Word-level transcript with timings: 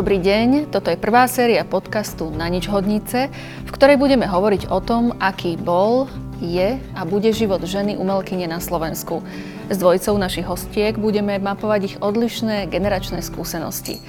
Dobrý 0.00 0.16
deň, 0.16 0.72
toto 0.72 0.88
je 0.88 0.96
prvá 0.96 1.28
séria 1.28 1.60
podcastu 1.60 2.32
Na 2.32 2.48
nič 2.48 2.72
hodnice, 2.72 3.28
v 3.68 3.68
ktorej 3.68 4.00
budeme 4.00 4.24
hovoriť 4.24 4.72
o 4.72 4.80
tom, 4.80 5.12
aký 5.20 5.60
bol, 5.60 6.08
je 6.40 6.80
a 6.96 7.04
bude 7.04 7.28
život 7.36 7.60
ženy 7.60 8.00
umelkyne 8.00 8.48
na 8.48 8.64
Slovensku. 8.64 9.20
S 9.68 9.76
dvojicou 9.76 10.16
našich 10.16 10.48
hostiek 10.48 10.96
budeme 10.96 11.36
mapovať 11.36 11.80
ich 11.84 11.96
odlišné 12.00 12.72
generačné 12.72 13.20
skúsenosti. 13.20 14.00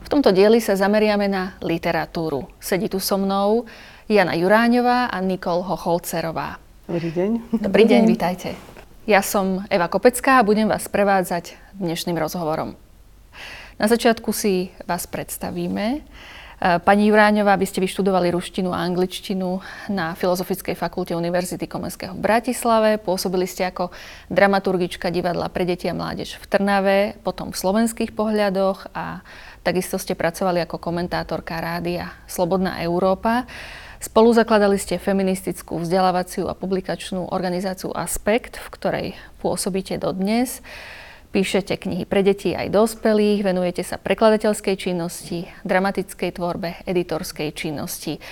V 0.00 0.08
tomto 0.08 0.32
dieli 0.32 0.64
sa 0.64 0.80
zameriame 0.80 1.28
na 1.28 1.60
literatúru. 1.60 2.48
Sedí 2.56 2.88
tu 2.88 2.96
so 2.96 3.20
mnou 3.20 3.68
Jana 4.08 4.32
Juráňová 4.40 5.12
a 5.12 5.20
Nikol 5.20 5.60
Hocholcerová. 5.60 6.56
Dobrý 6.88 7.12
deň. 7.12 7.60
Dobrý 7.60 7.84
deň, 7.84 8.02
vítajte. 8.08 8.56
Ja 9.04 9.20
som 9.20 9.60
Eva 9.68 9.92
Kopecká 9.92 10.40
a 10.40 10.46
budem 10.48 10.72
vás 10.72 10.88
prevádzať 10.88 11.60
dnešným 11.76 12.16
rozhovorom. 12.16 12.80
Na 13.74 13.90
začiatku 13.90 14.30
si 14.30 14.70
vás 14.86 15.10
predstavíme. 15.10 15.98
E, 15.98 16.00
pani 16.78 17.10
Juráňová, 17.10 17.58
vy 17.58 17.66
ste 17.66 17.82
vyštudovali 17.82 18.30
ruštinu 18.30 18.70
a 18.70 18.86
angličtinu 18.86 19.58
na 19.90 20.14
Filozofickej 20.14 20.78
fakulte 20.78 21.18
Univerzity 21.18 21.66
Komenského 21.66 22.14
v 22.14 22.22
Bratislave. 22.22 23.02
Pôsobili 23.02 23.50
ste 23.50 23.66
ako 23.66 23.90
dramaturgička 24.30 25.10
divadla 25.10 25.50
pre 25.50 25.66
deti 25.66 25.90
a 25.90 25.94
mládež 25.96 26.38
v 26.38 26.46
Trnave, 26.46 26.98
potom 27.26 27.50
v 27.50 27.58
slovenských 27.58 28.14
pohľadoch 28.14 28.94
a 28.94 29.26
takisto 29.66 29.98
ste 29.98 30.14
pracovali 30.14 30.62
ako 30.62 30.78
komentátorka 30.78 31.58
rádia 31.58 32.14
Slobodná 32.30 32.78
Európa. 32.78 33.42
Spolu 33.98 34.30
zakladali 34.36 34.78
ste 34.78 35.02
feministickú 35.02 35.82
vzdelávaciu 35.82 36.46
a 36.46 36.54
publikačnú 36.54 37.34
organizáciu 37.34 37.90
Aspekt, 37.90 38.62
v 38.62 38.68
ktorej 38.70 39.06
pôsobíte 39.42 39.98
dodnes. 39.98 40.62
Píšete 41.34 41.82
knihy 41.82 42.06
pre 42.06 42.22
deti 42.22 42.54
aj 42.54 42.70
dospelých, 42.70 43.42
venujete 43.42 43.82
sa 43.82 43.98
prekladateľskej 43.98 44.78
činnosti, 44.78 45.50
dramatickej 45.66 46.30
tvorbe, 46.30 46.78
editorskej 46.86 47.50
činnosti. 47.50 48.22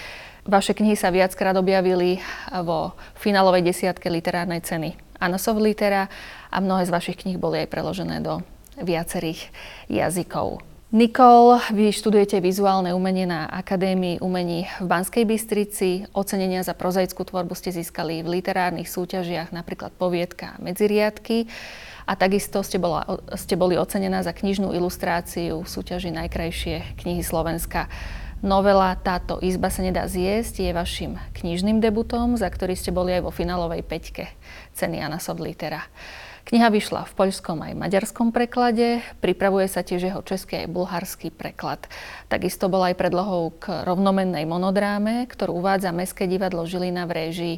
Vaše 0.47 0.71
knihy 0.71 0.95
sa 0.95 1.11
viackrát 1.11 1.59
objavili 1.59 2.23
vo 2.63 2.95
finálovej 3.19 3.67
desiatke 3.67 4.07
literárnej 4.07 4.63
ceny 4.63 4.95
Anasov 5.19 5.59
Litera 5.59 6.07
a 6.47 6.57
mnohé 6.63 6.87
z 6.87 6.95
vašich 6.95 7.27
kníh 7.27 7.43
boli 7.43 7.67
aj 7.67 7.75
preložené 7.75 8.23
do 8.23 8.39
viacerých 8.79 9.51
jazykov. 9.91 10.63
Nikol, 10.95 11.59
vy 11.75 11.91
študujete 11.91 12.39
vizuálne 12.39 12.95
umenie 12.95 13.27
na 13.27 13.51
Akadémii 13.51 14.23
umení 14.23 14.71
v 14.79 14.87
Banskej 14.87 15.27
Bystrici. 15.27 16.07
Ocenenia 16.15 16.63
za 16.63 16.79
prozaickú 16.79 17.27
tvorbu 17.27 17.59
ste 17.59 17.75
získali 17.75 18.23
v 18.23 18.39
literárnych 18.39 18.87
súťažiach, 18.87 19.51
napríklad 19.51 19.91
Poviedka 19.91 20.55
a 20.55 20.61
Medziriadky. 20.63 21.51
A 22.07 22.19
takisto 22.19 22.61
ste, 22.67 22.83
bola, 22.83 23.07
ste 23.39 23.55
boli 23.55 23.79
ocenená 23.79 24.21
za 24.27 24.35
knižnú 24.35 24.75
ilustráciu 24.75 25.63
v 25.63 25.69
súťaži 25.71 26.11
Najkrajšie 26.11 26.99
knihy 26.99 27.23
Slovenska. 27.23 27.87
Novela 28.43 28.99
Táto 28.99 29.39
izba 29.39 29.71
sa 29.71 29.87
nedá 29.87 30.11
zjesť 30.11 30.67
je 30.67 30.71
vašim 30.75 31.15
knižným 31.39 31.79
debutom, 31.79 32.35
za 32.35 32.51
ktorý 32.51 32.75
ste 32.75 32.91
boli 32.91 33.15
aj 33.15 33.23
vo 33.23 33.31
finálovej 33.31 33.87
peťke 33.87 34.35
ceny 34.75 34.99
Anna 34.99 35.23
Soblitera. 35.23 35.87
Kniha 36.43 36.75
vyšla 36.75 37.07
v 37.07 37.15
poľskom 37.15 37.63
aj 37.63 37.79
maďarskom 37.79 38.35
preklade, 38.35 38.99
pripravuje 39.23 39.71
sa 39.71 39.87
tiež 39.87 40.11
jeho 40.11 40.27
český 40.27 40.67
aj 40.67 40.75
bulharský 40.75 41.31
preklad. 41.31 41.87
Takisto 42.27 42.67
bola 42.67 42.91
aj 42.91 42.99
predlohou 42.99 43.55
k 43.63 43.87
rovnomennej 43.87 44.43
monodráme, 44.51 45.31
ktorú 45.31 45.63
uvádza 45.63 45.95
Mestské 45.95 46.27
divadlo 46.27 46.67
Žilina 46.67 47.07
v 47.07 47.15
réžii 47.15 47.57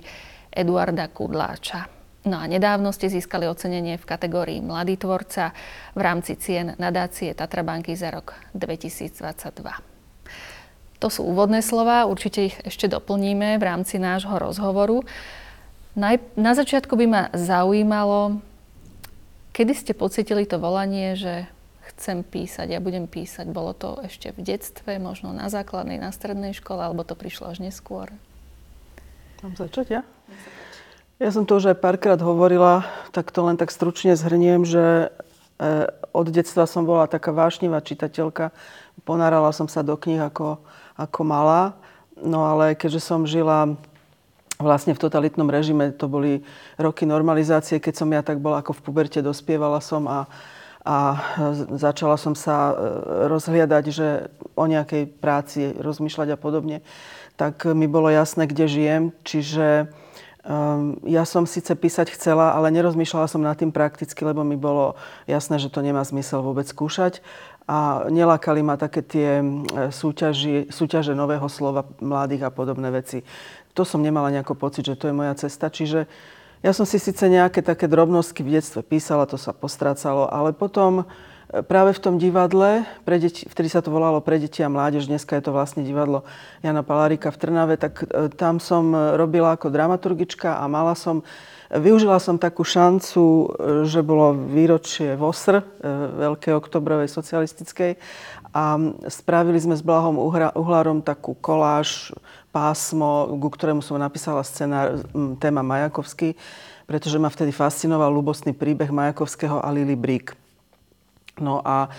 Eduarda 0.53 1.09
Kudláča. 1.09 2.04
No 2.25 2.41
a 2.41 2.49
nedávno 2.49 2.89
ste 2.89 3.13
získali 3.13 3.45
ocenenie 3.45 4.01
v 4.01 4.09
kategórii 4.09 4.65
Mladý 4.65 4.97
tvorca 4.97 5.53
v 5.93 6.01
rámci 6.01 6.41
cien 6.41 6.73
nadácie 6.81 7.37
Tatrabanky 7.37 7.93
za 7.93 8.09
rok 8.09 8.33
2022. 8.57 9.21
To 11.05 11.09
sú 11.13 11.21
úvodné 11.21 11.61
slova, 11.61 12.09
určite 12.09 12.49
ich 12.49 12.57
ešte 12.65 12.89
doplníme 12.89 13.61
v 13.61 13.65
rámci 13.69 14.01
nášho 14.01 14.41
rozhovoru. 14.41 15.05
Na 16.33 16.53
začiatku 16.57 16.97
by 16.97 17.07
ma 17.07 17.23
zaujímalo, 17.37 18.41
kedy 19.53 19.73
ste 19.77 19.93
pocitili 19.93 20.49
to 20.49 20.57
volanie, 20.57 21.21
že 21.21 21.45
chcem 21.93 22.25
písať, 22.25 22.73
ja 22.73 22.81
budem 22.81 23.05
písať. 23.05 23.53
Bolo 23.53 23.77
to 23.77 24.01
ešte 24.01 24.33
v 24.33 24.49
detstve, 24.49 24.97
možno 24.97 25.37
na 25.37 25.53
základnej, 25.53 26.01
na 26.01 26.09
strednej 26.09 26.57
škole, 26.57 26.81
alebo 26.81 27.05
to 27.05 27.13
prišlo 27.13 27.53
až 27.53 27.61
neskôr? 27.61 28.09
Mám 29.45 29.61
začať 29.61 30.01
ja? 30.01 30.03
Ja 31.25 31.33
som 31.33 31.49
to 31.49 31.57
už 31.57 31.73
aj 31.73 31.81
párkrát 31.81 32.21
hovorila, 32.21 32.85
tak 33.09 33.33
to 33.33 33.49
len 33.49 33.57
tak 33.57 33.73
stručne 33.73 34.13
zhrniem, 34.13 34.61
že 34.69 35.09
e, 35.57 35.89
od 36.13 36.29
detstva 36.29 36.69
som 36.69 36.85
bola 36.85 37.09
taká 37.09 37.33
vášnivá 37.33 37.81
čitateľka. 37.81 38.53
Ponárala 39.09 39.49
som 39.57 39.65
sa 39.65 39.81
do 39.81 39.97
kníh 39.97 40.21
ako, 40.21 40.61
ako 41.01 41.21
malá. 41.25 41.81
No 42.21 42.45
ale 42.45 42.77
keďže 42.77 43.01
som 43.01 43.25
žila 43.25 43.73
vlastne 44.61 44.93
v 44.93 45.01
totalitnom 45.01 45.49
režime, 45.49 45.97
to 45.97 46.13
boli 46.13 46.45
roky 46.77 47.09
normalizácie, 47.09 47.81
keď 47.81 48.05
som 48.05 48.13
ja 48.13 48.21
tak 48.21 48.45
bola 48.45 48.61
ako 48.61 48.77
v 48.77 48.85
puberte, 48.85 49.25
dospievala 49.25 49.81
som 49.81 50.05
a, 50.05 50.29
a 50.85 51.25
začala 51.73 52.21
som 52.21 52.37
sa 52.37 52.69
e, 52.69 52.75
rozhliadať, 53.33 53.85
že 53.89 54.29
o 54.61 54.69
nejakej 54.69 55.09
práci 55.25 55.73
rozmýšľať 55.73 56.37
a 56.37 56.39
podobne, 56.39 56.85
tak 57.41 57.65
mi 57.73 57.89
bolo 57.89 58.13
jasné, 58.13 58.45
kde 58.45 58.69
žijem. 58.69 59.05
Čiže 59.25 59.89
Um, 60.45 61.01
ja 61.09 61.25
som 61.25 61.49
síce 61.49 61.73
písať 61.73 62.13
chcela, 62.13 62.53
ale 62.53 62.69
nerozmýšľala 62.69 63.33
som 63.33 63.41
nad 63.41 63.57
tým 63.57 63.73
prakticky, 63.73 64.21
lebo 64.29 64.45
mi 64.45 64.61
bolo 64.61 64.93
jasné, 65.25 65.57
že 65.57 65.73
to 65.73 65.81
nemá 65.81 66.05
zmysel 66.05 66.45
vôbec 66.45 66.69
skúšať. 66.69 67.25
A 67.65 68.05
nelákali 68.13 68.61
ma 68.61 68.77
také 68.77 69.01
tie 69.01 69.41
súťaži, 69.89 70.69
súťaže 70.69 71.17
nového 71.17 71.49
slova 71.49 71.89
mladých 71.97 72.45
a 72.45 72.53
podobné 72.53 72.93
veci. 72.93 73.25
To 73.73 73.89
som 73.89 74.05
nemala 74.05 74.29
nejako 74.29 74.53
pocit, 74.53 74.85
že 74.85 75.01
to 75.01 75.09
je 75.09 75.17
moja 75.17 75.33
cesta. 75.33 75.73
Čiže 75.73 76.05
ja 76.61 76.73
som 76.77 76.85
si 76.85 77.01
síce 77.01 77.25
nejaké 77.25 77.65
také 77.65 77.89
drobnosti 77.89 78.37
v 78.45 78.61
detstve 78.61 78.85
písala, 78.85 79.25
to 79.25 79.41
sa 79.41 79.57
postrácalo, 79.57 80.29
ale 80.29 80.53
potom 80.53 81.09
práve 81.63 81.95
v 81.95 82.03
tom 82.03 82.15
divadle, 82.19 82.83
pre 83.07 83.23
deti, 83.23 83.47
vtedy 83.47 83.71
sa 83.71 83.79
to 83.79 83.95
volalo 83.95 84.19
Pre 84.19 84.35
deti 84.43 84.67
a 84.67 84.73
mládež, 84.73 85.07
dneska 85.07 85.39
je 85.39 85.47
to 85.47 85.55
vlastne 85.55 85.87
divadlo 85.87 86.27
Jana 86.67 86.83
Palárika 86.83 87.31
v 87.31 87.39
Trnave, 87.39 87.79
tak 87.79 88.03
e, 88.03 88.27
tam 88.35 88.59
som 88.59 88.91
robila 89.15 89.55
ako 89.55 89.71
dramaturgička 89.71 90.59
a 90.59 90.65
mala 90.67 90.99
som, 90.99 91.23
využila 91.71 92.19
som 92.19 92.43
takú 92.43 92.67
šancu, 92.67 93.23
e, 93.23 93.47
že 93.87 94.03
bolo 94.03 94.35
výročie 94.35 95.15
VOSR, 95.15 95.63
e, 95.63 95.65
Veľkej 96.27 96.59
oktobrovej 96.59 97.07
socialistickej 97.07 98.03
a 98.51 98.79
spravili 99.07 99.59
sme 99.59 99.79
s 99.79 99.83
Blahom 99.83 100.19
Uhlárom 100.55 101.03
takú 101.03 101.39
koláž, 101.39 102.15
pásmo, 102.55 103.35
ku 103.35 103.51
ktorému 103.51 103.83
som 103.83 103.99
napísala 103.99 104.47
scenár, 104.47 105.03
téma 105.43 105.67
Majakovský, 105.67 106.39
pretože 106.87 107.19
ma 107.19 107.27
vtedy 107.27 107.51
fascinoval 107.51 108.15
ľubostný 108.15 108.55
príbeh 108.55 108.95
Majakovského 108.95 109.59
a 109.59 109.69
Lily 109.75 109.99
Brick. 109.99 110.44
No 111.43 111.59
a 111.65 111.91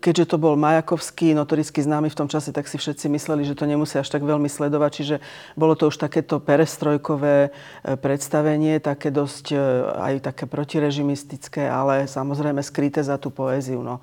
keďže 0.00 0.32
to 0.32 0.36
bol 0.36 0.56
Majakovský, 0.56 1.32
notoricky 1.32 1.80
známy 1.80 2.08
v 2.08 2.18
tom 2.18 2.28
čase, 2.28 2.52
tak 2.52 2.68
si 2.68 2.76
všetci 2.76 3.12
mysleli, 3.12 3.44
že 3.44 3.56
to 3.56 3.68
nemusia 3.68 4.00
až 4.00 4.08
tak 4.08 4.24
veľmi 4.24 4.48
sledovať. 4.48 4.90
Čiže 4.92 5.16
bolo 5.56 5.76
to 5.76 5.88
už 5.88 6.00
takéto 6.00 6.40
perestrojkové 6.40 7.48
e, 7.48 7.50
predstavenie, 7.96 8.80
také 8.80 9.08
dosť 9.12 9.46
e, 9.52 9.56
aj 10.00 10.14
také 10.32 10.44
protirežimistické, 10.48 11.68
ale 11.68 12.08
samozrejme 12.08 12.60
skryté 12.64 13.04
za 13.04 13.20
tú 13.20 13.28
poéziu. 13.28 13.80
No. 13.84 14.00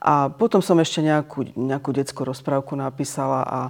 A 0.00 0.32
potom 0.32 0.60
som 0.60 0.76
ešte 0.80 1.00
nejakú, 1.00 1.48
nejakú 1.56 1.92
detskú 1.92 2.24
rozprávku 2.24 2.76
napísala 2.76 3.44
a 3.44 3.60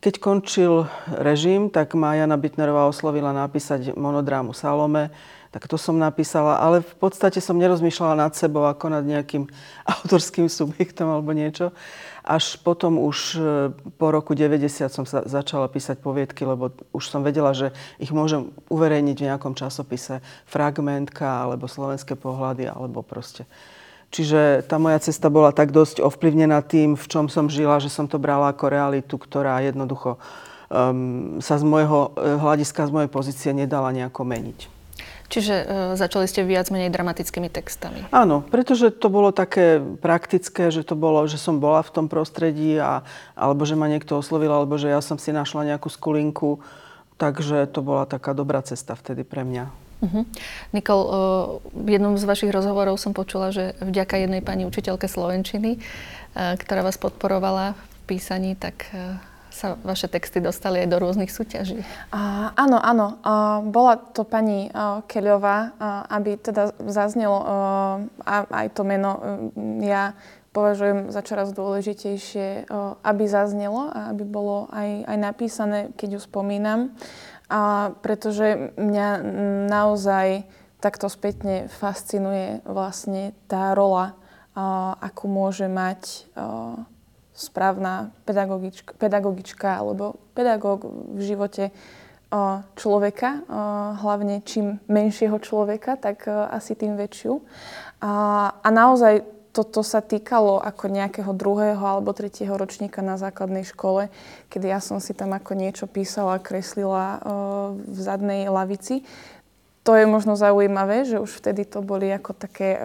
keď 0.00 0.16
končil 0.16 0.88
režim, 1.12 1.68
tak 1.68 1.92
ma 1.92 2.16
Jana 2.16 2.40
Bitnerová 2.40 2.88
oslovila 2.88 3.36
napísať 3.36 3.92
monodrámu 3.92 4.56
Salome, 4.56 5.12
tak 5.50 5.66
to 5.66 5.74
som 5.74 5.98
napísala, 5.98 6.62
ale 6.62 6.78
v 6.78 6.94
podstate 6.94 7.42
som 7.42 7.58
nerozmýšľala 7.58 8.14
nad 8.14 8.32
sebou 8.38 8.70
ako 8.70 8.86
nad 8.86 9.02
nejakým 9.02 9.50
autorským 9.98 10.46
subjektom 10.46 11.10
alebo 11.10 11.34
niečo. 11.34 11.74
Až 12.22 12.62
potom 12.62 13.02
už 13.02 13.18
e, 13.34 13.40
po 13.98 14.14
roku 14.14 14.38
90 14.38 14.86
som 14.92 15.02
sa 15.02 15.26
začala 15.26 15.66
písať 15.66 15.98
poviedky, 15.98 16.46
lebo 16.46 16.70
už 16.94 17.10
som 17.10 17.26
vedela, 17.26 17.50
že 17.50 17.74
ich 17.98 18.14
môžem 18.14 18.54
uverejniť 18.70 19.16
v 19.18 19.26
nejakom 19.34 19.58
časopise. 19.58 20.22
Fragmentka, 20.46 21.26
alebo 21.48 21.66
slovenské 21.66 22.14
pohľady, 22.14 22.70
alebo 22.70 23.02
proste. 23.02 23.48
Čiže 24.14 24.66
tá 24.66 24.78
moja 24.78 25.02
cesta 25.02 25.30
bola 25.30 25.50
tak 25.50 25.74
dosť 25.74 26.02
ovplyvnená 26.02 26.62
tým, 26.66 26.94
v 26.94 27.06
čom 27.10 27.26
som 27.26 27.50
žila, 27.50 27.82
že 27.82 27.90
som 27.90 28.06
to 28.06 28.22
brala 28.22 28.54
ako 28.54 28.70
realitu, 28.70 29.14
ktorá 29.18 29.62
jednoducho 29.66 30.18
um, 30.70 31.38
sa 31.42 31.58
z 31.58 31.64
môjho 31.66 32.14
e, 32.14 32.38
hľadiska, 32.38 32.86
z 32.86 32.94
mojej 32.94 33.10
pozície 33.10 33.50
nedala 33.50 33.90
nejako 33.90 34.22
meniť. 34.22 34.79
Čiže 35.30 35.54
e, 35.54 35.64
začali 35.94 36.26
ste 36.26 36.42
viac 36.42 36.74
menej 36.74 36.90
dramatickými 36.90 37.46
textami. 37.46 38.02
Áno, 38.10 38.42
pretože 38.42 38.90
to 38.90 39.06
bolo 39.06 39.30
také 39.30 39.78
praktické, 39.78 40.74
že 40.74 40.82
to 40.82 40.98
bolo, 40.98 41.22
že 41.30 41.38
som 41.38 41.62
bola 41.62 41.86
v 41.86 41.94
tom 41.94 42.06
prostredí 42.10 42.74
a, 42.82 43.06
alebo 43.38 43.62
že 43.62 43.78
ma 43.78 43.86
niekto 43.86 44.18
oslovil, 44.18 44.50
alebo 44.50 44.74
že 44.74 44.90
ja 44.90 44.98
som 44.98 45.22
si 45.22 45.30
našla 45.30 45.70
nejakú 45.70 45.86
skulinku. 45.86 46.58
Takže 47.14 47.70
to 47.70 47.78
bola 47.78 48.10
taká 48.10 48.34
dobrá 48.34 48.58
cesta 48.66 48.98
vtedy 48.98 49.22
pre 49.22 49.46
mňa. 49.46 49.70
Uh-huh. 50.00 50.24
Nikol, 50.74 51.00
e, 51.04 51.10
v 51.78 51.88
jednom 51.94 52.18
z 52.18 52.24
vašich 52.26 52.50
rozhovorov 52.50 52.98
som 52.98 53.14
počula, 53.14 53.54
že 53.54 53.78
vďaka 53.78 54.18
jednej 54.26 54.42
pani 54.42 54.66
učiteľke 54.66 55.06
Slovenčiny, 55.06 55.76
e, 55.76 55.78
ktorá 56.34 56.82
vás 56.82 56.98
podporovala 56.98 57.78
v 57.78 57.96
písaní, 58.16 58.56
tak 58.56 58.88
e, 58.90 59.29
sa 59.50 59.74
vaše 59.82 60.06
texty 60.06 60.38
dostali 60.38 60.80
aj 60.86 60.88
do 60.88 60.98
rôznych 61.02 61.30
súťaží. 61.30 61.82
A, 62.14 62.54
áno, 62.54 62.78
áno. 62.78 63.18
A, 63.20 63.60
bola 63.66 63.98
to 63.98 64.22
pani 64.22 64.70
a, 64.70 65.02
Keľová, 65.04 65.74
a, 65.76 66.06
aby 66.16 66.38
teda 66.38 66.72
zaznelo 66.86 67.38
a, 67.42 68.46
aj 68.46 68.66
to 68.72 68.82
meno. 68.86 69.18
Ja 69.82 70.14
považujem 70.54 71.10
za 71.14 71.22
čoraz 71.26 71.50
dôležitejšie, 71.50 72.70
a, 72.70 72.96
aby 73.02 73.26
zaznelo 73.26 73.90
a 73.90 74.14
aby 74.14 74.22
bolo 74.22 74.70
aj, 74.70 75.10
aj 75.10 75.18
napísané, 75.18 75.78
keď 75.98 76.16
ju 76.16 76.20
spomínam. 76.22 76.94
A, 77.50 77.90
pretože 78.00 78.72
mňa 78.78 79.08
naozaj 79.66 80.46
takto 80.80 81.12
spätne 81.12 81.68
fascinuje 81.68 82.62
vlastne 82.64 83.36
tá 83.50 83.74
rola, 83.74 84.14
a, 84.54 84.94
akú 85.02 85.26
môže 85.26 85.66
mať 85.66 86.30
a, 86.38 86.86
správna 87.40 88.12
pedagogička, 88.28 88.92
pedagogička 89.00 89.80
alebo 89.80 90.20
pedagóg 90.36 90.84
v 91.16 91.20
živote 91.24 91.72
človeka, 92.78 93.42
hlavne 93.98 94.44
čím 94.46 94.78
menšieho 94.86 95.34
človeka, 95.42 95.98
tak 95.98 96.30
asi 96.30 96.78
tým 96.78 96.94
väčšiu. 96.94 97.42
A, 98.06 98.54
naozaj 98.70 99.26
toto 99.50 99.82
sa 99.82 99.98
týkalo 99.98 100.62
ako 100.62 100.94
nejakého 100.94 101.34
druhého 101.34 101.82
alebo 101.82 102.14
tretieho 102.14 102.54
ročníka 102.54 103.02
na 103.02 103.18
základnej 103.18 103.66
škole, 103.66 104.14
kedy 104.46 104.70
ja 104.70 104.78
som 104.78 105.02
si 105.02 105.10
tam 105.10 105.34
ako 105.34 105.58
niečo 105.58 105.90
písala, 105.90 106.38
kreslila 106.38 107.18
v 107.74 107.98
zadnej 107.98 108.46
lavici. 108.46 109.02
To 109.82 109.98
je 109.98 110.06
možno 110.06 110.38
zaujímavé, 110.38 111.02
že 111.02 111.18
už 111.18 111.42
vtedy 111.42 111.66
to 111.66 111.82
boli 111.82 112.14
ako 112.14 112.30
také 112.38 112.78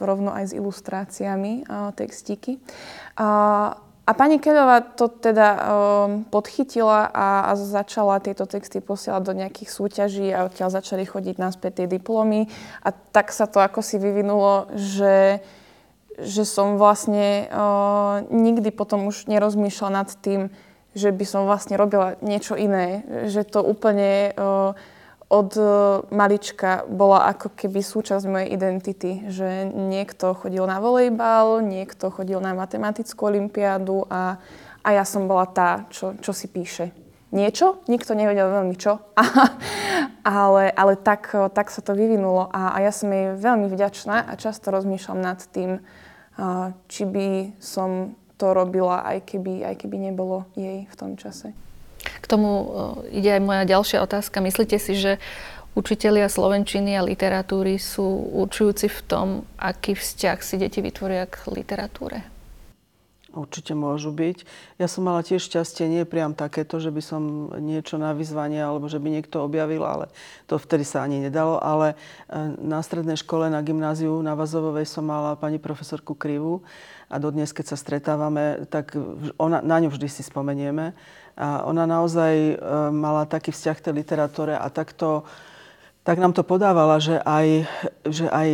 rovno 0.00 0.32
aj 0.32 0.44
s 0.48 0.56
ilustráciami 0.56 1.68
textíky. 1.92 2.64
A 3.20 3.76
pani 4.14 4.38
Keľová 4.38 4.94
to 4.94 5.10
teda 5.10 5.48
um, 5.56 5.60
podchytila 6.30 7.10
a, 7.10 7.50
a 7.50 7.52
začala 7.58 8.22
tieto 8.22 8.46
texty 8.46 8.78
posielať 8.78 9.22
do 9.26 9.34
nejakých 9.34 9.66
súťaží 9.66 10.30
a 10.30 10.46
odtiaľ 10.46 10.70
začali 10.70 11.02
chodiť 11.02 11.42
naspäť 11.42 11.82
tie 11.82 11.86
diplomy. 11.90 12.46
A 12.86 12.94
tak 12.94 13.34
sa 13.34 13.50
to 13.50 13.58
ako 13.58 13.82
si 13.82 13.98
vyvinulo, 13.98 14.70
že, 14.78 15.42
že 16.22 16.46
som 16.46 16.78
vlastne 16.78 17.50
uh, 17.50 18.22
nikdy 18.30 18.70
potom 18.70 19.10
už 19.10 19.26
nerozmýšľala 19.26 20.06
nad 20.06 20.10
tým, 20.22 20.54
že 20.94 21.10
by 21.10 21.24
som 21.26 21.50
vlastne 21.50 21.74
robila 21.74 22.14
niečo 22.22 22.54
iné. 22.54 23.02
Že 23.26 23.42
to 23.50 23.60
úplne... 23.66 24.30
Uh, 24.38 24.78
od 25.26 25.50
e, 25.58 25.62
malička 26.14 26.86
bola 26.86 27.26
ako 27.34 27.50
keby 27.58 27.82
súčasť 27.82 28.24
mojej 28.30 28.48
identity, 28.54 29.26
že 29.26 29.66
niekto 29.74 30.38
chodil 30.38 30.62
na 30.70 30.78
volejbal, 30.78 31.66
niekto 31.66 32.14
chodil 32.14 32.38
na 32.38 32.54
matematickú 32.54 33.26
olimpiádu 33.26 34.06
a, 34.06 34.38
a 34.86 34.88
ja 34.94 35.02
som 35.02 35.26
bola 35.26 35.50
tá, 35.50 35.90
čo, 35.90 36.14
čo 36.22 36.30
si 36.30 36.46
píše. 36.46 36.94
Niečo, 37.34 37.82
nikto 37.90 38.14
nevedel 38.14 38.46
veľmi 38.46 38.78
čo, 38.78 39.02
ale, 40.22 40.70
ale 40.70 40.94
tak, 40.94 41.34
tak 41.50 41.74
sa 41.74 41.82
to 41.82 41.98
vyvinulo 41.98 42.46
a, 42.54 42.78
a 42.78 42.86
ja 42.86 42.94
som 42.94 43.10
jej 43.10 43.34
veľmi 43.34 43.66
vďačná 43.66 44.30
a 44.30 44.32
často 44.38 44.70
rozmýšľam 44.70 45.18
nad 45.18 45.42
tým, 45.50 45.82
či 46.86 47.02
by 47.02 47.58
som 47.58 48.14
to 48.38 48.52
robila, 48.54 49.02
aj 49.02 49.26
keby, 49.26 49.66
aj 49.66 49.74
keby 49.80 49.96
nebolo 49.96 50.46
jej 50.54 50.86
v 50.86 50.94
tom 50.94 51.18
čase. 51.18 51.56
K 52.22 52.26
tomu 52.26 52.50
e, 52.50 52.66
ide 53.18 53.36
aj 53.36 53.42
moja 53.42 53.62
ďalšia 53.66 53.98
otázka. 54.04 54.44
Myslíte 54.44 54.78
si, 54.78 54.94
že 54.94 55.18
učitelia 55.76 56.30
slovenčiny 56.30 56.96
a 56.96 57.04
literatúry 57.04 57.76
sú 57.76 58.32
určujúci 58.40 58.88
v 58.88 59.00
tom, 59.04 59.26
aký 59.60 59.92
vzťah 59.98 60.38
si 60.40 60.56
deti 60.56 60.80
vytvoria 60.80 61.28
k 61.28 61.52
literatúre? 61.52 62.35
Určite 63.36 63.76
môžu 63.76 64.16
byť. 64.16 64.48
Ja 64.80 64.88
som 64.88 65.04
mala 65.04 65.20
tiež 65.20 65.44
šťastie, 65.44 65.92
nie 65.92 66.08
priam 66.08 66.32
takéto, 66.32 66.80
že 66.80 66.88
by 66.88 67.02
som 67.04 67.52
niečo 67.60 68.00
na 68.00 68.16
vyzvanie 68.16 68.64
alebo 68.64 68.88
že 68.88 68.96
by 68.96 69.12
niekto 69.12 69.44
objavil, 69.44 69.84
ale 69.84 70.08
to 70.48 70.56
vtedy 70.56 70.88
sa 70.88 71.04
ani 71.04 71.20
nedalo. 71.20 71.60
Ale 71.60 71.92
e, 71.92 71.96
na 72.64 72.80
strednej 72.80 73.20
škole, 73.20 73.52
na 73.52 73.60
gymnáziu 73.60 74.16
na 74.24 74.32
Vazovovej 74.32 74.88
som 74.88 75.04
mala 75.04 75.36
pani 75.36 75.60
profesorku 75.60 76.16
Krivu 76.16 76.64
a 77.12 77.20
dodnes, 77.20 77.52
keď 77.52 77.66
sa 77.70 77.76
stretávame, 77.76 78.64
tak 78.72 78.96
ona, 79.36 79.60
na 79.60 79.84
ňu 79.84 79.92
vždy 79.92 80.08
si 80.08 80.24
spomenieme. 80.24 80.96
A 81.36 81.68
ona 81.68 81.84
naozaj 81.84 82.32
e, 82.32 82.54
mala 82.88 83.28
taký 83.28 83.52
vzťah 83.52 83.76
k 83.76 83.84
tej 83.84 83.94
literatúre 84.00 84.56
a 84.56 84.64
takto 84.72 85.28
tak 86.06 86.22
nám 86.22 86.30
to 86.30 86.46
podávala, 86.46 87.02
že 87.02 87.18
aj, 87.18 87.66
že 88.06 88.30
aj 88.30 88.48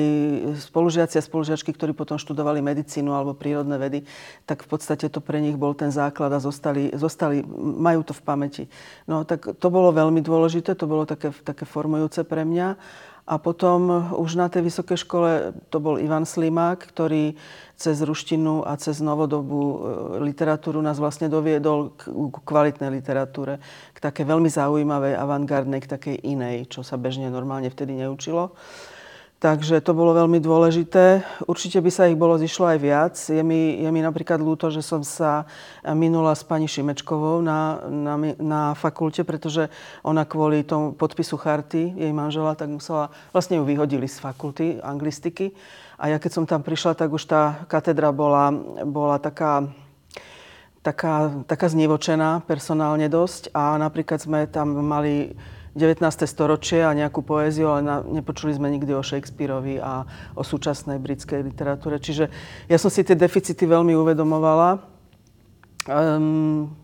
spolužiaci 0.72 1.20
a 1.20 1.26
spolužiačky, 1.28 1.68
ktorí 1.76 1.92
potom 1.92 2.16
študovali 2.16 2.64
medicínu 2.64 3.12
alebo 3.12 3.36
prírodné 3.36 3.76
vedy, 3.76 4.08
tak 4.48 4.64
v 4.64 4.68
podstate 4.72 5.12
to 5.12 5.20
pre 5.20 5.36
nich 5.36 5.60
bol 5.60 5.76
ten 5.76 5.92
základ 5.92 6.32
a 6.32 6.40
zostali, 6.40 6.88
zostali 6.96 7.44
majú 7.60 8.08
to 8.08 8.16
v 8.16 8.24
pamäti. 8.24 8.64
No 9.04 9.28
tak 9.28 9.52
to 9.60 9.68
bolo 9.68 9.92
veľmi 9.92 10.24
dôležité, 10.24 10.72
to 10.72 10.88
bolo 10.88 11.04
také, 11.04 11.28
také 11.44 11.68
formujúce 11.68 12.24
pre 12.24 12.48
mňa. 12.48 12.80
A 13.22 13.38
potom 13.38 14.10
už 14.18 14.34
na 14.34 14.50
tej 14.50 14.66
vysokej 14.66 14.98
škole 15.06 15.30
to 15.70 15.78
bol 15.78 15.94
Ivan 15.94 16.26
Slimák, 16.26 16.90
ktorý 16.90 17.38
cez 17.78 18.02
ruštinu 18.02 18.66
a 18.66 18.74
cez 18.74 18.98
novodobú 18.98 19.62
e, 19.62 19.78
literatúru 20.26 20.82
nás 20.82 20.98
vlastne 20.98 21.30
doviedol 21.30 21.94
k 21.94 22.10
kvalitnej 22.42 22.90
literatúre, 22.90 23.62
k 23.94 23.98
také 24.02 24.26
veľmi 24.26 24.50
zaujímavej, 24.50 25.14
avantgardnej, 25.14 25.80
k 25.82 25.90
takej 25.94 26.16
inej, 26.22 26.66
čo 26.66 26.82
sa 26.82 26.98
bežne 26.98 27.30
normálne 27.30 27.70
vtedy 27.70 27.94
neučilo. 27.94 28.58
Takže 29.42 29.82
to 29.82 29.90
bolo 29.90 30.14
veľmi 30.14 30.38
dôležité. 30.38 31.26
Určite 31.50 31.82
by 31.82 31.90
sa 31.90 32.06
ich 32.06 32.14
bolo 32.14 32.38
zišlo 32.38 32.62
aj 32.62 32.78
viac. 32.78 33.18
Je 33.18 33.42
mi, 33.42 33.74
je 33.82 33.90
mi 33.90 33.98
napríklad 33.98 34.38
ľúto, 34.38 34.70
že 34.70 34.86
som 34.86 35.02
sa 35.02 35.50
minula 35.82 36.30
s 36.30 36.46
pani 36.46 36.70
Šimečkovou 36.70 37.42
na, 37.42 37.82
na, 37.90 38.14
na 38.38 38.62
fakulte, 38.78 39.26
pretože 39.26 39.66
ona 40.06 40.22
kvôli 40.22 40.62
tomu 40.62 40.94
podpisu 40.94 41.34
charty, 41.42 41.90
jej 41.90 42.12
manžela, 42.14 42.54
tak 42.54 42.70
musela, 42.70 43.10
vlastne 43.34 43.58
ju 43.58 43.66
vyhodili 43.66 44.06
z 44.06 44.22
fakulty 44.22 44.78
anglistiky. 44.78 45.50
A 45.98 46.14
ja 46.14 46.22
keď 46.22 46.30
som 46.30 46.44
tam 46.46 46.62
prišla, 46.62 46.94
tak 46.94 47.10
už 47.10 47.26
tá 47.26 47.66
katedra 47.66 48.14
bola, 48.14 48.54
bola 48.86 49.18
taká 49.18 49.66
taká, 50.86 51.30
taká 51.50 51.66
znevočená 51.66 52.46
personálne 52.46 53.10
dosť 53.10 53.50
a 53.54 53.74
napríklad 53.74 54.22
sme 54.22 54.46
tam 54.46 54.70
mali 54.86 55.34
19. 55.72 56.04
storočie 56.28 56.84
a 56.84 56.92
nejakú 56.92 57.24
poéziu, 57.24 57.72
ale 57.72 57.80
na, 57.80 57.96
nepočuli 58.04 58.52
sme 58.52 58.68
nikdy 58.68 58.92
o 58.92 59.00
Shakespeareovi 59.00 59.80
a 59.80 60.04
o 60.36 60.44
súčasnej 60.44 61.00
britskej 61.00 61.40
literatúre. 61.40 61.96
Čiže 61.96 62.28
ja 62.68 62.76
som 62.76 62.92
si 62.92 63.00
tie 63.00 63.16
deficity 63.16 63.64
veľmi 63.64 63.96
uvedomovala. 63.96 64.84
Um, 65.88 66.76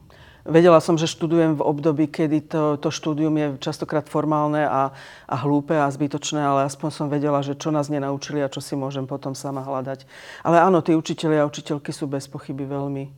vedela 0.48 0.80
som, 0.80 0.96
že 0.96 1.04
študujem 1.04 1.60
v 1.60 1.62
období, 1.68 2.08
kedy 2.08 2.48
to, 2.48 2.62
to 2.80 2.88
štúdium 2.88 3.36
je 3.36 3.46
častokrát 3.60 4.08
formálne 4.08 4.64
a, 4.64 4.96
a 5.28 5.36
hlúpe 5.44 5.76
a 5.76 5.92
zbytočné, 5.92 6.40
ale 6.40 6.64
aspoň 6.64 6.88
som 6.88 7.06
vedela, 7.12 7.44
že 7.44 7.60
čo 7.60 7.68
nás 7.68 7.92
nenaučili 7.92 8.40
a 8.40 8.48
čo 8.48 8.64
si 8.64 8.72
môžem 8.72 9.04
potom 9.04 9.36
sama 9.36 9.60
hľadať. 9.60 10.08
Ale 10.40 10.64
áno, 10.64 10.80
tí 10.80 10.96
učiteľi 10.96 11.44
a 11.44 11.48
učiteľky 11.48 11.92
sú 11.92 12.08
bez 12.08 12.24
pochyby 12.24 12.64
veľmi, 12.64 13.12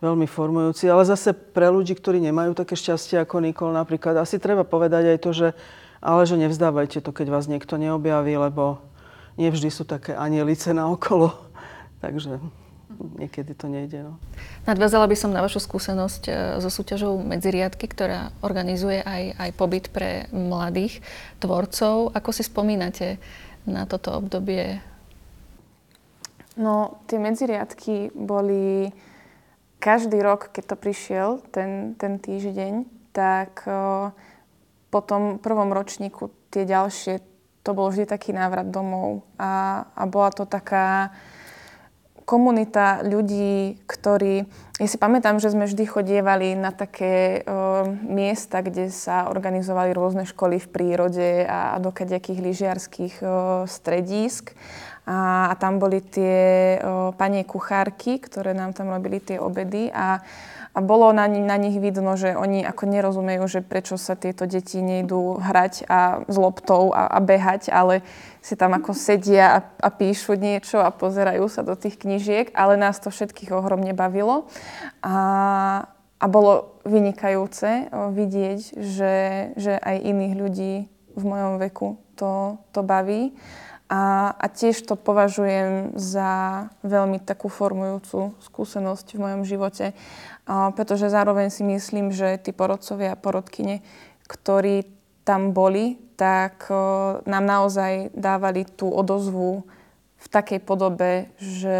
veľmi 0.00 0.24
formujúci. 0.24 0.88
Ale 0.88 1.04
zase 1.04 1.32
pre 1.32 1.68
ľudí, 1.68 1.92
ktorí 1.96 2.18
nemajú 2.24 2.56
také 2.56 2.76
šťastie 2.76 3.20
ako 3.20 3.44
Nikol 3.44 3.70
napríklad, 3.72 4.16
asi 4.16 4.40
treba 4.40 4.64
povedať 4.64 5.16
aj 5.16 5.18
to, 5.20 5.30
že 5.32 5.48
ale 6.00 6.24
že 6.24 6.40
nevzdávajte 6.40 7.04
to, 7.04 7.12
keď 7.12 7.28
vás 7.28 7.44
niekto 7.44 7.76
neobjaví, 7.76 8.32
lebo 8.40 8.80
nevždy 9.36 9.68
sú 9.68 9.84
také 9.84 10.16
anielice 10.16 10.72
na 10.72 10.88
okolo. 10.88 11.36
Takže 12.04 12.40
niekedy 13.20 13.52
to 13.52 13.68
nejde. 13.68 14.00
No. 14.02 14.16
Nadviazala 14.64 15.04
by 15.04 15.16
som 15.16 15.30
na 15.30 15.44
vašu 15.44 15.60
skúsenosť 15.60 16.22
e, 16.28 16.32
so 16.64 16.72
súťažou 16.72 17.20
Medziriadky, 17.20 17.84
ktorá 17.84 18.32
organizuje 18.40 19.04
aj, 19.04 19.36
aj 19.36 19.50
pobyt 19.56 19.92
pre 19.92 20.26
mladých 20.32 21.04
tvorcov. 21.38 22.16
Ako 22.16 22.32
si 22.32 22.42
spomínate 22.44 23.20
na 23.68 23.84
toto 23.84 24.16
obdobie? 24.16 24.80
No, 26.60 27.00
tie 27.08 27.16
medziriadky 27.16 28.12
boli 28.12 28.90
každý 29.80 30.20
rok, 30.20 30.52
keď 30.52 30.64
to 30.70 30.76
prišiel, 30.76 31.28
ten, 31.50 31.96
ten 31.96 32.20
týždeň, 32.20 32.84
tak 33.10 33.64
po 34.90 35.00
tom 35.02 35.40
prvom 35.40 35.72
ročníku 35.72 36.30
tie 36.52 36.68
ďalšie, 36.68 37.22
to 37.62 37.70
bol 37.72 37.88
vždy 37.88 38.04
taký 38.04 38.36
návrat 38.36 38.68
domov. 38.68 39.24
A, 39.40 39.82
a 39.96 40.02
bola 40.04 40.30
to 40.30 40.44
taká 40.44 41.14
komunita 42.26 43.02
ľudí, 43.02 43.82
ktorí... 43.90 44.46
Ja 44.78 44.86
si 44.86 44.96
pamätám, 44.96 45.42
že 45.42 45.50
sme 45.50 45.66
vždy 45.66 45.82
chodievali 45.82 46.54
na 46.54 46.70
také 46.70 47.42
o, 47.42 47.90
miesta, 48.06 48.62
kde 48.62 48.86
sa 48.94 49.26
organizovali 49.26 49.90
rôzne 49.90 50.22
školy 50.22 50.62
v 50.62 50.70
prírode 50.70 51.42
a, 51.42 51.74
a 51.74 51.76
do 51.82 51.90
kadejakých 51.90 52.38
lyžiarských 52.38 53.14
stredísk. 53.66 54.54
A, 55.10 55.50
a 55.50 55.54
tam 55.58 55.82
boli 55.82 55.98
tie 55.98 56.78
o, 56.78 57.10
panie 57.18 57.42
kuchárky, 57.42 58.22
ktoré 58.22 58.54
nám 58.54 58.78
tam 58.78 58.94
robili 58.94 59.18
tie 59.18 59.42
obedy 59.42 59.90
a, 59.90 60.22
a 60.70 60.78
bolo 60.78 61.10
na, 61.10 61.26
na 61.26 61.58
nich 61.58 61.74
vidno, 61.82 62.14
že 62.14 62.38
oni 62.38 62.62
ako 62.62 62.86
nerozumejú, 62.86 63.42
že 63.50 63.66
prečo 63.66 63.98
sa 63.98 64.14
tieto 64.14 64.46
deti 64.46 64.78
nejdú 64.78 65.42
hrať 65.42 65.90
a 65.90 66.22
s 66.30 66.36
loptou 66.38 66.94
a, 66.94 67.10
a 67.10 67.18
behať, 67.18 67.74
ale 67.74 68.06
si 68.38 68.54
tam 68.54 68.70
ako 68.78 68.94
sedia 68.94 69.58
a, 69.58 69.58
a 69.82 69.90
píšu 69.90 70.38
niečo 70.38 70.78
a 70.78 70.94
pozerajú 70.94 71.50
sa 71.50 71.66
do 71.66 71.74
tých 71.74 71.98
knižiek, 71.98 72.54
ale 72.54 72.78
nás 72.78 73.02
to 73.02 73.10
všetkých 73.10 73.50
ohromne 73.50 73.90
bavilo. 73.98 74.46
A, 75.02 75.16
a 76.22 76.26
bolo 76.30 76.78
vynikajúce 76.86 77.90
vidieť, 77.90 78.60
že, 78.78 79.14
že 79.58 79.74
aj 79.74 79.96
iných 80.06 80.34
ľudí 80.38 80.74
v 81.18 81.22
mojom 81.26 81.58
veku 81.58 81.98
to, 82.14 82.62
to 82.70 82.86
baví. 82.86 83.34
A, 83.90 84.30
a 84.38 84.46
tiež 84.46 84.86
to 84.86 84.94
považujem 84.94 85.98
za 85.98 86.64
veľmi 86.86 87.18
takú 87.26 87.50
formujúcu 87.50 88.38
skúsenosť 88.38 89.18
v 89.18 89.22
mojom 89.26 89.42
živote, 89.42 89.98
a, 90.46 90.70
pretože 90.70 91.10
zároveň 91.10 91.50
si 91.50 91.66
myslím, 91.66 92.14
že 92.14 92.38
tí 92.38 92.54
porodcovia 92.54 93.18
a 93.18 93.20
porodkyne, 93.20 93.82
ktorí 94.30 94.86
tam 95.26 95.50
boli, 95.50 95.98
tak 96.14 96.70
o, 96.70 97.18
nám 97.26 97.44
naozaj 97.48 98.14
dávali 98.14 98.62
tú 98.62 98.92
odozvu 98.92 99.66
v 100.20 100.26
takej 100.28 100.60
podobe, 100.60 101.32
že 101.40 101.78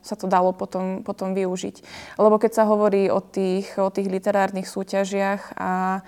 sa 0.00 0.16
to 0.16 0.24
dalo 0.24 0.56
potom, 0.56 1.04
potom 1.04 1.36
využiť. 1.36 1.84
Lebo 2.16 2.40
keď 2.40 2.52
sa 2.56 2.64
hovorí 2.64 3.12
o 3.12 3.20
tých, 3.20 3.76
o 3.76 3.92
tých 3.92 4.08
literárnych 4.08 4.64
súťažiach 4.64 5.60
a 5.60 6.00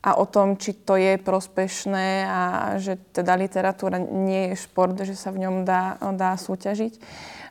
a 0.00 0.16
o 0.16 0.24
tom, 0.24 0.56
či 0.56 0.72
to 0.72 0.96
je 0.96 1.20
prospešné 1.20 2.24
a 2.24 2.40
že 2.80 2.96
teda 3.12 3.36
literatúra 3.36 4.00
nie 4.00 4.52
je 4.52 4.64
šport, 4.64 4.96
že 4.96 5.12
sa 5.12 5.28
v 5.28 5.44
ňom 5.44 5.68
dá, 5.68 6.00
dá 6.16 6.32
súťažiť, 6.40 6.96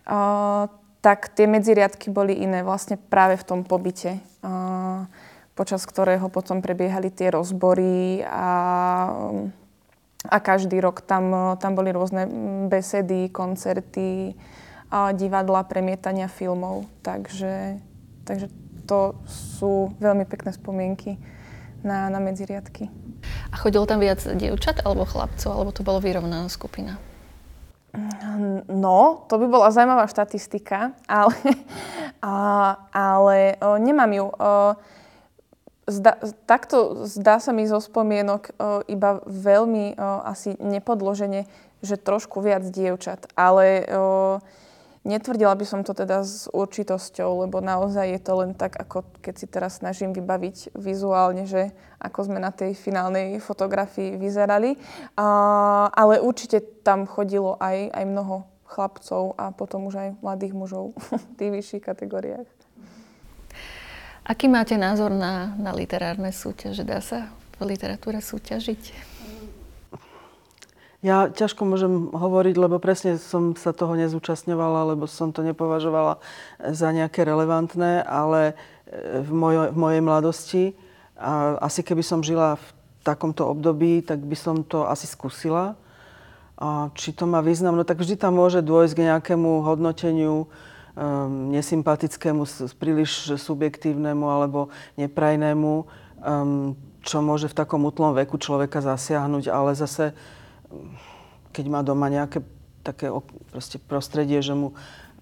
uh, 0.10 0.66
tak 1.00 1.30
tie 1.38 1.46
medziriadky 1.46 2.10
boli 2.10 2.34
iné 2.42 2.66
vlastne 2.66 2.98
práve 2.98 3.38
v 3.38 3.46
tom 3.46 3.62
pobyte, 3.62 4.18
uh, 4.42 5.06
počas 5.54 5.86
ktorého 5.86 6.26
potom 6.34 6.66
prebiehali 6.66 7.14
tie 7.14 7.30
rozbory 7.30 8.26
a, 8.26 8.50
a 10.26 10.38
každý 10.42 10.82
rok 10.82 11.06
tam, 11.06 11.54
tam 11.62 11.78
boli 11.78 11.94
rôzne 11.94 12.26
besedy, 12.66 13.30
koncerty, 13.30 14.34
a 14.90 15.14
divadla, 15.14 15.62
premietania 15.70 16.26
filmov. 16.26 16.90
Takže, 17.06 17.78
takže 18.26 18.50
to 18.90 19.14
sú 19.30 19.94
veľmi 20.02 20.26
pekné 20.26 20.50
spomienky 20.50 21.22
na, 21.84 22.10
na 22.10 22.20
medziriadky. 22.20 22.92
A 23.52 23.56
chodilo 23.58 23.86
tam 23.90 24.00
viac 24.00 24.22
dievčat 24.24 24.84
alebo 24.86 25.08
chlapcov, 25.08 25.52
alebo 25.52 25.72
to 25.74 25.82
bolo 25.84 26.00
vyrovnaná 26.00 26.48
skupina? 26.52 27.00
No, 28.70 29.26
to 29.26 29.42
by 29.42 29.46
bola 29.50 29.74
zaujímavá 29.74 30.06
štatistika, 30.06 30.94
ale, 31.10 31.34
a, 32.22 32.34
ale 32.94 33.58
o, 33.58 33.82
nemám 33.82 34.12
ju. 34.14 34.26
O, 34.30 34.52
zda, 35.90 36.22
takto 36.46 37.10
zdá 37.10 37.42
sa 37.42 37.50
mi 37.50 37.66
zo 37.66 37.82
spomienok 37.82 38.42
o, 38.46 38.52
iba 38.86 39.26
veľmi 39.26 39.98
o, 39.98 40.22
asi 40.22 40.54
nepodložene, 40.62 41.50
že 41.82 41.98
trošku 41.98 42.46
viac 42.46 42.62
dievčat. 42.70 43.26
Ale 43.34 43.90
o, 43.90 44.38
Netvrdila 45.10 45.58
by 45.58 45.66
som 45.66 45.82
to 45.82 45.98
teda 45.98 46.22
s 46.22 46.46
určitosťou, 46.54 47.50
lebo 47.50 47.66
naozaj 47.66 48.14
je 48.14 48.22
to 48.22 48.46
len 48.46 48.54
tak, 48.54 48.78
ako 48.78 49.02
keď 49.26 49.34
si 49.42 49.50
teraz 49.50 49.82
snažím 49.82 50.14
vybaviť 50.14 50.78
vizuálne, 50.78 51.50
že 51.50 51.74
ako 51.98 52.30
sme 52.30 52.38
na 52.38 52.54
tej 52.54 52.78
finálnej 52.78 53.42
fotografii 53.42 54.22
vyzerali. 54.22 54.78
A, 55.18 55.90
ale 55.90 56.22
určite 56.22 56.62
tam 56.86 57.10
chodilo 57.10 57.58
aj, 57.58 57.90
aj 57.90 58.06
mnoho 58.06 58.46
chlapcov 58.70 59.34
a 59.34 59.50
potom 59.50 59.90
už 59.90 59.96
aj 59.98 60.10
mladých 60.22 60.54
mužov 60.54 60.94
v 61.10 61.24
tých 61.42 61.52
vyšších 61.58 61.84
kategóriách. 61.90 62.46
Aký 64.30 64.46
máte 64.46 64.78
názor 64.78 65.10
na, 65.10 65.58
na 65.58 65.74
literárne 65.74 66.30
súťaže? 66.30 66.86
Dá 66.86 67.02
sa 67.02 67.34
v 67.58 67.74
literatúre 67.74 68.22
súťažiť? 68.22 69.18
Ja 71.00 71.32
ťažko 71.32 71.64
môžem 71.64 72.12
hovoriť, 72.12 72.60
lebo 72.60 72.76
presne 72.76 73.16
som 73.16 73.56
sa 73.56 73.72
toho 73.72 73.96
nezúčastňovala, 73.96 74.96
lebo 74.96 75.08
som 75.08 75.32
to 75.32 75.48
nepovažovala 75.48 76.20
za 76.60 76.92
nejaké 76.92 77.24
relevantné, 77.24 78.04
ale 78.04 78.52
e, 78.84 79.24
v, 79.24 79.32
mojo, 79.32 79.72
v 79.72 79.78
mojej 79.80 80.02
mladosti, 80.04 80.64
a 81.20 81.60
asi 81.64 81.84
keby 81.84 82.04
som 82.04 82.24
žila 82.24 82.56
v 82.56 82.68
takomto 83.04 83.48
období, 83.48 84.04
tak 84.04 84.24
by 84.24 84.36
som 84.36 84.64
to 84.64 84.88
asi 84.88 85.08
skúsila. 85.08 85.76
A 86.60 86.92
či 86.96 87.16
to 87.16 87.24
má 87.24 87.40
význam? 87.40 87.80
No 87.80 87.88
tak 87.88 88.00
vždy 88.00 88.20
tam 88.20 88.36
môže 88.36 88.60
dôjsť 88.60 88.94
k 88.96 89.06
nejakému 89.08 89.64
hodnoteniu 89.64 90.48
um, 91.00 91.52
nesympatickému, 91.56 92.44
príliš 92.76 93.40
subjektívnemu 93.40 94.28
alebo 94.28 94.68
neprajnému, 95.00 95.88
um, 96.24 96.76
čo 97.04 97.24
môže 97.24 97.48
v 97.48 97.56
takom 97.56 97.88
utlom 97.88 98.12
veku 98.16 98.36
človeka 98.36 98.84
zasiahnuť, 98.84 99.48
ale 99.48 99.72
zase 99.76 100.12
keď 101.54 101.66
má 101.68 101.82
doma 101.82 102.08
nejaké 102.08 102.46
také 102.86 103.12
prostredie, 103.90 104.40
že 104.40 104.56
mu 104.56 104.78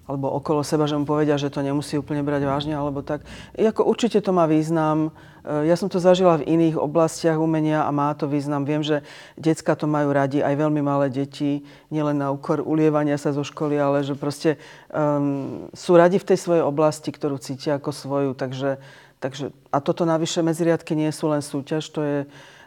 alebo 0.08 0.32
okolo 0.32 0.64
seba, 0.64 0.88
že 0.88 0.96
mu 0.96 1.04
povedia, 1.04 1.36
že 1.36 1.52
to 1.52 1.60
nemusí 1.60 2.00
úplne 2.00 2.24
brať 2.24 2.48
vážne, 2.48 2.72
alebo 2.72 3.04
tak. 3.04 3.28
I 3.60 3.68
ako 3.68 3.84
určite 3.84 4.24
to 4.24 4.32
má 4.32 4.48
význam. 4.48 5.12
E, 5.44 5.68
ja 5.68 5.76
som 5.76 5.92
to 5.92 6.00
zažila 6.00 6.40
v 6.40 6.48
iných 6.48 6.80
oblastiach 6.80 7.36
umenia 7.36 7.84
a 7.84 7.92
má 7.92 8.08
to 8.16 8.24
význam. 8.24 8.64
Viem, 8.64 8.80
že 8.80 9.04
decka 9.36 9.76
to 9.76 9.84
majú 9.84 10.08
radi, 10.16 10.40
aj 10.40 10.56
veľmi 10.56 10.80
malé 10.80 11.12
deti, 11.12 11.60
nielen 11.92 12.24
na 12.24 12.32
úkor 12.32 12.64
ulievania 12.64 13.20
sa 13.20 13.36
zo 13.36 13.44
školy, 13.44 13.76
ale 13.76 14.00
že 14.00 14.16
proste 14.16 14.56
um, 14.88 15.68
sú 15.76 15.92
radi 15.92 16.16
v 16.16 16.28
tej 16.32 16.40
svojej 16.40 16.64
oblasti, 16.64 17.12
ktorú 17.12 17.36
cítia 17.36 17.76
ako 17.76 17.92
svoju. 17.92 18.32
Takže, 18.32 18.80
takže, 19.20 19.52
a 19.68 19.78
toto 19.84 20.08
navyše 20.08 20.40
medziriadky 20.40 20.96
nie 20.96 21.12
sú 21.12 21.28
len 21.28 21.44
súťaž, 21.44 21.84
to 21.92 22.00
je, 22.00 22.18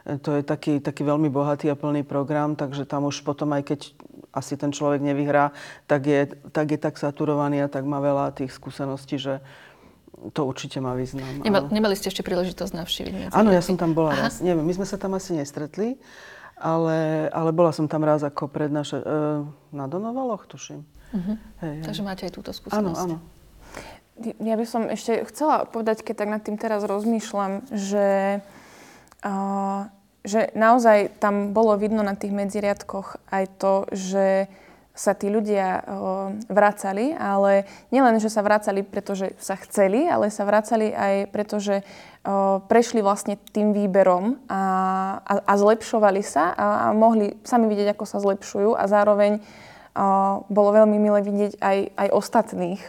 to 0.04 0.30
je 0.38 0.42
taký, 0.42 0.82
taký 0.82 1.06
veľmi 1.06 1.30
bohatý 1.30 1.70
a 1.70 1.78
plný 1.78 2.02
program, 2.02 2.58
takže 2.58 2.90
tam 2.90 3.06
už 3.06 3.22
potom 3.22 3.54
aj 3.54 3.64
keď 3.74 3.80
asi 4.32 4.56
ten 4.56 4.72
človek 4.72 5.04
nevyhrá, 5.04 5.52
tak 5.86 6.08
je, 6.08 6.22
tak 6.56 6.72
je 6.72 6.80
tak 6.80 6.96
saturovaný 6.96 7.64
a 7.64 7.68
tak 7.68 7.84
má 7.84 8.00
veľa 8.00 8.32
tých 8.32 8.56
skúseností, 8.56 9.20
že 9.20 9.44
to 10.32 10.46
určite 10.46 10.78
má 10.78 10.94
význam. 10.94 11.26
Nemal, 11.42 11.68
nemali 11.74 11.98
ste 11.98 12.14
ešte 12.14 12.22
príležitosť 12.22 12.74
navštíviť? 12.78 13.34
Áno, 13.34 13.50
ja 13.50 13.62
som 13.66 13.74
tam 13.74 13.98
bola 13.98 14.14
Aha. 14.14 14.30
raz. 14.30 14.38
Neviem, 14.40 14.62
my 14.62 14.74
sme 14.78 14.86
sa 14.86 15.02
tam 15.02 15.18
asi 15.18 15.34
nestretli, 15.34 15.98
ale, 16.62 17.28
ale 17.34 17.50
bola 17.50 17.74
som 17.74 17.90
tam 17.90 18.06
raz 18.06 18.22
ako 18.22 18.46
prednáša... 18.46 18.98
E, 19.02 19.06
na 19.74 19.88
Donovaloch, 19.90 20.46
tuším. 20.46 20.86
Uh-huh. 21.16 21.36
Hej, 21.64 21.74
hej. 21.82 21.86
Takže 21.90 22.02
máte 22.06 22.24
aj 22.30 22.34
túto 22.38 22.52
skúsenosť. 22.54 23.02
Áno, 23.02 23.18
áno. 23.18 24.36
Ja 24.38 24.54
by 24.54 24.66
som 24.70 24.86
ešte 24.86 25.26
chcela 25.34 25.66
povedať, 25.66 26.06
keď 26.06 26.16
tak 26.22 26.30
nad 26.30 26.42
tým 26.46 26.60
teraz 26.60 26.86
rozmýšľam, 26.86 27.66
že 27.74 28.40
že 30.22 30.54
naozaj 30.54 31.18
tam 31.18 31.54
bolo 31.54 31.78
vidno 31.78 32.06
na 32.06 32.14
tých 32.14 32.34
medziriadkoch 32.34 33.18
aj 33.34 33.44
to, 33.58 33.74
že 33.94 34.26
sa 34.92 35.16
tí 35.16 35.32
ľudia 35.32 35.88
vracali, 36.52 37.16
ale 37.16 37.64
nielen, 37.96 38.20
že 38.20 38.28
sa 38.28 38.44
vracali, 38.44 38.84
pretože 38.84 39.34
sa 39.40 39.56
chceli, 39.56 40.06
ale 40.06 40.28
sa 40.28 40.44
vracali 40.44 40.92
aj 40.92 41.32
preto, 41.32 41.64
že 41.64 41.82
prešli 42.68 43.00
vlastne 43.00 43.40
tým 43.56 43.72
výberom 43.72 44.38
a, 44.46 44.62
a, 45.24 45.34
a 45.48 45.54
zlepšovali 45.58 46.22
sa 46.22 46.54
a, 46.54 46.66
a 46.86 46.88
mohli 46.94 47.34
sami 47.42 47.72
vidieť, 47.72 47.96
ako 47.96 48.06
sa 48.06 48.22
zlepšujú 48.22 48.78
a 48.78 48.84
zároveň 48.86 49.42
bolo 50.48 50.70
veľmi 50.72 50.98
milé 51.02 51.20
vidieť 51.20 51.60
aj, 51.60 51.78
aj 52.00 52.10
ostatných, 52.16 52.82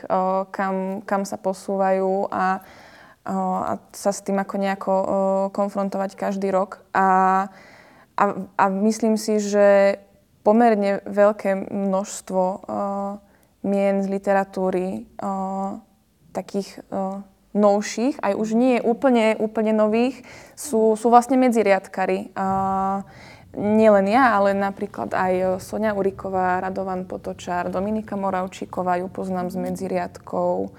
kam, 0.55 1.03
kam 1.03 1.23
sa 1.27 1.35
posúvajú 1.35 2.31
a, 2.31 2.63
a 3.25 3.79
sa 3.95 4.11
s 4.11 4.21
tým 4.27 4.39
ako 4.43 4.57
nejako 4.59 4.95
konfrontovať 5.55 6.19
každý 6.19 6.51
rok. 6.51 6.83
A, 6.91 7.47
a, 8.19 8.25
a 8.59 8.65
myslím 8.71 9.15
si, 9.15 9.39
že 9.39 9.99
pomerne 10.43 11.07
veľké 11.07 11.71
množstvo 11.71 12.43
mien 13.63 13.97
z 14.03 14.07
literatúry 14.11 15.07
takých 16.35 16.83
novších, 17.53 18.19
aj 18.19 18.33
už 18.35 18.49
nie 18.57 18.81
úplne, 18.83 19.37
úplne 19.39 19.77
nových, 19.77 20.25
sú, 20.57 20.99
sú 20.99 21.07
vlastne 21.13 21.39
medziriadkari. 21.39 22.33
Nielen 23.53 24.07
ja, 24.09 24.33
ale 24.41 24.57
napríklad 24.57 25.13
aj 25.13 25.61
Sonia 25.61 25.93
Uriková, 25.93 26.65
Radovan 26.65 27.05
Potočár, 27.05 27.69
Dominika 27.69 28.17
Moravčíková, 28.17 28.97
ju 28.97 29.13
poznám 29.13 29.53
z 29.53 29.61
medziriadkov. 29.61 30.73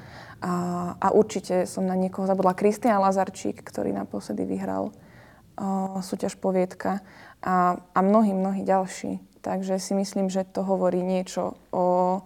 A, 0.43 0.53
a 0.99 1.07
určite 1.15 1.63
som 1.63 1.87
na 1.87 1.95
niekoho 1.95 2.27
zabudla. 2.27 2.51
Kristian 2.51 2.99
Lazarčík, 2.99 3.63
ktorý 3.63 3.95
naposledy 3.95 4.43
vyhral 4.43 4.91
uh, 4.91 6.03
súťaž 6.03 6.35
poviedka 6.35 6.99
a, 7.39 7.79
a 7.79 7.99
mnohí, 8.03 8.35
mnohí 8.35 8.67
ďalší. 8.67 9.23
Takže 9.39 9.79
si 9.79 9.95
myslím, 9.95 10.27
že 10.27 10.43
to 10.43 10.67
hovorí 10.67 10.99
niečo 10.99 11.55
o, 11.71 12.19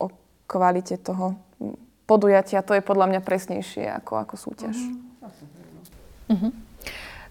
o 0.00 0.06
kvalite 0.48 0.96
toho 0.96 1.36
podujatia. 2.08 2.64
To 2.64 2.72
je 2.72 2.84
podľa 2.84 3.12
mňa 3.12 3.20
presnejšie 3.20 3.84
ako, 4.00 4.12
ako 4.20 4.34
súťaž. 4.36 4.76
Uh-huh. 6.28 6.52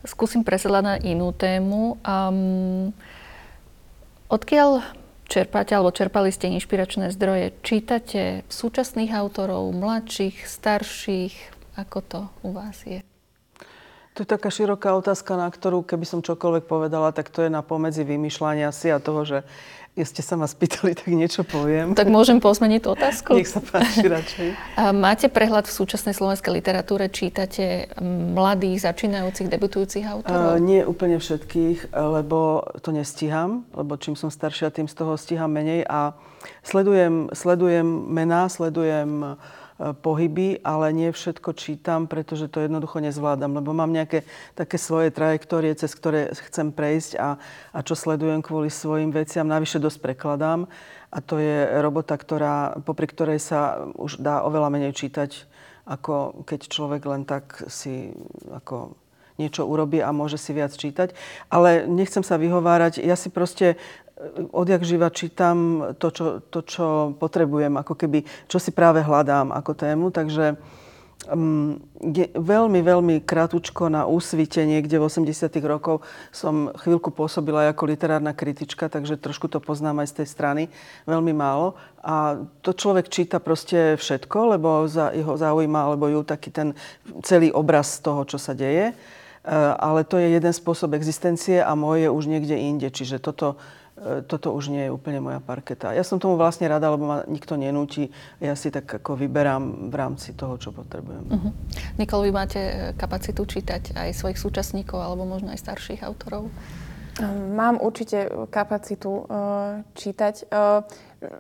Skúsim 0.06 0.46
presedlať 0.46 0.84
na 0.86 0.96
inú 1.02 1.34
tému. 1.34 1.98
Um, 2.06 2.94
odkiaľ 4.30 4.86
čerpáte 5.26 5.76
alebo 5.76 5.92
čerpali 5.92 6.32
ste 6.32 6.54
inšpiračné 6.54 7.12
zdroje? 7.12 7.54
Čítate 7.62 8.46
súčasných 8.48 9.12
autorov, 9.14 9.70
mladších, 9.76 10.46
starších, 10.48 11.36
Ako 11.76 12.00
to 12.00 12.20
u 12.48 12.56
vás 12.56 12.88
je? 12.88 13.04
To 14.16 14.24
je 14.24 14.32
taká 14.32 14.48
široká 14.48 14.96
otázka, 14.96 15.36
na 15.36 15.52
ktorú 15.52 15.84
keby 15.84 16.08
som 16.08 16.24
čokoľvek 16.24 16.72
povedala, 16.72 17.12
tak 17.12 17.28
to 17.28 17.44
je 17.44 17.52
na 17.52 17.60
pomedzi 17.60 18.08
vymýšľania 18.08 18.72
si 18.72 18.88
a 18.88 19.04
toho, 19.04 19.28
že 19.28 19.44
ste 20.04 20.20
sa 20.20 20.36
ma 20.36 20.44
spýtali, 20.44 20.92
tak 20.92 21.08
niečo 21.08 21.48
poviem. 21.48 21.96
Tak 21.96 22.12
môžem 22.12 22.44
pozmeniť 22.44 22.80
tú 22.84 22.90
otázku? 22.92 23.32
Nech 23.40 23.48
sa 23.48 23.64
páči 23.64 24.04
radšej. 24.12 24.48
A 24.76 24.92
máte 24.92 25.32
prehľad 25.32 25.72
v 25.72 25.74
súčasnej 25.80 26.12
slovenskej 26.12 26.52
literatúre? 26.52 27.08
Čítate 27.08 27.88
mladých, 28.04 28.92
začínajúcich, 28.92 29.48
debutujúcich 29.48 30.04
autorov? 30.04 30.60
Uh, 30.60 30.60
nie 30.60 30.84
úplne 30.84 31.16
všetkých, 31.16 31.96
lebo 31.96 32.68
to 32.84 32.92
nestíham, 32.92 33.64
lebo 33.72 33.96
čím 33.96 34.20
som 34.20 34.28
staršia, 34.28 34.76
tým 34.76 34.92
z 34.92 34.96
toho 35.00 35.16
stíham 35.16 35.48
menej 35.48 35.88
a 35.88 36.12
sledujem, 36.68 37.32
sledujem 37.32 37.88
mená, 37.88 38.52
sledujem 38.52 39.40
E, 39.46 39.65
pohyby, 39.76 40.64
ale 40.64 40.96
nie 40.96 41.12
všetko 41.12 41.52
čítam, 41.52 42.08
pretože 42.08 42.48
to 42.48 42.64
jednoducho 42.64 43.04
nezvládam, 43.04 43.60
lebo 43.60 43.76
mám 43.76 43.92
nejaké 43.92 44.24
také 44.56 44.80
svoje 44.80 45.12
trajektórie, 45.12 45.76
cez 45.76 45.92
ktoré 45.92 46.32
chcem 46.32 46.72
prejsť 46.72 47.20
a, 47.20 47.36
a 47.76 47.80
čo 47.84 47.92
sledujem 47.92 48.40
kvôli 48.40 48.72
svojim 48.72 49.12
veciam. 49.12 49.44
Navyše 49.44 49.84
dosť 49.84 50.00
prekladám 50.00 50.72
a 51.12 51.18
to 51.20 51.44
je 51.44 51.68
robota, 51.84 52.16
ktorá, 52.16 52.80
popri 52.88 53.08
ktorej 53.12 53.44
sa 53.44 53.84
už 54.00 54.24
dá 54.24 54.48
oveľa 54.48 54.72
menej 54.72 54.96
čítať, 54.96 55.44
ako 55.84 56.48
keď 56.48 56.60
človek 56.72 57.04
len 57.12 57.28
tak 57.28 57.68
si 57.68 58.16
ako 58.48 58.96
niečo 59.36 59.68
urobí 59.68 60.00
a 60.00 60.16
môže 60.16 60.40
si 60.40 60.56
viac 60.56 60.72
čítať. 60.72 61.12
Ale 61.52 61.84
nechcem 61.92 62.24
sa 62.24 62.40
vyhovárať. 62.40 63.04
Ja 63.04 63.20
si 63.20 63.28
proste 63.28 63.76
odjak 64.52 64.82
živa 64.84 65.10
čítam 65.10 65.82
to 66.00 66.08
čo, 66.12 66.26
to, 66.50 66.60
čo 66.66 66.86
potrebujem, 67.18 67.76
ako 67.78 67.94
keby, 67.96 68.24
čo 68.50 68.58
si 68.58 68.72
práve 68.74 69.02
hľadám 69.04 69.54
ako 69.54 69.72
tému. 69.78 70.10
Takže 70.12 70.58
um, 71.32 71.78
je, 72.02 72.30
veľmi, 72.34 72.80
veľmi 72.82 73.16
kratučko 73.24 73.90
na 73.90 74.06
úsvite 74.06 74.62
niekde 74.66 74.98
v 74.98 75.08
80 75.08 75.50
rokov 75.66 76.06
som 76.30 76.74
chvíľku 76.76 77.10
pôsobila 77.14 77.70
ako 77.70 77.84
literárna 77.90 78.34
kritička, 78.36 78.90
takže 78.90 79.20
trošku 79.20 79.50
to 79.50 79.62
poznám 79.62 80.06
aj 80.06 80.08
z 80.12 80.16
tej 80.22 80.28
strany, 80.30 80.64
veľmi 81.10 81.34
málo. 81.34 81.78
A 82.06 82.46
to 82.62 82.74
človek 82.74 83.10
číta 83.10 83.42
proste 83.42 83.98
všetko, 83.98 84.58
lebo 84.58 84.86
za, 84.86 85.14
jeho 85.14 85.34
zaujíma, 85.38 85.90
alebo 85.90 86.10
ju 86.10 86.22
taký 86.22 86.50
ten 86.54 86.78
celý 87.26 87.50
obraz 87.50 87.98
toho, 88.02 88.26
čo 88.26 88.38
sa 88.38 88.54
deje. 88.54 88.94
Uh, 89.46 89.78
ale 89.78 90.02
to 90.02 90.18
je 90.18 90.34
jeden 90.34 90.50
spôsob 90.50 90.98
existencie 90.98 91.62
a 91.62 91.78
môj 91.78 92.10
je 92.10 92.10
už 92.10 92.26
niekde 92.26 92.58
inde. 92.58 92.90
Čiže 92.90 93.22
toto 93.22 93.62
E, 93.85 93.85
toto 94.28 94.52
už 94.52 94.76
nie 94.76 94.88
je 94.88 94.92
úplne 94.92 95.24
moja 95.24 95.40
parketa. 95.40 95.96
Ja 95.96 96.04
som 96.04 96.20
tomu 96.20 96.36
vlastne 96.36 96.68
rada, 96.68 96.92
lebo 96.92 97.08
ma 97.08 97.18
nikto 97.32 97.56
nenúti. 97.56 98.12
Ja 98.44 98.52
si 98.60 98.68
tak 98.68 98.92
ako 98.92 99.16
vyberám 99.16 99.88
v 99.88 99.96
rámci 99.96 100.36
toho, 100.36 100.60
čo 100.60 100.76
potrebujem. 100.76 101.24
Uh-huh. 101.32 101.52
Nikol, 101.96 102.28
vy 102.28 102.32
máte 102.36 102.60
e, 102.60 102.74
kapacitu 103.00 103.48
čítať 103.48 103.96
aj 103.96 104.12
svojich 104.12 104.36
súčasníkov 104.36 105.00
alebo 105.00 105.24
možno 105.24 105.56
aj 105.56 105.64
starších 105.64 106.04
autorov? 106.04 106.52
Mám 107.56 107.80
určite 107.80 108.28
kapacitu 108.52 109.24
uh, 109.24 109.80
čítať. 109.96 110.52
Uh, 110.52 110.84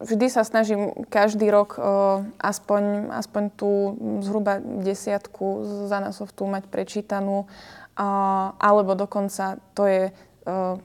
vždy 0.08 0.32
sa 0.32 0.48
snažím 0.48 0.96
každý 1.12 1.52
rok 1.52 1.76
uh, 1.76 2.24
aspoň, 2.40 3.12
aspoň 3.12 3.44
tú 3.60 4.00
zhruba 4.24 4.64
desiatku 4.64 5.68
za 5.92 6.00
tu 6.32 6.48
mať 6.48 6.72
prečítanú. 6.72 7.44
Uh, 8.00 8.56
alebo 8.56 8.96
dokonca 8.96 9.60
to 9.76 9.84
je 9.84 10.16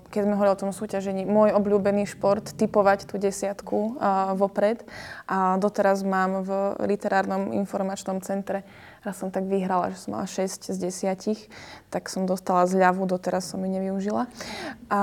keď 0.09 0.21
sme 0.25 0.35
hovorili 0.40 0.57
o 0.57 0.62
tom 0.64 0.73
súťažení, 0.73 1.29
môj 1.29 1.52
obľúbený 1.52 2.09
šport, 2.09 2.57
typovať 2.57 3.05
tú 3.05 3.21
desiatku 3.21 4.00
vopred. 4.40 4.81
A 5.29 5.61
doteraz 5.61 6.00
mám 6.00 6.40
v 6.40 6.50
literárnom 6.88 7.52
informačnom 7.52 8.25
centre, 8.25 8.64
raz 9.05 9.21
som 9.21 9.29
tak 9.29 9.45
vyhrala, 9.45 9.93
že 9.93 10.00
som 10.00 10.17
mala 10.17 10.25
6 10.25 10.73
z 10.73 10.79
10, 10.81 11.93
tak 11.93 12.09
som 12.09 12.25
dostala 12.25 12.64
zľavu, 12.64 13.05
doteraz 13.05 13.52
som 13.52 13.61
ju 13.61 13.69
nevyužila. 13.69 14.33
A, 14.88 15.00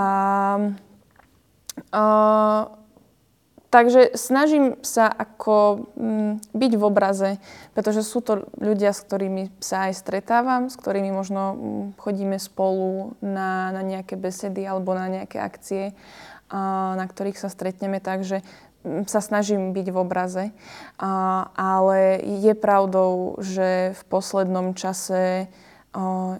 uh, 1.94 2.87
Takže 3.68 4.16
snažím 4.16 4.80
sa 4.80 5.12
ako 5.12 5.88
mm, 6.00 6.56
byť 6.56 6.72
v 6.80 6.84
obraze, 6.88 7.30
pretože 7.75 8.00
sú 8.08 8.24
to 8.24 8.48
ľudia, 8.56 8.96
s 8.96 9.03
ktorými 9.03 9.51
sa 9.60 9.92
aj 9.92 9.94
stretávam, 10.00 10.72
s 10.72 10.80
ktorými 10.80 11.12
možno 11.12 11.42
mm, 11.51 11.86
chodíme 12.00 12.40
spolu 12.40 13.20
na, 13.20 13.75
na 13.75 13.84
nejaké 13.84 14.16
besedy 14.16 14.64
alebo 14.64 14.96
na 14.96 15.12
nejaké 15.12 15.44
akcie, 15.44 15.92
a, 16.48 16.96
na 16.96 17.03
ktorých 17.03 17.36
sa 17.36 17.51
stretneme, 17.51 18.00
takže 18.00 18.40
mm, 18.88 19.03
sa 19.03 19.20
snažím 19.20 19.75
byť 19.75 19.88
v 19.92 19.98
obraze. 20.00 20.46
A, 20.96 21.51
ale 21.51 22.24
je 22.24 22.56
pravdou, 22.56 23.36
že 23.44 23.92
v 24.00 24.01
poslednom 24.08 24.80
čase 24.80 25.51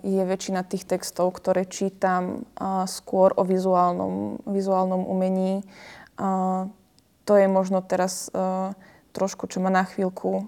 je 0.06 0.22
väčšina 0.22 0.62
tých 0.62 0.86
textov, 0.86 1.34
ktoré 1.34 1.66
čítam 1.66 2.46
skôr 2.86 3.34
o 3.34 3.42
vizuálnom, 3.42 4.38
vizuálnom 4.46 5.02
umení. 5.08 5.66
To 7.28 7.36
je 7.36 7.52
možno 7.52 7.84
teraz 7.84 8.32
uh, 8.32 8.72
trošku, 9.12 9.52
čo 9.52 9.60
ma 9.60 9.68
na 9.68 9.84
chvíľku 9.84 10.48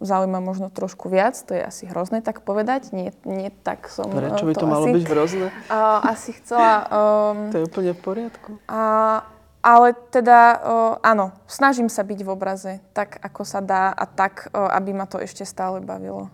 zaujíma 0.00 0.40
možno 0.40 0.72
trošku 0.72 1.12
viac, 1.12 1.36
to 1.36 1.52
je 1.52 1.60
asi 1.60 1.84
hrozné 1.84 2.24
tak 2.24 2.40
povedať, 2.40 2.96
nie, 2.96 3.12
nie 3.28 3.52
tak 3.52 3.92
som 3.92 4.08
Prečo 4.08 4.48
by 4.48 4.54
to, 4.56 4.64
to 4.64 4.66
malo 4.66 4.86
asi, 4.88 4.94
byť 4.96 5.04
hrozné? 5.06 5.46
Uh, 5.70 6.00
asi 6.08 6.30
chcela... 6.40 6.88
Um, 6.88 7.52
to 7.52 7.60
je 7.60 7.64
úplne 7.68 7.92
v 7.92 8.00
poriadku. 8.00 8.50
Uh, 8.64 9.20
ale 9.60 9.92
teda 10.08 10.40
uh, 10.56 10.94
áno, 11.04 11.36
snažím 11.44 11.92
sa 11.92 12.00
byť 12.00 12.18
v 12.24 12.32
obraze 12.32 12.72
tak, 12.96 13.20
ako 13.20 13.44
sa 13.44 13.60
dá 13.60 13.92
a 13.92 14.08
tak, 14.08 14.48
uh, 14.50 14.72
aby 14.72 14.96
ma 14.96 15.04
to 15.04 15.20
ešte 15.20 15.44
stále 15.44 15.84
bavilo. 15.84 16.32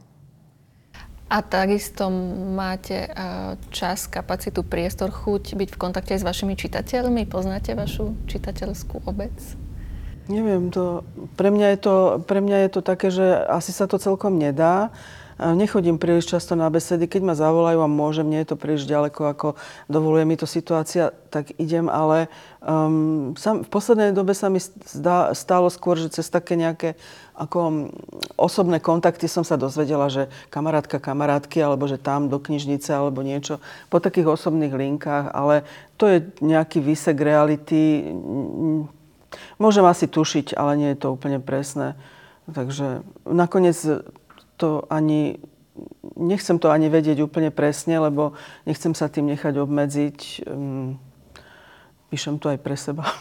A 1.26 1.42
takisto 1.42 2.06
máte 2.54 3.10
čas, 3.74 4.06
kapacitu, 4.06 4.62
priestor, 4.62 5.10
chuť 5.10 5.58
byť 5.58 5.74
v 5.74 5.80
kontakte 5.82 6.14
s 6.14 6.22
vašimi 6.22 6.54
čitateľmi? 6.54 7.26
Poznáte 7.26 7.74
vašu 7.74 8.14
čitateľskú 8.30 9.02
obec? 9.10 9.34
Neviem, 10.26 10.74
to, 10.74 11.06
pre, 11.38 11.54
mňa 11.54 11.78
je 11.78 11.78
to, 11.78 11.94
pre 12.26 12.42
mňa 12.42 12.66
je 12.66 12.70
to 12.74 12.80
také, 12.82 13.14
že 13.14 13.46
asi 13.46 13.70
sa 13.70 13.86
to 13.86 14.02
celkom 14.02 14.34
nedá. 14.34 14.90
Nechodím 15.36 16.00
príliš 16.00 16.32
často 16.32 16.56
na 16.56 16.64
besedy. 16.72 17.04
Keď 17.04 17.20
ma 17.20 17.36
zavolajú 17.36 17.84
a 17.84 17.92
môžem, 17.92 18.24
nie 18.24 18.40
je 18.40 18.50
to 18.50 18.56
príliš 18.56 18.88
ďaleko, 18.88 19.20
ako 19.36 19.48
dovoluje 19.84 20.24
mi 20.24 20.32
to 20.32 20.48
situácia, 20.48 21.12
tak 21.28 21.52
idem, 21.60 21.92
ale 21.92 22.32
um, 22.64 23.36
sam, 23.36 23.60
v 23.60 23.68
poslednej 23.68 24.16
dobe 24.16 24.32
sa 24.32 24.48
mi 24.48 24.64
zdá, 24.64 25.36
stálo 25.36 25.68
skôr, 25.68 26.00
že 26.00 26.08
cez 26.08 26.32
také 26.32 26.56
nejaké 26.56 26.96
ako 27.36 27.58
um, 27.60 27.74
osobné 28.40 28.80
kontakty 28.80 29.28
som 29.28 29.44
sa 29.44 29.60
dozvedela, 29.60 30.08
že 30.08 30.32
kamarátka 30.48 30.96
kamarátky, 30.96 31.60
alebo 31.60 31.84
že 31.84 32.00
tam 32.00 32.32
do 32.32 32.40
knižnice, 32.40 32.88
alebo 32.96 33.20
niečo 33.20 33.60
po 33.92 34.00
takých 34.00 34.40
osobných 34.40 34.72
linkách, 34.72 35.36
ale 35.36 35.68
to 36.00 36.08
je 36.08 36.24
nejaký 36.40 36.80
výsek 36.80 37.20
reality 37.20 38.08
Môžem 39.58 39.84
asi 39.84 40.06
tušiť, 40.06 40.54
ale 40.54 40.76
nie 40.78 40.90
je 40.94 41.00
to 41.02 41.12
úplne 41.12 41.42
presné. 41.42 41.98
Takže 42.46 43.02
nakoniec 43.26 43.74
to 44.56 44.68
ani, 44.88 45.42
nechcem 46.14 46.56
to 46.62 46.70
ani 46.70 46.86
vedieť 46.88 47.20
úplne 47.26 47.50
presne, 47.50 47.98
lebo 47.98 48.38
nechcem 48.64 48.94
sa 48.94 49.10
tým 49.10 49.28
nechať 49.34 49.54
obmedziť. 49.58 50.18
Hm, 50.46 50.90
píšem 52.08 52.38
to 52.38 52.54
aj 52.54 52.58
pre 52.62 52.76
seba. 52.78 53.04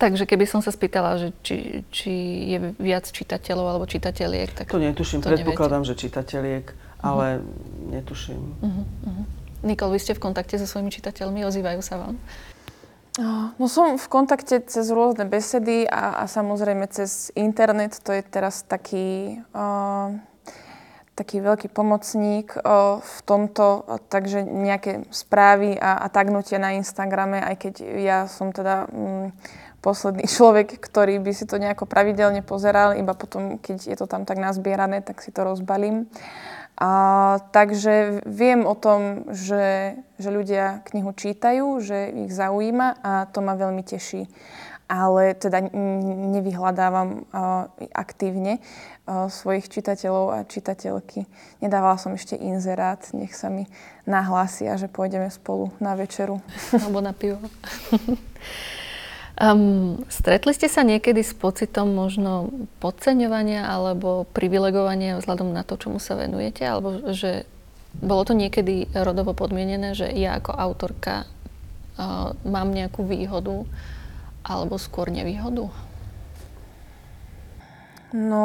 Takže 0.00 0.24
keby 0.24 0.48
som 0.48 0.64
sa 0.64 0.72
spýtala, 0.72 1.20
že 1.20 1.28
či, 1.44 1.84
či 1.92 2.12
je 2.56 2.58
viac 2.80 3.04
čitateľov 3.04 3.66
alebo 3.68 3.84
čitateľiek, 3.84 4.48
tak 4.56 4.72
To 4.72 4.80
netuším, 4.80 5.20
to 5.20 5.28
predpokladám, 5.28 5.84
neviete. 5.84 6.00
že 6.00 6.02
čitateľiek, 6.08 6.64
ale 7.04 7.26
uh-huh. 7.44 7.92
netuším. 8.00 8.40
Uh-huh, 8.64 8.84
uh-huh. 8.88 9.24
Nikol, 9.60 9.92
vy 9.92 10.00
ste 10.00 10.16
v 10.16 10.24
kontakte 10.24 10.56
so 10.56 10.64
svojimi 10.64 10.88
čitateľmi, 10.88 11.44
ozývajú 11.44 11.84
sa 11.84 12.00
vám? 12.00 12.16
No 13.18 13.66
som 13.66 13.98
v 13.98 14.06
kontakte 14.06 14.62
cez 14.62 14.86
rôzne 14.94 15.26
besedy 15.26 15.82
a, 15.82 16.22
a 16.22 16.24
samozrejme 16.30 16.86
cez 16.86 17.34
internet. 17.34 17.98
To 18.06 18.14
je 18.14 18.22
teraz 18.22 18.62
taký, 18.62 19.42
uh, 19.50 20.14
taký 21.18 21.42
veľký 21.42 21.74
pomocník 21.74 22.54
uh, 22.54 23.02
v 23.02 23.16
tomto. 23.26 23.82
Takže 24.06 24.46
nejaké 24.46 25.10
správy 25.10 25.74
a, 25.74 26.06
a 26.06 26.06
tagnutie 26.06 26.62
na 26.62 26.78
Instagrame, 26.78 27.42
aj 27.42 27.56
keď 27.58 27.74
ja 27.98 28.18
som 28.30 28.54
teda 28.54 28.86
um, 28.94 29.34
posledný 29.82 30.30
človek, 30.36 30.78
ktorý 30.78 31.18
by 31.18 31.32
si 31.34 31.50
to 31.50 31.58
nejako 31.58 31.90
pravidelne 31.90 32.46
pozeral, 32.46 32.94
iba 32.94 33.18
potom, 33.18 33.58
keď 33.58 33.90
je 33.90 33.96
to 33.98 34.06
tam 34.06 34.22
tak 34.22 34.38
nazbierané, 34.38 35.02
tak 35.02 35.18
si 35.18 35.34
to 35.34 35.42
rozbalím. 35.42 36.06
A, 36.80 36.92
takže 37.52 38.24
viem 38.24 38.64
o 38.64 38.72
tom, 38.72 39.28
že, 39.28 40.00
že 40.16 40.32
ľudia 40.32 40.80
knihu 40.88 41.12
čítajú, 41.12 41.76
že 41.84 42.08
ich 42.24 42.32
zaujíma 42.32 43.04
a 43.04 43.12
to 43.28 43.44
ma 43.44 43.52
veľmi 43.52 43.84
teší. 43.84 44.24
Ale 44.90 45.38
teda 45.38 45.70
nevyhľadávam 46.34 47.22
uh, 47.30 47.70
aktívne 47.94 48.58
uh, 49.04 49.30
svojich 49.30 49.70
čitateľov 49.70 50.26
a 50.34 50.38
čitateľky. 50.48 51.30
Nedávala 51.62 51.94
som 51.94 52.16
ešte 52.16 52.34
inzerát, 52.34 52.98
nech 53.14 53.36
sa 53.36 53.52
mi 53.52 53.70
nahlásia, 54.08 54.74
že 54.80 54.90
pôjdeme 54.90 55.30
spolu 55.30 55.70
na 55.78 55.94
večeru. 55.94 56.42
Alebo 56.74 56.98
na 57.04 57.14
pivo. 57.14 57.38
Um, 59.40 60.04
stretli 60.12 60.52
ste 60.52 60.68
sa 60.68 60.84
niekedy 60.84 61.24
s 61.24 61.32
pocitom 61.32 61.96
možno 61.96 62.52
podceňovania 62.84 63.64
alebo 63.64 64.28
privilegovania 64.36 65.16
vzhľadom 65.16 65.56
na 65.56 65.64
to, 65.64 65.80
čomu 65.80 65.96
sa 65.96 66.12
venujete? 66.20 66.60
Alebo 66.60 67.08
že 67.16 67.48
bolo 67.96 68.28
to 68.28 68.36
niekedy 68.36 68.84
rodovo 68.92 69.32
podmienené, 69.32 69.96
že 69.96 70.12
ja 70.12 70.36
ako 70.36 70.52
autorka 70.52 71.24
uh, 71.24 72.36
mám 72.44 72.68
nejakú 72.76 73.00
výhodu 73.00 73.64
alebo 74.44 74.76
skôr 74.76 75.08
nevýhodu? 75.08 75.72
No, 78.12 78.44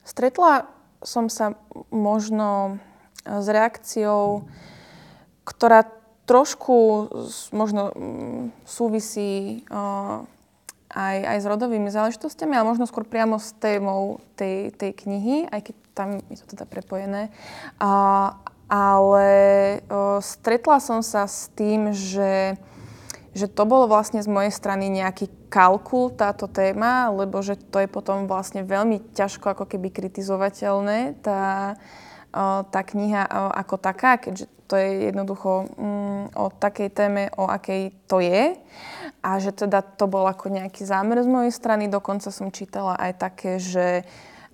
stretla 0.00 0.64
som 1.04 1.28
sa 1.28 1.60
možno 1.92 2.80
s 3.28 3.46
reakciou, 3.52 4.48
ktorá 5.44 5.92
trošku 6.24 7.08
možno 7.52 7.92
mm, 7.92 8.44
súvisí 8.64 9.62
aj, 10.94 11.16
aj 11.26 11.38
s 11.42 11.46
rodovými 11.46 11.90
záležitostiami, 11.90 12.54
ale 12.54 12.70
možno 12.70 12.86
skôr 12.86 13.02
priamo 13.04 13.36
s 13.42 13.52
témou 13.58 14.22
tej, 14.38 14.70
tej 14.78 14.94
knihy, 14.94 15.50
aj 15.50 15.60
keď 15.70 15.74
tam 15.92 16.08
je 16.30 16.38
to 16.38 16.46
teda 16.54 16.64
prepojené. 16.70 17.34
Uh, 17.82 18.34
ale 18.70 19.28
uh, 19.90 20.18
stretla 20.22 20.78
som 20.80 21.02
sa 21.04 21.28
s 21.28 21.50
tým, 21.52 21.92
že, 21.92 22.56
že 23.36 23.46
to 23.50 23.66
bolo 23.68 23.90
vlastne 23.90 24.22
z 24.22 24.30
mojej 24.30 24.54
strany 24.54 24.88
nejaký 24.88 25.28
kalkul 25.52 26.10
táto 26.10 26.50
téma, 26.50 27.10
lebo 27.10 27.42
že 27.42 27.58
to 27.58 27.82
je 27.82 27.88
potom 27.90 28.26
vlastne 28.26 28.66
veľmi 28.66 29.14
ťažko 29.14 29.54
ako 29.54 29.64
keby 29.70 29.90
kritizovateľné, 29.90 31.20
tá, 31.22 31.74
tá 32.66 32.80
kniha 32.82 33.30
ako 33.54 33.78
taká, 33.78 34.18
keďže 34.18 34.50
to 34.66 34.74
je 34.80 35.12
jednoducho 35.12 35.68
mm, 35.76 36.24
o 36.34 36.50
takej 36.50 36.88
téme, 36.90 37.22
o 37.36 37.46
akej 37.46 37.92
to 38.08 38.18
je. 38.18 38.56
A 39.22 39.30
že 39.40 39.52
teda 39.52 39.84
to 39.84 40.08
bol 40.08 40.24
ako 40.24 40.50
nejaký 40.52 40.84
zámer 40.84 41.20
z 41.20 41.28
mojej 41.28 41.52
strany. 41.52 41.88
Dokonca 41.88 42.32
som 42.32 42.52
čítala 42.52 42.96
aj 42.96 43.12
také, 43.20 43.52
že, 43.60 44.02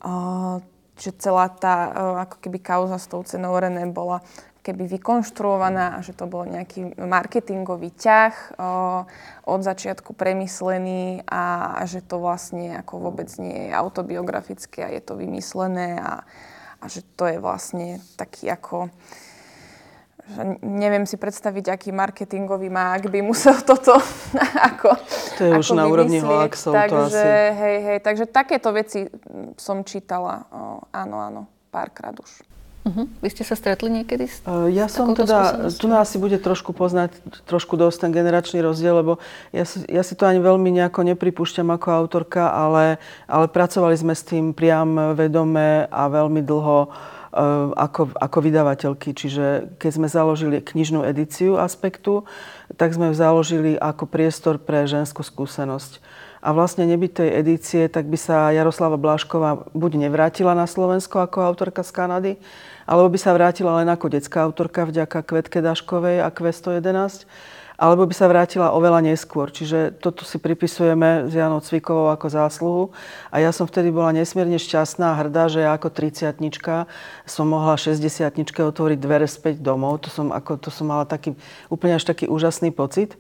uh, 0.03 0.59
že 0.99 1.11
celá 1.17 1.49
tá 1.51 1.77
uh, 1.89 1.93
ako 2.27 2.37
keby 2.43 2.59
kauza 2.59 2.99
s 2.99 3.07
tou 3.09 3.23
cenou 3.23 3.55
René 3.57 3.87
bola 3.89 4.23
keby 4.61 5.01
vykonštruovaná 5.01 5.97
a 5.97 6.05
že 6.05 6.13
to 6.13 6.29
bol 6.29 6.45
nejaký 6.45 6.93
marketingový 7.01 7.97
ťah 7.97 8.61
uh, 8.61 9.09
od 9.49 9.61
začiatku 9.65 10.13
premyslený 10.13 11.25
a, 11.25 11.75
a 11.81 11.83
že 11.89 12.05
to 12.05 12.21
vlastne 12.21 12.77
ako 12.77 13.09
vôbec 13.09 13.33
nie 13.41 13.71
je 13.71 13.71
autobiografické 13.73 14.85
a 14.85 14.93
je 14.93 15.01
to 15.01 15.17
vymyslené 15.17 15.97
a, 15.97 16.29
a 16.81 16.85
že 16.89 17.05
to 17.15 17.29
je 17.29 17.37
vlastne 17.37 18.01
taký 18.17 18.49
ako 18.49 18.89
že 20.31 20.63
neviem 20.63 21.03
si 21.11 21.19
predstaviť, 21.19 21.75
aký 21.75 21.91
marketingový 21.91 22.71
mák 22.71 23.11
by 23.11 23.19
musel 23.19 23.59
toto 23.71 23.99
ako 24.55 24.89
To 25.39 25.43
je 25.43 25.53
ako 25.53 25.61
už 25.61 25.69
na 25.75 25.85
úrovni 25.91 26.23
hoaxov 26.23 26.73
takže, 26.73 26.95
to 26.95 26.99
asi. 27.11 27.29
Hej, 27.59 27.77
hej, 27.83 27.99
takže 28.01 28.25
takéto 28.31 28.71
veci 28.71 29.11
som 29.59 29.83
čítala, 29.83 30.47
o, 30.55 30.87
áno, 30.95 31.17
áno, 31.19 31.43
párkrát 31.75 32.15
už. 32.15 32.47
Uh-huh. 32.91 33.07
Vy 33.23 33.29
ste 33.31 33.47
sa 33.47 33.55
stretli 33.55 33.87
niekedy 33.87 34.27
s 34.27 34.43
uh, 34.43 34.67
Ja 34.67 34.91
som 34.91 35.15
teda, 35.15 35.71
tu 35.79 35.87
nás 35.87 36.11
asi 36.11 36.19
bude 36.19 36.43
trošku 36.43 36.75
poznať, 36.75 37.15
trošku 37.47 37.79
dosť 37.79 38.07
ten 38.07 38.11
generačný 38.11 38.59
rozdiel, 38.59 38.99
lebo 38.99 39.23
ja 39.55 39.63
si, 39.63 39.87
ja 39.87 40.03
si 40.03 40.19
to 40.19 40.27
ani 40.27 40.43
veľmi 40.43 40.67
nejako 40.75 41.07
nepripúšťam 41.15 41.71
ako 41.71 41.89
autorka, 41.95 42.51
ale, 42.51 42.99
ale 43.31 43.47
pracovali 43.47 43.95
sme 43.95 44.15
s 44.19 44.27
tým 44.27 44.51
priam 44.51 45.15
vedome 45.15 45.87
a 45.87 46.03
veľmi 46.11 46.43
dlho 46.43 46.91
uh, 46.91 47.71
ako, 47.79 48.11
ako 48.19 48.39
vydavateľky. 48.43 49.15
Čiže 49.15 49.79
keď 49.79 49.91
sme 49.95 50.09
založili 50.11 50.59
knižnú 50.59 51.07
edíciu 51.07 51.63
Aspektu, 51.63 52.27
tak 52.75 52.91
sme 52.91 53.13
ju 53.13 53.15
založili 53.15 53.79
ako 53.79 54.11
priestor 54.11 54.59
pre 54.59 54.91
ženskú 54.91 55.23
skúsenosť 55.23 56.03
a 56.41 56.57
vlastne 56.57 56.89
nebyť 56.89 57.13
tej 57.13 57.31
edície, 57.37 57.83
tak 57.93 58.09
by 58.09 58.17
sa 58.17 58.49
Jaroslava 58.57 58.97
Blášková 58.97 59.69
buď 59.77 60.09
nevrátila 60.09 60.57
na 60.57 60.65
Slovensko 60.65 61.21
ako 61.21 61.45
autorka 61.45 61.85
z 61.85 61.93
Kanady, 61.93 62.33
alebo 62.91 63.07
by 63.07 63.19
sa 63.23 63.31
vrátila 63.31 63.79
len 63.79 63.87
ako 63.87 64.11
detská 64.11 64.43
autorka 64.43 64.83
vďaka 64.83 65.23
Kvetke 65.23 65.63
Daškovej 65.63 66.27
a 66.27 66.29
Q111, 66.35 67.31
alebo 67.81 68.05
by 68.05 68.13
sa 68.13 68.29
vrátila 68.29 68.77
oveľa 68.77 69.01
neskôr. 69.01 69.49
Čiže 69.49 69.97
toto 70.03 70.27
si 70.27 70.37
pripisujeme 70.37 71.31
s 71.31 71.33
Janou 71.33 71.65
Cvikovou 71.65 72.13
ako 72.13 72.27
zásluhu. 72.29 72.85
A 73.33 73.41
ja 73.41 73.55
som 73.57 73.65
vtedy 73.65 73.89
bola 73.89 74.13
nesmierne 74.13 74.61
šťastná 74.61 75.17
a 75.17 75.19
hrdá, 75.23 75.49
že 75.49 75.65
ja 75.65 75.73
ako 75.73 75.89
30 75.89 76.37
som 77.25 77.47
mohla 77.49 77.81
60 77.81 78.05
otvoriť 78.61 78.99
dvere 79.01 79.25
späť 79.25 79.65
domov. 79.65 80.05
To 80.05 80.13
som, 80.13 80.29
ako, 80.29 80.61
to 80.61 80.69
som 80.69 80.93
mala 80.93 81.09
taký, 81.09 81.33
úplne 81.73 81.97
až 81.97 82.05
taký 82.05 82.29
úžasný 82.29 82.69
pocit. 82.69 83.17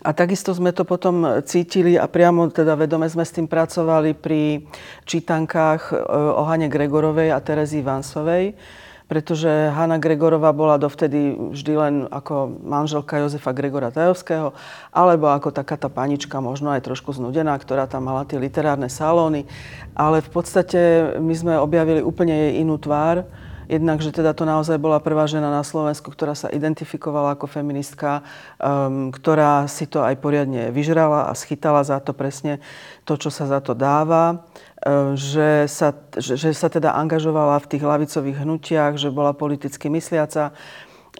A 0.00 0.16
takisto 0.16 0.56
sme 0.56 0.72
to 0.72 0.88
potom 0.88 1.44
cítili 1.44 2.00
a 2.00 2.08
priamo 2.08 2.48
teda 2.48 2.72
vedome 2.80 3.04
sme 3.12 3.28
s 3.28 3.36
tým 3.36 3.44
pracovali 3.44 4.16
pri 4.16 4.64
čítankách 5.04 5.92
e, 5.92 5.94
o 6.32 6.42
Hane 6.48 6.72
Gregorovej 6.72 7.28
a 7.28 7.44
Terezy 7.44 7.84
Vansovej, 7.84 8.56
pretože 9.04 9.68
Hanna 9.76 10.00
Gregorová 10.00 10.56
bola 10.56 10.80
dovtedy 10.80 11.36
vždy 11.52 11.72
len 11.76 11.94
ako 12.08 12.64
manželka 12.64 13.20
Jozefa 13.20 13.52
Gregora 13.52 13.92
Tajovského, 13.92 14.56
alebo 14.88 15.28
ako 15.28 15.52
taká 15.52 15.76
tá 15.76 15.92
panička, 15.92 16.40
možno 16.40 16.72
aj 16.72 16.88
trošku 16.88 17.12
znudená, 17.12 17.52
ktorá 17.60 17.84
tam 17.84 18.08
mala 18.08 18.24
tie 18.24 18.40
literárne 18.40 18.88
salóny. 18.88 19.44
Ale 19.92 20.24
v 20.24 20.30
podstate 20.32 20.80
my 21.20 21.34
sme 21.36 21.54
objavili 21.60 22.00
úplne 22.00 22.32
jej 22.32 22.64
inú 22.64 22.80
tvár 22.80 23.28
Jednak, 23.72 24.04
že 24.04 24.12
teda 24.12 24.36
to 24.36 24.44
naozaj 24.44 24.76
bola 24.76 25.00
prvá 25.00 25.24
žena 25.24 25.48
na 25.48 25.64
Slovensku, 25.64 26.12
ktorá 26.12 26.36
sa 26.36 26.52
identifikovala 26.52 27.32
ako 27.32 27.48
feministka, 27.48 28.20
um, 28.60 29.08
ktorá 29.08 29.64
si 29.64 29.88
to 29.88 30.04
aj 30.04 30.20
poriadne 30.20 30.68
vyžrala 30.68 31.24
a 31.24 31.32
schytala 31.32 31.80
za 31.80 31.96
to 32.04 32.12
presne 32.12 32.60
to, 33.08 33.16
čo 33.16 33.32
sa 33.32 33.48
za 33.48 33.64
to 33.64 33.72
dáva. 33.72 34.44
Um, 34.84 35.16
že 35.16 35.72
sa, 35.72 35.96
že, 36.20 36.52
sa 36.52 36.68
teda 36.68 36.92
angažovala 36.92 37.64
v 37.64 37.70
tých 37.72 37.80
lavicových 37.80 38.44
hnutiach, 38.44 39.00
že 39.00 39.08
bola 39.08 39.32
politicky 39.32 39.88
mysliaca, 39.88 40.52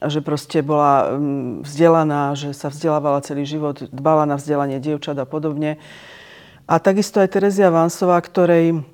že 0.04 0.20
proste 0.20 0.60
bola 0.60 1.16
um, 1.16 1.64
vzdelaná, 1.64 2.36
že 2.36 2.52
sa 2.52 2.68
vzdelávala 2.68 3.24
celý 3.24 3.48
život, 3.48 3.80
dbala 3.88 4.28
na 4.28 4.36
vzdelanie 4.36 4.76
dievčat 4.76 5.16
a 5.16 5.24
podobne. 5.24 5.80
A 6.68 6.76
takisto 6.76 7.16
aj 7.16 7.32
Terezia 7.32 7.72
Vansová, 7.72 8.20
ktorej 8.20 8.84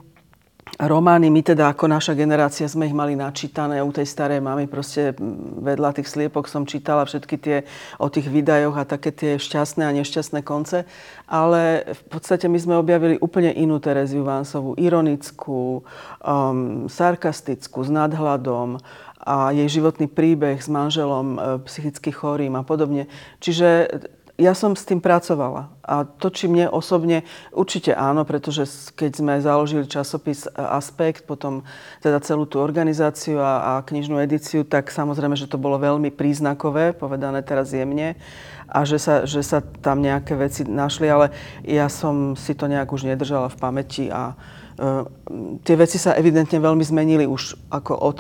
romány, 0.77 1.33
my 1.33 1.41
teda 1.41 1.73
ako 1.73 1.89
naša 1.89 2.13
generácia 2.13 2.69
sme 2.69 2.85
ich 2.85 2.93
mali 2.93 3.17
načítané 3.17 3.81
u 3.81 3.89
tej 3.89 4.05
starej 4.05 4.45
mamy, 4.45 4.69
proste 4.69 5.17
vedľa 5.65 5.97
tých 5.97 6.13
sliepok 6.13 6.45
som 6.45 6.69
čítala 6.69 7.09
všetky 7.09 7.37
tie 7.41 7.57
o 7.97 8.13
tých 8.13 8.29
výdajoch 8.29 8.77
a 8.77 8.85
také 8.85 9.11
tie 9.11 9.33
šťastné 9.41 9.89
a 9.89 9.97
nešťastné 9.97 10.45
konce, 10.45 10.85
ale 11.25 11.89
v 11.89 12.03
podstate 12.13 12.47
my 12.47 12.59
sme 12.61 12.75
objavili 12.77 13.17
úplne 13.19 13.55
inú 13.57 13.81
Tereziu 13.81 14.23
Vansovú, 14.23 14.77
ironickú, 14.77 15.83
um, 16.21 16.87
sarkastickú, 16.87 17.81
s 17.83 17.91
nadhľadom 17.91 18.83
a 19.29 19.53
jej 19.53 19.69
životný 19.69 20.09
príbeh 20.09 20.57
s 20.57 20.73
manželom 20.73 21.37
e, 21.37 21.39
psychicky 21.69 22.09
chorým 22.09 22.57
a 22.57 22.65
podobne. 22.65 23.11
Čiže 23.45 23.69
ja 24.39 24.55
som 24.55 24.79
s 24.79 24.87
tým 24.87 25.03
pracovala. 25.03 25.67
A 25.83 26.07
to, 26.07 26.31
či 26.31 26.47
mne 26.47 26.71
osobne, 26.71 27.27
určite 27.51 27.91
áno, 27.91 28.23
pretože 28.23 28.71
keď 28.95 29.11
sme 29.19 29.35
založili 29.43 29.91
časopis 29.91 30.47
Aspekt, 30.55 31.27
potom 31.27 31.67
teda 31.99 32.23
celú 32.23 32.47
tú 32.47 32.63
organizáciu 32.63 33.43
a, 33.43 33.83
a 33.83 33.83
knižnú 33.83 34.23
edíciu, 34.23 34.63
tak 34.63 34.95
samozrejme, 34.95 35.35
že 35.35 35.51
to 35.51 35.59
bolo 35.59 35.83
veľmi 35.83 36.15
príznakové, 36.15 36.95
povedané 36.95 37.43
teraz 37.43 37.75
jemne, 37.75 38.15
a 38.71 38.87
že 38.87 39.03
sa, 39.03 39.27
že 39.27 39.43
sa 39.43 39.59
tam 39.59 40.05
nejaké 40.05 40.39
veci 40.39 40.63
našli, 40.63 41.11
ale 41.11 41.35
ja 41.67 41.91
som 41.91 42.39
si 42.39 42.55
to 42.55 42.71
nejak 42.71 42.95
už 42.95 43.11
nedržala 43.11 43.51
v 43.51 43.59
pamäti 43.59 44.07
a 44.13 44.37
uh, 44.37 45.09
tie 45.67 45.75
veci 45.75 45.97
sa 45.99 46.15
evidentne 46.15 46.61
veľmi 46.63 46.85
zmenili 46.85 47.25
už 47.25 47.57
ako 47.73 47.93
od, 47.97 48.19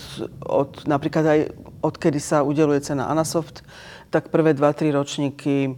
od 0.48 0.70
napríklad 0.88 1.24
aj 1.28 1.40
odkedy 1.84 2.18
sa 2.18 2.42
udeluje 2.42 2.80
cena 2.82 3.06
Anasoft, 3.06 3.62
tak 4.08 4.32
prvé 4.32 4.56
2-3 4.56 4.88
ročníky 4.96 5.76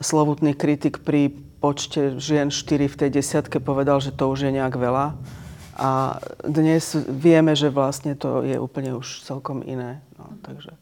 slovutný 0.00 0.56
kritik 0.56 1.04
pri 1.04 1.30
počte 1.60 2.16
žien 2.16 2.48
4 2.48 2.88
v 2.88 2.96
tej 2.96 3.10
desiatke 3.12 3.60
povedal, 3.60 4.00
že 4.00 4.16
to 4.16 4.32
už 4.32 4.48
je 4.48 4.52
nejak 4.56 4.74
veľa. 4.74 5.14
A 5.80 6.20
dnes 6.44 6.92
vieme, 7.08 7.56
že 7.56 7.72
vlastne 7.72 8.12
to 8.16 8.44
je 8.44 8.56
úplne 8.60 8.96
už 8.96 9.24
celkom 9.24 9.64
iné. 9.64 10.04
No, 10.20 10.36
takže. 10.44 10.76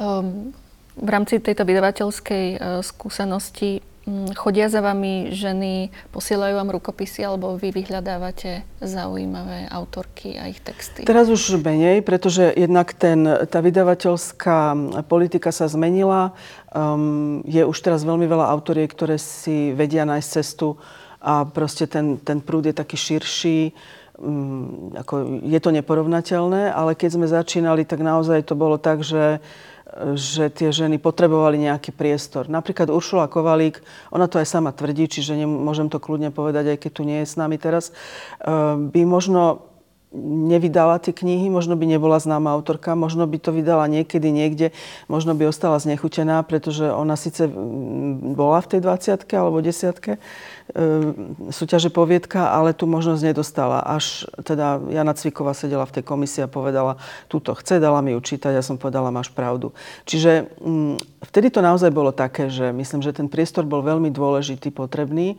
Um, 0.00 0.56
v 0.96 1.08
rámci 1.08 1.40
tejto 1.40 1.68
vydavateľskej 1.68 2.46
uh, 2.56 2.80
skúsenosti 2.80 3.84
chodia 4.34 4.72
za 4.72 4.80
vami 4.80 5.30
ženy, 5.34 5.92
posielajú 6.10 6.54
vám 6.56 6.70
rukopisy, 6.74 7.24
alebo 7.24 7.56
vy 7.60 7.72
vyhľadávate 7.72 8.64
zaujímavé 8.80 9.68
autorky 9.68 10.40
a 10.40 10.48
ich 10.48 10.60
texty? 10.64 11.04
Teraz 11.04 11.28
už 11.28 11.60
menej, 11.60 12.00
pretože 12.00 12.52
jednak 12.56 12.94
ten, 12.96 13.24
tá 13.48 13.60
vydavateľská 13.60 14.58
politika 15.06 15.52
sa 15.52 15.68
zmenila. 15.68 16.32
Um, 16.72 17.40
je 17.44 17.64
už 17.64 17.78
teraz 17.80 18.04
veľmi 18.04 18.24
veľa 18.24 18.48
autoriek, 18.48 18.88
ktoré 18.88 19.16
si 19.20 19.72
vedia 19.72 20.08
nájsť 20.08 20.28
cestu 20.28 20.76
a 21.18 21.44
proste 21.44 21.90
ten, 21.90 22.16
ten 22.20 22.38
prúd 22.38 22.70
je 22.70 22.74
taký 22.76 22.96
širší. 22.96 23.60
Um, 24.18 24.90
ako 24.98 25.46
je 25.46 25.58
to 25.62 25.70
neporovnateľné, 25.70 26.74
ale 26.74 26.98
keď 26.98 27.10
sme 27.14 27.26
začínali, 27.30 27.86
tak 27.86 28.02
naozaj 28.02 28.42
to 28.46 28.58
bolo 28.58 28.74
tak, 28.74 29.06
že 29.06 29.38
že 30.14 30.48
tie 30.54 30.70
ženy 30.70 31.02
potrebovali 31.02 31.58
nejaký 31.58 31.90
priestor. 31.90 32.46
Napríklad 32.46 32.88
Uršula 32.88 33.26
Kovalík, 33.26 33.82
ona 34.14 34.30
to 34.30 34.38
aj 34.38 34.46
sama 34.46 34.70
tvrdí, 34.70 35.10
čiže 35.10 35.34
môžem 35.44 35.90
to 35.90 35.98
kľudne 35.98 36.30
povedať, 36.30 36.74
aj 36.74 36.78
keď 36.78 36.90
tu 36.94 37.02
nie 37.02 37.18
je 37.22 37.28
s 37.28 37.34
nami 37.34 37.58
teraz, 37.58 37.90
by 38.78 39.00
možno 39.04 39.67
nevydala 40.16 40.96
tie 40.96 41.12
knihy, 41.12 41.52
možno 41.52 41.76
by 41.76 41.84
nebola 41.84 42.16
známa 42.16 42.48
autorka, 42.56 42.96
možno 42.96 43.28
by 43.28 43.36
to 43.36 43.52
vydala 43.52 43.84
niekedy 43.92 44.32
niekde, 44.32 44.72
možno 45.04 45.36
by 45.36 45.52
ostala 45.52 45.76
znechutená, 45.76 46.40
pretože 46.48 46.88
ona 46.88 47.12
síce 47.12 47.44
bola 48.32 48.64
v 48.64 48.68
tej 48.72 48.80
20 48.88 49.28
alebo 49.36 49.60
10 49.60 49.68
e, 49.68 50.16
súťaže 51.52 51.92
poviedka, 51.92 52.56
ale 52.56 52.72
tu 52.72 52.88
možnosť 52.88 53.20
nedostala. 53.20 53.84
Až 53.84 54.24
teda 54.40 54.80
Jana 54.88 55.12
Cviková 55.12 55.52
sedela 55.52 55.84
v 55.84 56.00
tej 56.00 56.04
komisii 56.08 56.48
a 56.48 56.48
povedala, 56.48 56.96
túto 57.28 57.52
chce, 57.52 57.76
dala 57.76 58.00
mi 58.00 58.16
ju 58.16 58.20
čítať, 58.24 58.56
ja 58.56 58.64
som 58.64 58.80
povedala, 58.80 59.12
máš 59.12 59.28
pravdu. 59.28 59.76
Čiže 60.08 60.48
vtedy 61.28 61.52
to 61.52 61.60
naozaj 61.60 61.92
bolo 61.92 62.16
také, 62.16 62.48
že 62.48 62.72
myslím, 62.72 63.04
že 63.04 63.12
ten 63.12 63.28
priestor 63.28 63.68
bol 63.68 63.84
veľmi 63.84 64.08
dôležitý, 64.08 64.72
potrebný 64.72 65.36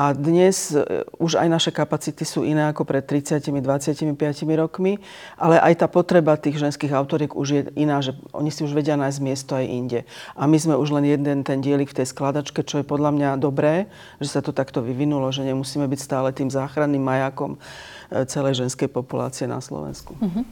a 0.00 0.16
dnes 0.16 0.72
e, 0.72 1.04
už 1.20 1.36
aj 1.36 1.48
naše 1.52 1.70
kapacity 1.76 2.24
sú 2.24 2.40
iné 2.40 2.72
ako 2.72 2.88
pred 2.88 3.04
30-25 3.04 4.16
rokmi, 4.56 4.96
ale 5.36 5.60
aj 5.60 5.84
tá 5.84 5.86
potreba 5.92 6.40
tých 6.40 6.56
ženských 6.56 6.96
autoriek 6.96 7.36
už 7.36 7.48
je 7.52 7.62
iná, 7.76 8.00
že 8.00 8.16
oni 8.32 8.48
si 8.48 8.64
už 8.64 8.72
vedia 8.72 8.96
nájsť 8.96 9.20
miesto 9.20 9.52
aj 9.52 9.68
inde. 9.68 10.00
A 10.32 10.48
my 10.48 10.56
sme 10.56 10.80
už 10.80 10.96
len 10.96 11.04
jeden 11.04 11.44
ten 11.44 11.60
dielik 11.60 11.92
v 11.92 12.00
tej 12.00 12.08
skladačke, 12.08 12.64
čo 12.64 12.80
je 12.80 12.88
podľa 12.88 13.12
mňa 13.12 13.30
dobré, 13.36 13.92
že 14.24 14.32
sa 14.32 14.40
to 14.40 14.56
takto 14.56 14.80
vyvinulo, 14.80 15.28
že 15.28 15.44
nemusíme 15.44 15.84
byť 15.84 16.00
stále 16.00 16.32
tým 16.32 16.48
záchranným 16.48 17.04
majakom 17.04 17.60
e, 18.08 18.24
celej 18.24 18.64
ženskej 18.64 18.88
populácie 18.88 19.44
na 19.44 19.60
Slovensku. 19.60 20.16
Uh-huh. 20.16 20.44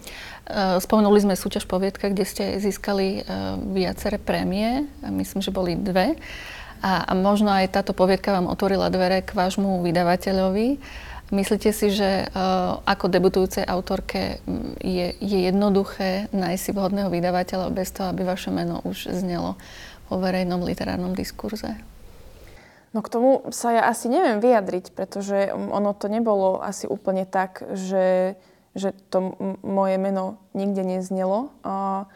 Spomenuli 0.76 1.24
sme 1.24 1.34
súťaž 1.36 1.64
poviedka, 1.64 2.12
kde 2.12 2.24
ste 2.24 2.44
získali 2.56 3.20
viaceré 3.72 4.16
prémie, 4.16 4.88
myslím, 5.04 5.44
že 5.44 5.52
boli 5.52 5.76
dve. 5.76 6.16
A, 6.78 7.10
a 7.10 7.12
možno 7.18 7.50
aj 7.50 7.74
táto 7.74 7.92
poviedka 7.96 8.30
vám 8.30 8.46
otvorila 8.46 8.90
dvere 8.92 9.22
k 9.22 9.34
vášmu 9.34 9.82
vydavateľovi. 9.82 10.78
Myslíte 11.28 11.76
si, 11.76 11.92
že 11.92 12.24
uh, 12.24 12.80
ako 12.88 13.12
debutujúcej 13.12 13.60
autorke 13.68 14.40
je, 14.80 15.12
je 15.20 15.38
jednoduché 15.44 16.32
nájsť 16.32 16.62
si 16.62 16.70
vhodného 16.72 17.12
vydavateľa 17.12 17.68
bez 17.68 17.92
toho, 17.92 18.08
aby 18.08 18.24
vaše 18.24 18.48
meno 18.48 18.80
už 18.88 19.12
znelo 19.12 19.60
vo 20.08 20.16
verejnom 20.16 20.64
literárnom 20.64 21.12
diskurze? 21.12 21.76
No 22.96 23.04
k 23.04 23.12
tomu 23.12 23.44
sa 23.52 23.76
ja 23.76 23.82
asi 23.92 24.08
neviem 24.08 24.40
vyjadriť, 24.40 24.96
pretože 24.96 25.52
ono 25.52 25.92
to 25.92 26.08
nebolo 26.08 26.64
asi 26.64 26.88
úplne 26.88 27.28
tak, 27.28 27.60
že, 27.76 28.40
že 28.72 28.96
to 29.12 29.36
moje 29.60 30.00
meno 30.00 30.40
nikde 30.56 30.80
neznelo. 30.80 31.52
Uh, 31.60 32.08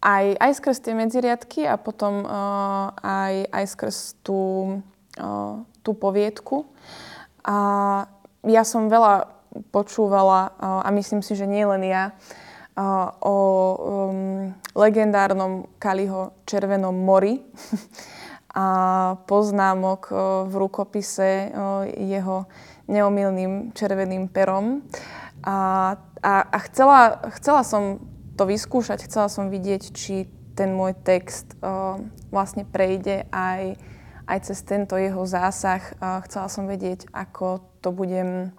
aj, 0.00 0.24
aj 0.40 0.52
skrz 0.56 0.78
tie 0.80 0.96
medziriadky 0.96 1.68
a 1.68 1.76
potom 1.76 2.24
uh, 2.24 2.88
aj, 3.04 3.34
aj 3.52 3.64
skrz 3.76 3.96
tú, 4.24 4.40
uh, 5.20 5.60
tú 5.84 5.92
poviedku. 5.92 6.64
A 7.44 7.58
ja 8.48 8.62
som 8.64 8.88
veľa 8.88 9.28
počúvala, 9.68 10.56
uh, 10.56 10.80
a 10.84 10.88
myslím 10.96 11.20
si, 11.20 11.36
že 11.36 11.44
nie 11.44 11.64
len 11.68 11.84
ja, 11.84 12.16
uh, 12.80 13.12
o 13.20 13.36
um, 13.76 14.56
legendárnom 14.72 15.68
Kaliho 15.76 16.32
Červenom 16.48 16.96
mori 16.96 17.44
a 18.56 18.66
poznámok 19.28 20.02
uh, 20.10 20.18
v 20.48 20.54
rukopise 20.56 21.52
uh, 21.52 21.84
jeho 21.86 22.48
neomilným 22.90 23.70
červeným 23.76 24.26
perom. 24.32 24.82
A, 25.46 25.94
a, 26.20 26.32
a 26.42 26.58
chcela, 26.66 27.30
chcela 27.38 27.62
som 27.62 28.02
to 28.40 28.48
vyskúšať. 28.48 29.04
Chcela 29.04 29.28
som 29.28 29.52
vidieť, 29.52 29.92
či 29.92 30.24
ten 30.56 30.72
môj 30.72 30.96
text 30.96 31.60
uh, 31.60 32.00
vlastne 32.32 32.64
prejde 32.64 33.28
aj, 33.28 33.76
aj 34.24 34.38
cez 34.48 34.64
tento 34.64 34.96
jeho 34.96 35.20
zásah. 35.28 35.84
Uh, 36.00 36.24
chcela 36.24 36.48
som 36.48 36.64
vedieť, 36.64 37.04
ako 37.12 37.60
to 37.84 37.92
budem, 37.92 38.56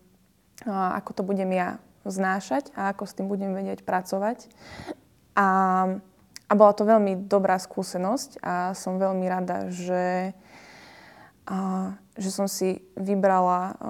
uh, 0.70 0.94
ako 1.02 1.17
to 1.17 1.22
budem 1.26 1.50
ja 1.50 1.82
znášať 2.06 2.70
a 2.78 2.94
ako 2.94 3.10
s 3.10 3.17
tým 3.17 3.26
budem 3.26 3.58
vedieť 3.58 3.82
pracovať. 3.82 4.54
A, 5.34 5.50
a 6.46 6.54
bola 6.54 6.74
to 6.78 6.86
veľmi 6.86 7.26
dobrá 7.26 7.58
skúsenosť 7.58 8.38
a 8.46 8.78
som 8.78 9.02
veľmi 9.02 9.26
rada, 9.26 9.74
že, 9.74 10.38
uh, 11.50 11.98
že 12.22 12.30
som 12.30 12.46
si 12.46 12.86
vybrala 12.94 13.82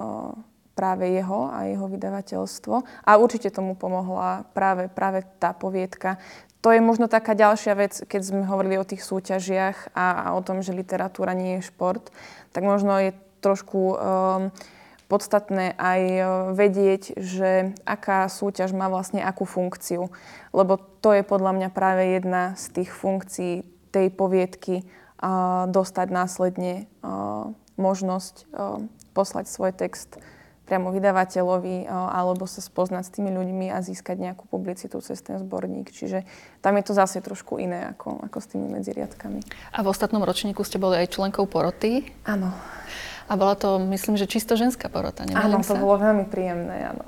práve 0.72 1.08
jeho 1.08 1.52
a 1.52 1.68
jeho 1.68 1.86
vydavateľstvo. 1.88 2.74
A 3.04 3.10
určite 3.20 3.52
tomu 3.52 3.76
pomohla 3.76 4.48
práve, 4.56 4.88
práve 4.88 5.24
tá 5.36 5.52
poviedka. 5.52 6.16
To 6.62 6.70
je 6.70 6.78
možno 6.78 7.10
taká 7.10 7.34
ďalšia 7.34 7.74
vec, 7.74 7.92
keď 8.06 8.20
sme 8.22 8.42
hovorili 8.46 8.78
o 8.78 8.86
tých 8.86 9.02
súťažiach 9.02 9.92
a, 9.98 10.30
a 10.30 10.38
o 10.38 10.40
tom, 10.46 10.62
že 10.62 10.76
literatúra 10.76 11.34
nie 11.34 11.58
je 11.58 11.68
šport, 11.68 12.14
tak 12.54 12.62
možno 12.62 12.94
je 13.02 13.10
trošku 13.42 13.78
um, 13.78 13.96
podstatné 15.10 15.74
aj 15.74 16.00
uh, 16.00 16.26
vedieť, 16.54 17.18
že 17.18 17.74
aká 17.82 18.30
súťaž 18.30 18.70
má 18.72 18.86
vlastne 18.86 19.26
akú 19.26 19.42
funkciu. 19.42 20.14
Lebo 20.54 20.78
to 21.02 21.10
je 21.10 21.26
podľa 21.26 21.52
mňa 21.58 21.68
práve 21.74 22.14
jedna 22.14 22.54
z 22.54 22.80
tých 22.80 22.94
funkcií 22.94 23.66
tej 23.90 24.06
poviedky 24.14 24.86
uh, 24.86 25.66
dostať 25.66 26.06
následne 26.14 26.86
uh, 27.02 27.50
možnosť 27.74 28.34
uh, 28.54 28.86
poslať 29.12 29.50
svoj 29.50 29.74
text 29.74 30.22
priamo 30.72 30.88
vydavateľovi 30.88 31.84
alebo 31.92 32.48
sa 32.48 32.64
spoznať 32.64 33.04
s 33.04 33.12
tými 33.12 33.28
ľuďmi 33.28 33.68
a 33.68 33.84
získať 33.84 34.16
nejakú 34.16 34.48
publicitu 34.48 35.04
cez 35.04 35.20
ten 35.20 35.36
zborník. 35.36 35.92
Čiže 35.92 36.24
tam 36.64 36.80
je 36.80 36.84
to 36.88 36.96
zase 36.96 37.20
trošku 37.20 37.60
iné 37.60 37.92
ako, 37.92 38.24
ako 38.24 38.38
s 38.40 38.46
tými 38.48 38.72
medziriadkami. 38.72 39.44
A 39.76 39.84
v 39.84 39.86
ostatnom 39.92 40.24
ročníku 40.24 40.64
ste 40.64 40.80
boli 40.80 40.96
aj 40.96 41.12
členkou 41.12 41.44
poroty. 41.44 42.08
Áno. 42.24 42.56
A 43.28 43.36
bola 43.36 43.52
to, 43.52 43.76
myslím, 43.92 44.16
že 44.16 44.24
čisto 44.24 44.56
ženská 44.56 44.88
porota, 44.88 45.28
Áno, 45.28 45.60
to 45.60 45.76
sa? 45.76 45.80
bolo 45.80 46.00
veľmi 46.00 46.24
príjemné, 46.32 46.96
áno. 46.96 47.04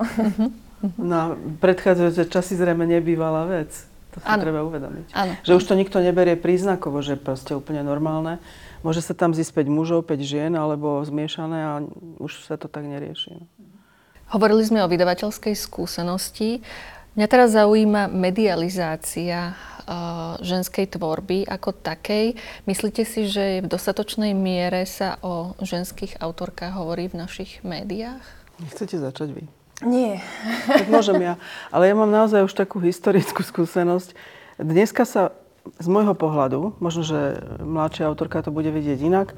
Na 1.01 1.33
predchádzajúce 1.65 2.29
časy 2.29 2.53
zrejme 2.53 2.85
nebývala 2.85 3.49
vec. 3.49 3.73
To 4.15 4.23
si 4.23 4.29
ano. 4.31 4.41
treba 4.47 4.63
uvedomiť. 4.63 5.11
Ano. 5.11 5.33
Že 5.43 5.51
už 5.59 5.63
to 5.67 5.73
nikto 5.75 5.97
neberie 5.99 6.39
príznakovo, 6.39 7.03
že 7.03 7.19
proste 7.19 7.51
úplne 7.51 7.83
normálne. 7.83 8.39
Môže 8.79 9.03
sa 9.03 9.17
tam 9.17 9.35
zísť 9.35 9.65
5 9.65 9.75
mužov, 9.75 10.07
5 10.07 10.21
žien, 10.23 10.53
alebo 10.55 11.03
zmiešané 11.03 11.59
a 11.59 11.71
už 12.21 12.47
sa 12.47 12.55
to 12.55 12.69
tak 12.69 12.87
nerieši. 12.87 13.33
No. 13.35 13.45
Hovorili 14.35 14.67
sme 14.67 14.83
o 14.83 14.91
vydavateľskej 14.91 15.55
skúsenosti. 15.55 16.59
Mňa 17.15 17.27
teraz 17.31 17.55
zaujíma 17.55 18.11
medializácia 18.11 19.55
uh, 19.55 20.35
ženskej 20.43 20.91
tvorby 20.91 21.47
ako 21.47 21.71
takej. 21.71 22.35
Myslíte 22.67 23.07
si, 23.07 23.31
že 23.31 23.63
v 23.63 23.71
dostatočnej 23.71 24.35
miere 24.35 24.83
sa 24.83 25.15
o 25.23 25.55
ženských 25.63 26.19
autorkách 26.19 26.75
hovorí 26.75 27.07
v 27.07 27.23
našich 27.23 27.63
médiách? 27.63 28.19
Nechcete 28.59 28.99
začať 28.99 29.39
vy? 29.39 29.43
Nie. 29.87 30.19
Tak 30.83 30.91
môžem 30.91 31.15
ja. 31.23 31.39
Ale 31.71 31.87
ja 31.87 31.95
mám 31.95 32.11
naozaj 32.11 32.43
už 32.43 32.59
takú 32.59 32.83
historickú 32.83 33.39
skúsenosť. 33.39 34.19
Dneska 34.59 35.07
sa 35.07 35.31
z 35.79 35.87
môjho 35.87 36.11
pohľadu, 36.11 36.75
možno, 36.83 37.07
že 37.07 37.39
mladšia 37.63 38.03
autorka 38.11 38.43
to 38.43 38.51
bude 38.51 38.67
vidieť 38.67 38.99
inak 38.99 39.31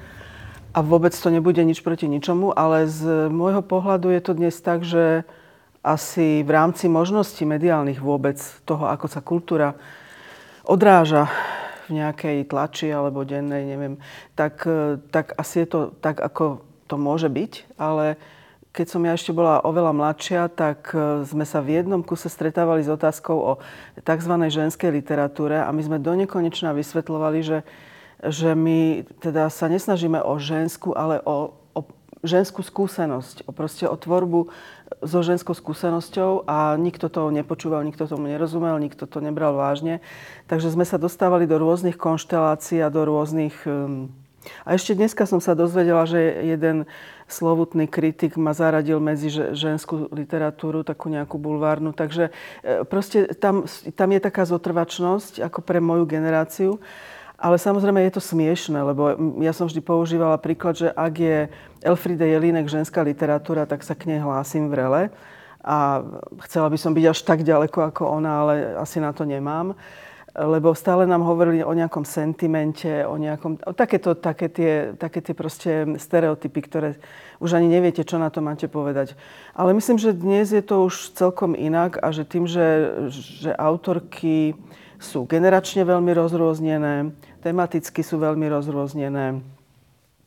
a 0.74 0.80
vôbec 0.84 1.14
to 1.16 1.30
nebude 1.32 1.60
nič 1.64 1.84
proti 1.84 2.08
ničomu, 2.08 2.56
ale 2.56 2.88
z 2.88 3.32
môjho 3.32 3.64
pohľadu 3.64 4.12
je 4.12 4.22
to 4.24 4.32
dnes 4.36 4.56
tak, 4.60 4.84
že 4.84 5.24
asi 5.86 6.44
v 6.44 6.52
rámci 6.52 6.92
možností 6.92 7.48
mediálnych 7.48 8.04
vôbec 8.04 8.36
toho, 8.68 8.92
ako 8.92 9.08
sa 9.08 9.24
kultúra 9.24 9.80
odráža 10.68 11.32
v 11.88 12.04
nejakej 12.04 12.52
tlači 12.52 12.92
alebo 12.92 13.24
dennej, 13.24 13.64
neviem, 13.64 13.96
tak, 14.36 14.68
tak 15.16 15.32
asi 15.40 15.64
je 15.64 15.68
to 15.72 15.80
tak, 16.04 16.20
ako 16.20 16.60
to 16.92 16.96
môže 17.00 17.32
byť, 17.32 17.80
ale 17.80 18.20
keď 18.78 18.88
som 18.94 19.02
ja 19.02 19.18
ešte 19.18 19.34
bola 19.34 19.66
oveľa 19.66 19.90
mladšia, 19.90 20.54
tak 20.54 20.94
e, 20.94 21.26
sme 21.26 21.50
sa 21.50 21.66
v 21.66 21.82
jednom 21.82 22.06
kuse 22.06 22.30
stretávali 22.30 22.86
s 22.86 22.94
otázkou 22.94 23.34
o 23.34 23.54
tzv. 24.06 24.34
ženskej 24.38 24.94
literatúre 24.94 25.58
a 25.58 25.74
my 25.74 25.82
sme 25.82 25.98
do 25.98 26.14
nekonečna 26.14 26.78
vysvetľovali, 26.78 27.40
že, 27.42 27.66
že 28.24 28.58
my 28.58 29.06
teda 29.22 29.50
sa 29.54 29.70
nesnažíme 29.70 30.22
o 30.22 30.34
ženskú, 30.42 30.98
ale 30.98 31.22
o, 31.22 31.54
o 31.78 31.82
ženskú 32.26 32.66
skúsenosť, 32.66 33.46
o 33.46 33.52
proste 33.54 33.86
o 33.86 33.94
tvorbu 33.94 34.50
so 35.06 35.20
ženskou 35.22 35.54
skúsenosťou 35.54 36.50
a 36.50 36.74
nikto 36.80 37.12
to 37.12 37.30
nepočúval, 37.30 37.86
nikto 37.86 38.10
tomu 38.10 38.32
nerozumel, 38.32 38.82
nikto 38.82 39.06
to 39.06 39.22
nebral 39.22 39.54
vážne. 39.54 40.02
Takže 40.50 40.74
sme 40.74 40.86
sa 40.88 40.98
dostávali 40.98 41.46
do 41.46 41.62
rôznych 41.62 42.00
konštelácií 42.00 42.82
a 42.82 42.94
do 42.94 43.06
rôznych... 43.06 43.54
Um, 43.70 44.10
a 44.64 44.80
ešte 44.80 44.96
dneska 44.96 45.28
som 45.28 45.44
sa 45.44 45.60
dozvedela, 45.60 46.08
že 46.08 46.24
jeden 46.56 46.88
slovutný 47.28 47.84
kritik 47.84 48.40
ma 48.40 48.56
zaradil 48.56 49.04
medzi 49.04 49.28
ženskú 49.52 50.08
literatúru, 50.16 50.88
takú 50.88 51.12
nejakú 51.12 51.36
bulvárnu. 51.36 51.92
Takže 51.92 52.32
e, 52.64 52.88
proste 52.88 53.28
tam, 53.36 53.68
tam 53.68 54.10
je 54.16 54.20
taká 54.24 54.48
zotrvačnosť 54.48 55.44
ako 55.44 55.60
pre 55.60 55.84
moju 55.84 56.08
generáciu. 56.08 56.80
Ale 57.38 57.62
samozrejme 57.62 58.02
je 58.10 58.18
to 58.18 58.22
smiešne, 58.22 58.82
lebo 58.82 59.14
ja 59.46 59.54
som 59.54 59.70
vždy 59.70 59.78
používala 59.86 60.42
príklad, 60.42 60.74
že 60.74 60.90
ak 60.90 61.14
je 61.22 61.38
Elfride 61.86 62.26
Jelínek 62.26 62.66
ženská 62.66 63.06
literatúra, 63.06 63.70
tak 63.70 63.86
sa 63.86 63.94
k 63.94 64.10
nej 64.10 64.18
hlásim 64.18 64.74
vrele. 64.74 65.14
A 65.62 66.02
chcela 66.50 66.66
by 66.74 66.78
som 66.82 66.98
byť 66.98 67.06
až 67.06 67.20
tak 67.22 67.46
ďaleko 67.46 67.94
ako 67.94 68.10
ona, 68.10 68.32
ale 68.42 68.54
asi 68.82 68.98
na 68.98 69.14
to 69.14 69.22
nemám. 69.22 69.78
lebo 70.38 70.78
stále 70.78 71.10
nám 71.10 71.26
hovorili 71.26 71.66
o 71.66 71.74
nejakom 71.74 72.06
sentimente, 72.06 73.02
o 73.10 73.18
nejakom, 73.18 73.58
o 73.66 73.74
takéto, 73.74 74.14
také 74.14 74.54
tie, 74.54 74.74
také 74.94 75.26
tie 75.26 75.34
proste 75.34 75.98
stereotypy, 75.98 76.62
ktoré 76.62 76.90
už 77.42 77.58
ani 77.58 77.66
neviete, 77.66 78.06
čo 78.06 78.22
na 78.22 78.30
to 78.30 78.46
máte 78.46 78.70
povedať. 78.70 79.18
Ale 79.58 79.74
myslím, 79.74 79.98
že 79.98 80.14
dnes 80.14 80.54
je 80.54 80.62
to 80.62 80.86
už 80.86 81.18
celkom 81.18 81.58
inak 81.58 81.98
a 81.98 82.14
že 82.14 82.22
tým, 82.22 82.46
že, 82.46 82.94
že 83.10 83.50
autorky 83.58 84.54
sú 84.98 85.30
generačne 85.30 85.86
veľmi 85.86 86.12
rozrôznené, 86.14 87.14
tematicky 87.42 88.02
sú 88.02 88.18
veľmi 88.18 88.50
rozrôznené, 88.50 89.42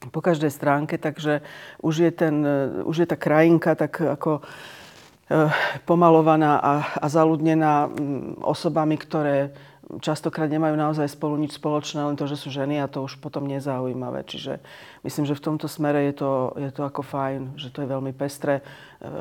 po 0.09 0.25
každej 0.25 0.49
stránke, 0.49 0.97
takže 0.97 1.45
už 1.85 1.95
je, 2.09 2.11
ten, 2.11 2.41
už 2.89 3.05
je 3.05 3.07
tá 3.07 3.21
krajinka 3.21 3.77
tak 3.77 4.01
ako 4.01 4.41
eh, 4.41 5.53
pomalovaná 5.85 6.57
a, 6.57 6.75
a 6.97 7.07
zaludnená 7.13 7.85
mm, 7.85 8.41
osobami, 8.41 8.97
ktoré 8.97 9.53
častokrát 9.99 10.47
nemajú 10.47 10.79
naozaj 10.79 11.11
spolu 11.11 11.35
nič 11.35 11.59
spoločné, 11.59 11.99
len 12.07 12.15
to, 12.15 12.31
že 12.31 12.39
sú 12.39 12.49
ženy 12.55 12.79
a 12.79 12.87
to 12.87 13.03
už 13.03 13.19
potom 13.19 13.51
nezaujímavé. 13.51 14.23
Čiže 14.23 14.63
myslím, 15.03 15.27
že 15.27 15.35
v 15.35 15.45
tomto 15.51 15.67
smere 15.67 16.07
je 16.09 16.23
to, 16.23 16.55
je 16.55 16.71
to 16.71 16.87
ako 16.87 17.03
fajn, 17.03 17.59
že 17.59 17.75
to 17.75 17.83
je 17.83 17.91
veľmi 17.91 18.15
pestré. 18.15 18.63
E, 18.63 18.65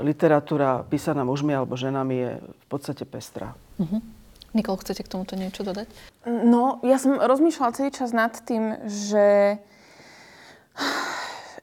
literatúra 0.06 0.86
písaná 0.86 1.26
mužmi 1.26 1.58
alebo 1.58 1.74
ženami 1.74 2.16
je 2.22 2.32
v 2.38 2.66
podstate 2.70 3.02
pestrá. 3.10 3.58
Uh-huh. 3.82 3.98
Nikol, 4.54 4.82
chcete 4.82 5.06
k 5.06 5.12
tomuto 5.12 5.38
niečo 5.38 5.62
dodať? 5.62 5.86
No, 6.26 6.82
ja 6.82 6.98
som 6.98 7.22
rozmýšľala 7.22 7.76
celý 7.78 7.92
čas 7.94 8.10
nad 8.10 8.34
tým, 8.34 8.82
že, 8.90 9.62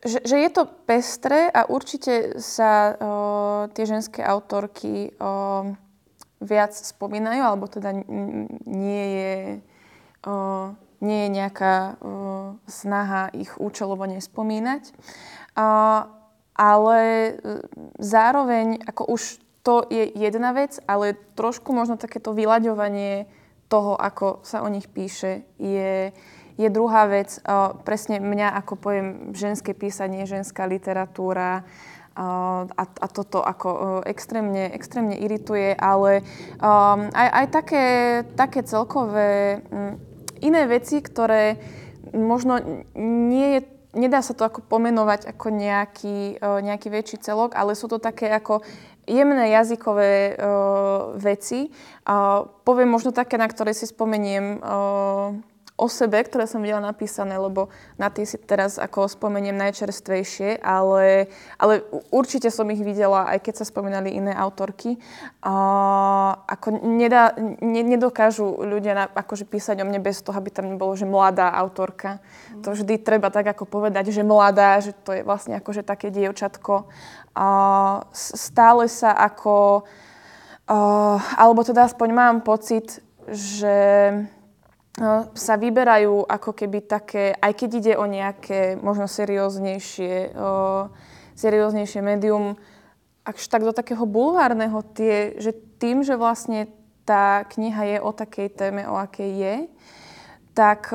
že, 0.06 0.22
že 0.22 0.36
je 0.38 0.50
to 0.54 0.70
pestré 0.86 1.50
a 1.50 1.66
určite 1.66 2.38
sa 2.38 2.94
o, 2.94 2.94
tie 3.74 3.84
ženské 3.90 4.22
autorky 4.22 5.10
o, 5.18 5.74
viac 6.40 6.72
spomínajú, 6.76 7.42
alebo 7.42 7.66
teda 7.66 7.96
nie 8.68 9.04
je, 9.16 9.34
uh, 10.28 10.76
nie 11.00 11.18
je 11.26 11.28
nejaká 11.32 11.96
uh, 11.96 12.60
snaha 12.68 13.32
ich 13.32 13.56
účelovo 13.56 14.04
nespomínať. 14.04 14.92
Uh, 15.56 16.04
ale 16.56 17.00
zároveň, 18.00 18.80
ako 18.84 19.16
už 19.16 19.22
to 19.66 19.82
je 19.90 20.14
jedna 20.14 20.54
vec, 20.54 20.78
ale 20.86 21.18
trošku 21.34 21.74
možno 21.74 21.98
takéto 21.98 22.30
vyľaďovanie 22.30 23.26
toho, 23.66 23.98
ako 23.98 24.46
sa 24.46 24.62
o 24.62 24.70
nich 24.70 24.86
píše, 24.86 25.42
je, 25.58 26.14
je 26.54 26.68
druhá 26.70 27.10
vec. 27.10 27.42
Uh, 27.42 27.74
presne 27.82 28.22
mňa, 28.22 28.54
ako 28.62 28.78
poviem, 28.78 29.34
ženské 29.34 29.74
písanie, 29.74 30.22
ženská 30.22 30.70
literatúra, 30.70 31.66
a, 32.16 32.84
a 32.88 33.06
toto 33.12 33.44
ako 33.44 34.00
extrémne, 34.08 34.72
extrémne 34.72 35.20
irituje, 35.20 35.76
ale 35.76 36.24
um, 36.56 37.12
aj, 37.12 37.28
aj 37.28 37.46
také, 37.52 37.84
také 38.32 38.64
celkové 38.64 39.60
iné 40.40 40.62
veci, 40.64 41.04
ktoré 41.04 41.60
možno 42.16 42.56
nie 42.96 43.60
je 43.60 43.76
nedá 43.96 44.20
sa 44.20 44.36
to 44.36 44.44
ako 44.44 44.60
pomenovať 44.68 45.24
ako 45.32 45.48
nejaký, 45.48 46.36
nejaký 46.40 46.88
väčší 46.92 47.16
celok, 47.16 47.56
ale 47.56 47.72
sú 47.72 47.88
to 47.88 47.96
také 47.96 48.28
ako 48.28 48.60
jemné 49.06 49.48
jazykové 49.54 50.36
uh, 50.36 51.14
veci. 51.16 51.70
Uh, 52.02 52.44
poviem 52.66 52.90
možno 52.90 53.14
také, 53.14 53.38
na 53.38 53.46
ktoré 53.46 53.72
si 53.72 53.86
spomeniem 53.86 54.58
uh, 54.58 55.34
o 55.76 55.86
sebe, 55.92 56.16
ktoré 56.24 56.48
som 56.48 56.64
videla 56.64 56.80
napísané, 56.80 57.36
lebo 57.36 57.68
na 58.00 58.08
tie 58.08 58.24
si 58.24 58.40
teraz 58.40 58.80
ako 58.80 59.12
spomeniem 59.12 59.52
najčerstvejšie, 59.60 60.64
ale, 60.64 61.28
ale 61.60 61.84
určite 62.08 62.48
som 62.48 62.64
ich 62.72 62.80
videla, 62.80 63.28
aj 63.28 63.44
keď 63.44 63.54
sa 63.60 63.68
spomínali 63.68 64.16
iné 64.16 64.32
autorky. 64.32 64.96
A, 65.44 65.52
ako 66.48 66.80
nedá, 66.80 67.36
ne, 67.60 67.84
nedokážu 67.84 68.56
ľudia 68.56 68.96
na, 68.96 69.04
akože 69.04 69.44
písať 69.44 69.84
o 69.84 69.86
mne 69.86 70.00
bez 70.00 70.24
toho, 70.24 70.40
aby 70.40 70.48
tam 70.48 70.72
nebolo, 70.72 70.96
že 70.96 71.04
mladá 71.04 71.52
autorka. 71.52 72.24
Mm. 72.56 72.64
To 72.64 72.68
vždy 72.72 72.94
treba 73.04 73.28
tak 73.28 73.44
ako 73.44 73.68
povedať, 73.68 74.08
že 74.08 74.24
mladá, 74.24 74.80
že 74.80 74.96
to 75.04 75.12
je 75.12 75.28
vlastne 75.28 75.60
akože 75.60 75.84
také 75.84 76.08
dievčatko. 76.08 76.88
Stále 78.16 78.88
sa 78.88 79.12
ako, 79.12 79.84
a, 80.66 80.76
alebo 81.36 81.60
teda 81.60 81.84
aspoň 81.84 82.08
mám 82.16 82.36
pocit, 82.40 83.04
že 83.28 83.76
No, 84.96 85.28
sa 85.36 85.60
vyberajú 85.60 86.24
ako 86.24 86.56
keby 86.56 86.88
také, 86.88 87.36
aj 87.36 87.52
keď 87.52 87.70
ide 87.84 87.94
o 88.00 88.08
nejaké 88.08 88.80
možno 88.80 89.04
serióznejšie, 89.04 90.32
o, 90.32 90.88
serióznejšie 91.36 92.00
médium, 92.00 92.56
až 93.20 93.44
tak 93.52 93.60
do 93.60 93.76
takého 93.76 94.08
bulvárneho, 94.08 94.80
tie, 94.96 95.36
že 95.36 95.52
tým, 95.76 96.00
že 96.00 96.16
vlastne 96.16 96.72
tá 97.04 97.44
kniha 97.44 97.82
je 97.92 97.98
o 98.00 98.08
takej 98.08 98.48
téme, 98.56 98.88
o 98.88 98.96
akej 98.96 99.30
je, 99.36 99.56
tak 100.56 100.88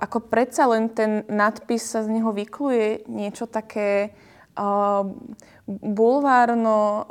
ako 0.00 0.18
predsa 0.32 0.72
len 0.72 0.88
ten 0.88 1.20
nadpis 1.28 1.84
sa 1.84 2.00
z 2.00 2.16
neho 2.16 2.32
vykluje 2.32 3.04
niečo 3.04 3.44
také 3.44 4.16
o, 4.56 5.14
bulvárno, 5.68 6.80
o, 6.80 7.04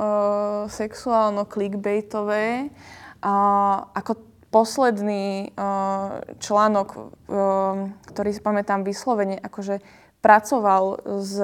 sexuálno, 0.68 1.46
clickbaitové, 1.46 2.68
o, 2.68 3.34
ako 3.94 4.36
posledný 4.56 5.52
uh, 5.52 6.24
článok, 6.40 6.90
uh, 6.96 7.92
ktorý 8.08 8.30
si 8.32 8.40
pamätám 8.40 8.88
vyslovene, 8.88 9.36
akože 9.36 9.84
pracoval, 10.26 11.06
z, 11.22 11.36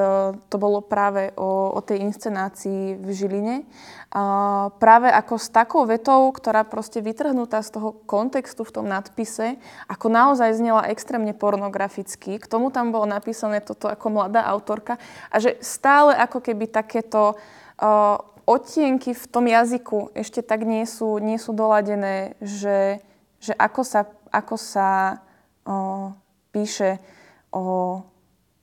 to 0.49 0.57
bolo 0.57 0.81
práve 0.81 1.29
o, 1.37 1.69
o 1.77 1.79
tej 1.85 2.01
inscenácii 2.01 2.97
v 2.97 3.07
Žiline. 3.13 3.55
Uh, 4.09 4.73
práve 4.81 5.13
ako 5.13 5.37
s 5.37 5.53
takou 5.53 5.85
vetou, 5.85 6.33
ktorá 6.33 6.65
proste 6.65 6.97
vytrhnutá 6.97 7.61
z 7.61 7.77
toho 7.77 7.93
kontextu 8.09 8.65
v 8.65 8.73
tom 8.73 8.89
nadpise, 8.89 9.61
ako 9.85 10.09
naozaj 10.09 10.57
znela 10.57 10.89
extrémne 10.89 11.37
pornograficky. 11.37 12.41
K 12.41 12.49
tomu 12.49 12.73
tam 12.73 12.89
bolo 12.89 13.05
napísané 13.05 13.61
toto 13.61 13.85
ako 13.85 14.09
mladá 14.09 14.41
autorka. 14.49 14.97
A 15.29 15.37
že 15.37 15.61
stále 15.61 16.17
ako 16.17 16.41
keby 16.41 16.65
takéto 16.65 17.37
uh, 17.77 18.17
odtienky 18.49 19.13
v 19.13 19.25
tom 19.29 19.45
jazyku 19.45 20.11
ešte 20.17 20.41
tak 20.41 20.65
nie 20.65 20.83
sú, 20.89 21.21
nie 21.21 21.37
sú 21.37 21.53
doladené, 21.53 22.33
že, 22.41 22.99
že 23.37 23.53
ako 23.55 23.81
sa, 23.85 24.01
ako 24.33 24.55
sa 24.57 24.89
o, 25.63 26.11
píše 26.51 26.99
o, 27.53 28.01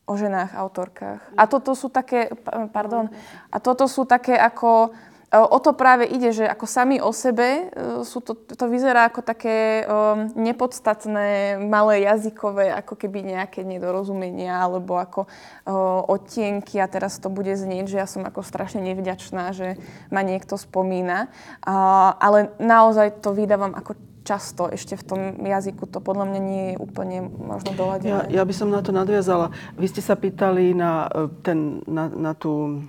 o 0.09 0.15
ženách, 0.17 0.57
autorkách. 0.57 1.21
A 1.37 1.45
toto 1.45 1.77
sú 1.77 1.93
také, 1.93 2.33
pardon, 2.73 3.13
a 3.53 3.57
toto 3.61 3.85
sú 3.85 4.09
také 4.09 4.35
ako, 4.41 4.97
o 5.29 5.59
to 5.61 5.77
práve 5.77 6.09
ide, 6.09 6.33
že 6.33 6.49
ako 6.49 6.65
sami 6.65 6.97
o 7.05 7.13
sebe 7.13 7.69
e, 7.69 8.01
sú 8.09 8.25
to, 8.25 8.33
to 8.33 8.65
vyzerá 8.65 9.13
ako 9.13 9.21
také 9.21 9.85
um, 9.85 10.33
nepodstatné, 10.33 11.61
malé 11.61 12.09
jazykové, 12.09 12.73
ako 12.73 12.97
keby 12.97 13.37
nejaké 13.37 13.61
nedorozumenia 13.61 14.57
alebo 14.57 14.97
ako 14.97 15.29
uh, 15.29 16.01
odtienky 16.09 16.81
a 16.81 16.89
teraz 16.89 17.21
to 17.21 17.29
bude 17.29 17.53
znieť, 17.53 17.85
že 17.93 18.01
ja 18.01 18.09
som 18.09 18.25
ako 18.25 18.41
strašne 18.41 18.81
nevďačná, 18.81 19.53
že 19.53 19.77
ma 20.09 20.25
niekto 20.25 20.57
spomína. 20.57 21.29
Uh, 21.61 22.17
ale 22.17 22.57
naozaj 22.57 23.21
to 23.21 23.37
vydávam 23.37 23.77
ako 23.77 24.01
často 24.29 24.69
ešte 24.69 25.01
v 25.01 25.05
tom 25.09 25.21
jazyku 25.41 25.89
to 25.89 26.05
podľa 26.05 26.29
mňa 26.29 26.41
nie 26.45 26.65
je 26.73 26.77
úplne 26.77 27.25
možno 27.33 27.73
doladené. 27.73 28.29
Ja, 28.29 28.29
ja 28.29 28.43
by 28.45 28.53
som 28.53 28.69
na 28.69 28.85
to 28.85 28.93
nadviazala. 28.93 29.57
Vy 29.81 29.89
ste 29.89 30.05
sa 30.05 30.21
pýtali 30.21 30.77
na, 30.77 31.09
ten, 31.41 31.81
na, 31.89 32.13
na 32.13 32.33
tú 32.37 32.85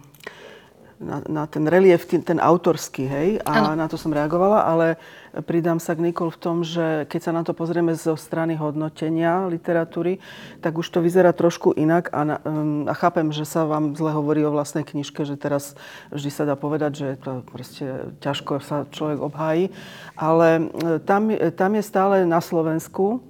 na, 0.99 1.23
na 1.25 1.43
ten 1.47 1.63
relief, 1.63 2.03
ten, 2.03 2.19
ten 2.19 2.43
autorský, 2.43 3.07
hej, 3.07 3.29
a 3.47 3.71
ano. 3.71 3.79
na 3.79 3.87
to 3.87 3.95
som 3.95 4.11
reagovala, 4.11 4.67
ale 4.67 4.99
pridám 5.47 5.79
sa 5.79 5.95
k 5.95 6.03
Nikol 6.03 6.27
v 6.35 6.41
tom, 6.43 6.57
že 6.61 7.07
keď 7.07 7.21
sa 7.23 7.31
na 7.31 7.41
to 7.47 7.55
pozrieme 7.55 7.95
zo 7.95 8.19
strany 8.19 8.59
hodnotenia 8.59 9.47
literatúry, 9.47 10.19
tak 10.59 10.75
už 10.75 10.91
to 10.91 10.99
vyzerá 10.99 11.31
trošku 11.31 11.71
inak 11.71 12.11
a, 12.11 12.21
na, 12.27 12.35
um, 12.43 12.83
a 12.83 12.93
chápem, 12.93 13.31
že 13.31 13.47
sa 13.47 13.63
vám 13.63 13.95
zle 13.95 14.11
hovorí 14.11 14.43
o 14.43 14.51
vlastnej 14.51 14.83
knižke, 14.83 15.23
že 15.23 15.39
teraz 15.39 15.79
vždy 16.11 16.29
sa 16.35 16.43
dá 16.43 16.59
povedať, 16.59 16.91
že 16.99 17.07
to 17.23 17.47
proste 17.47 17.87
ťažko 18.19 18.59
sa 18.59 18.83
človek 18.91 19.23
obhájí, 19.23 19.71
ale 20.19 20.67
e, 20.67 20.99
tam, 20.99 21.31
tam 21.55 21.71
je 21.79 21.83
stále 21.83 22.27
na 22.27 22.43
Slovensku 22.43 23.23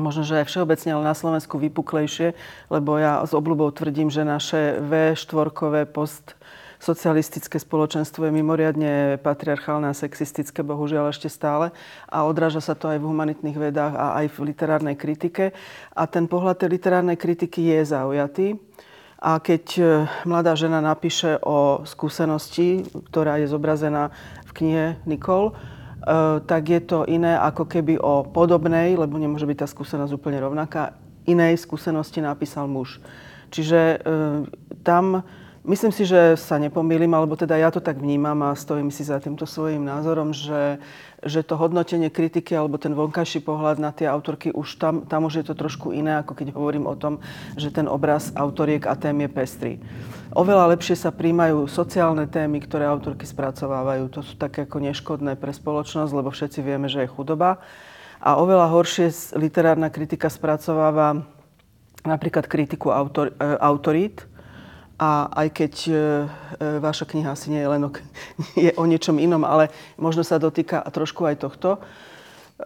možno, 0.00 0.24
že 0.24 0.40
aj 0.42 0.48
všeobecne, 0.48 0.90
ale 0.96 1.04
na 1.04 1.16
Slovensku 1.16 1.60
vypuklejšie, 1.60 2.32
lebo 2.72 2.96
ja 2.96 3.20
s 3.24 3.32
obľubou 3.36 3.68
tvrdím, 3.72 4.08
že 4.08 4.24
naše 4.24 4.80
V4 4.80 5.88
post 5.90 6.36
socialistické 6.82 7.62
spoločenstvo 7.62 8.26
je 8.26 8.34
mimoriadne 8.34 9.22
patriarchálne 9.22 9.86
a 9.86 9.94
sexistické, 9.94 10.66
bohužiaľ 10.66 11.14
ešte 11.14 11.30
stále. 11.30 11.70
A 12.10 12.26
odráža 12.26 12.58
sa 12.58 12.74
to 12.74 12.90
aj 12.90 12.98
v 12.98 13.06
humanitných 13.06 13.54
vedách 13.54 13.94
a 13.94 14.18
aj 14.18 14.34
v 14.34 14.50
literárnej 14.50 14.98
kritike. 14.98 15.54
A 15.94 16.02
ten 16.10 16.26
pohľad 16.26 16.58
tej 16.58 16.74
literárnej 16.74 17.14
kritiky 17.14 17.70
je 17.70 17.86
zaujatý. 17.86 18.46
A 19.22 19.38
keď 19.38 19.64
e, 19.78 19.82
mladá 20.26 20.58
žena 20.58 20.82
napíše 20.82 21.38
o 21.46 21.86
skúsenosti, 21.86 22.82
ktorá 23.14 23.38
je 23.38 23.46
zobrazená 23.46 24.10
v 24.42 24.52
knihe 24.58 24.86
Nikol, 25.06 25.54
tak 26.46 26.62
je 26.68 26.80
to 26.82 27.06
iné 27.06 27.38
ako 27.38 27.66
keby 27.66 27.98
o 27.98 28.26
podobnej, 28.26 28.98
lebo 28.98 29.18
nemôže 29.18 29.46
byť 29.46 29.58
tá 29.62 29.66
skúsenosť 29.70 30.12
úplne 30.14 30.42
rovnaká, 30.42 30.98
inej 31.26 31.62
skúsenosti 31.62 32.18
napísal 32.18 32.66
muž. 32.66 32.98
Čiže 33.52 33.80
eh, 33.98 34.00
tam 34.82 35.22
Myslím 35.62 35.94
si, 35.94 36.02
že 36.02 36.34
sa 36.34 36.58
nepomýlim, 36.58 37.14
alebo 37.14 37.38
teda 37.38 37.54
ja 37.54 37.70
to 37.70 37.78
tak 37.78 38.02
vnímam 38.02 38.34
a 38.42 38.58
stojím 38.58 38.90
si 38.90 39.06
za 39.06 39.22
týmto 39.22 39.46
svojím 39.46 39.86
názorom, 39.86 40.34
že, 40.34 40.82
že 41.22 41.46
to 41.46 41.54
hodnotenie 41.54 42.10
kritiky 42.10 42.50
alebo 42.58 42.82
ten 42.82 42.90
vonkajší 42.90 43.46
pohľad 43.46 43.78
na 43.78 43.94
tie 43.94 44.10
autorky 44.10 44.50
už 44.50 44.74
tam, 44.82 45.06
tam 45.06 45.22
už 45.30 45.38
je 45.38 45.44
to 45.46 45.54
trošku 45.54 45.94
iné, 45.94 46.18
ako 46.18 46.34
keď 46.34 46.50
hovorím 46.58 46.90
o 46.90 46.98
tom, 46.98 47.22
že 47.54 47.70
ten 47.70 47.86
obraz 47.86 48.34
autoriek 48.34 48.90
a 48.90 48.98
tém 48.98 49.14
je 49.22 49.30
pestrý. 49.30 49.72
Oveľa 50.32 50.72
lepšie 50.72 50.96
sa 50.96 51.12
príjmajú 51.12 51.68
sociálne 51.68 52.24
témy, 52.24 52.64
ktoré 52.64 52.88
autorky 52.88 53.28
spracovávajú. 53.28 54.08
To 54.16 54.20
sú 54.24 54.40
také 54.40 54.64
ako 54.64 54.80
neškodné 54.80 55.36
pre 55.36 55.52
spoločnosť, 55.52 56.12
lebo 56.16 56.32
všetci 56.32 56.64
vieme, 56.64 56.88
že 56.88 57.04
je 57.04 57.12
chudoba. 57.12 57.60
A 58.16 58.40
oveľa 58.40 58.72
horšie 58.72 59.12
literárna 59.36 59.92
kritika 59.92 60.32
spracováva 60.32 61.20
napríklad 62.08 62.48
kritiku 62.48 62.88
autor, 62.88 63.36
e, 63.36 63.44
autorít, 63.60 64.24
a 64.96 65.28
aj 65.36 65.48
keď 65.52 65.74
e, 65.84 65.92
e, 65.92 65.98
vaša 66.80 67.04
kniha 67.10 67.34
asi 67.34 67.52
nie 67.52 67.60
je 67.60 67.68
len 67.68 67.82
o, 67.84 67.90
je 68.64 68.72
o 68.72 68.84
niečom 68.88 69.20
inom, 69.20 69.44
ale 69.44 69.68
možno 70.00 70.24
sa 70.24 70.40
dotýka 70.40 70.80
trošku 70.88 71.28
aj 71.28 71.44
tohto, 71.44 71.82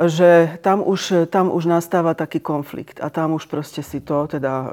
že 0.07 0.61
tam 0.61 0.85
už, 0.85 1.27
tam 1.33 1.49
už 1.49 1.67
nastáva 1.67 2.13
taký 2.13 2.39
konflikt 2.39 3.01
a 3.01 3.09
tam 3.09 3.35
už 3.35 3.49
proste 3.51 3.81
si 3.81 3.99
to 4.05 4.29
teda 4.31 4.53
e, 4.53 4.69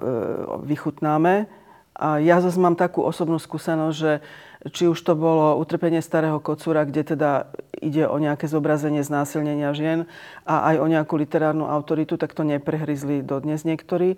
vychutnáme. 0.68 1.63
A 1.94 2.18
ja 2.18 2.42
zase 2.42 2.58
mám 2.58 2.74
takú 2.74 3.06
osobnú 3.06 3.38
skúsenosť, 3.38 3.96
že 3.96 4.12
či 4.74 4.90
už 4.90 4.98
to 5.04 5.14
bolo 5.14 5.60
utrpenie 5.60 6.00
starého 6.00 6.40
kocúra, 6.40 6.88
kde 6.88 7.16
teda 7.16 7.52
ide 7.84 8.08
o 8.08 8.16
nejaké 8.18 8.48
zobrazenie 8.48 9.04
znásilnenia 9.04 9.76
žien 9.76 10.10
a 10.48 10.74
aj 10.74 10.76
o 10.80 10.88
nejakú 10.88 11.20
literárnu 11.20 11.68
autoritu, 11.68 12.16
tak 12.16 12.32
to 12.32 12.48
neprehryzli 12.48 13.22
dodnes 13.22 13.68
niektorí. 13.68 14.16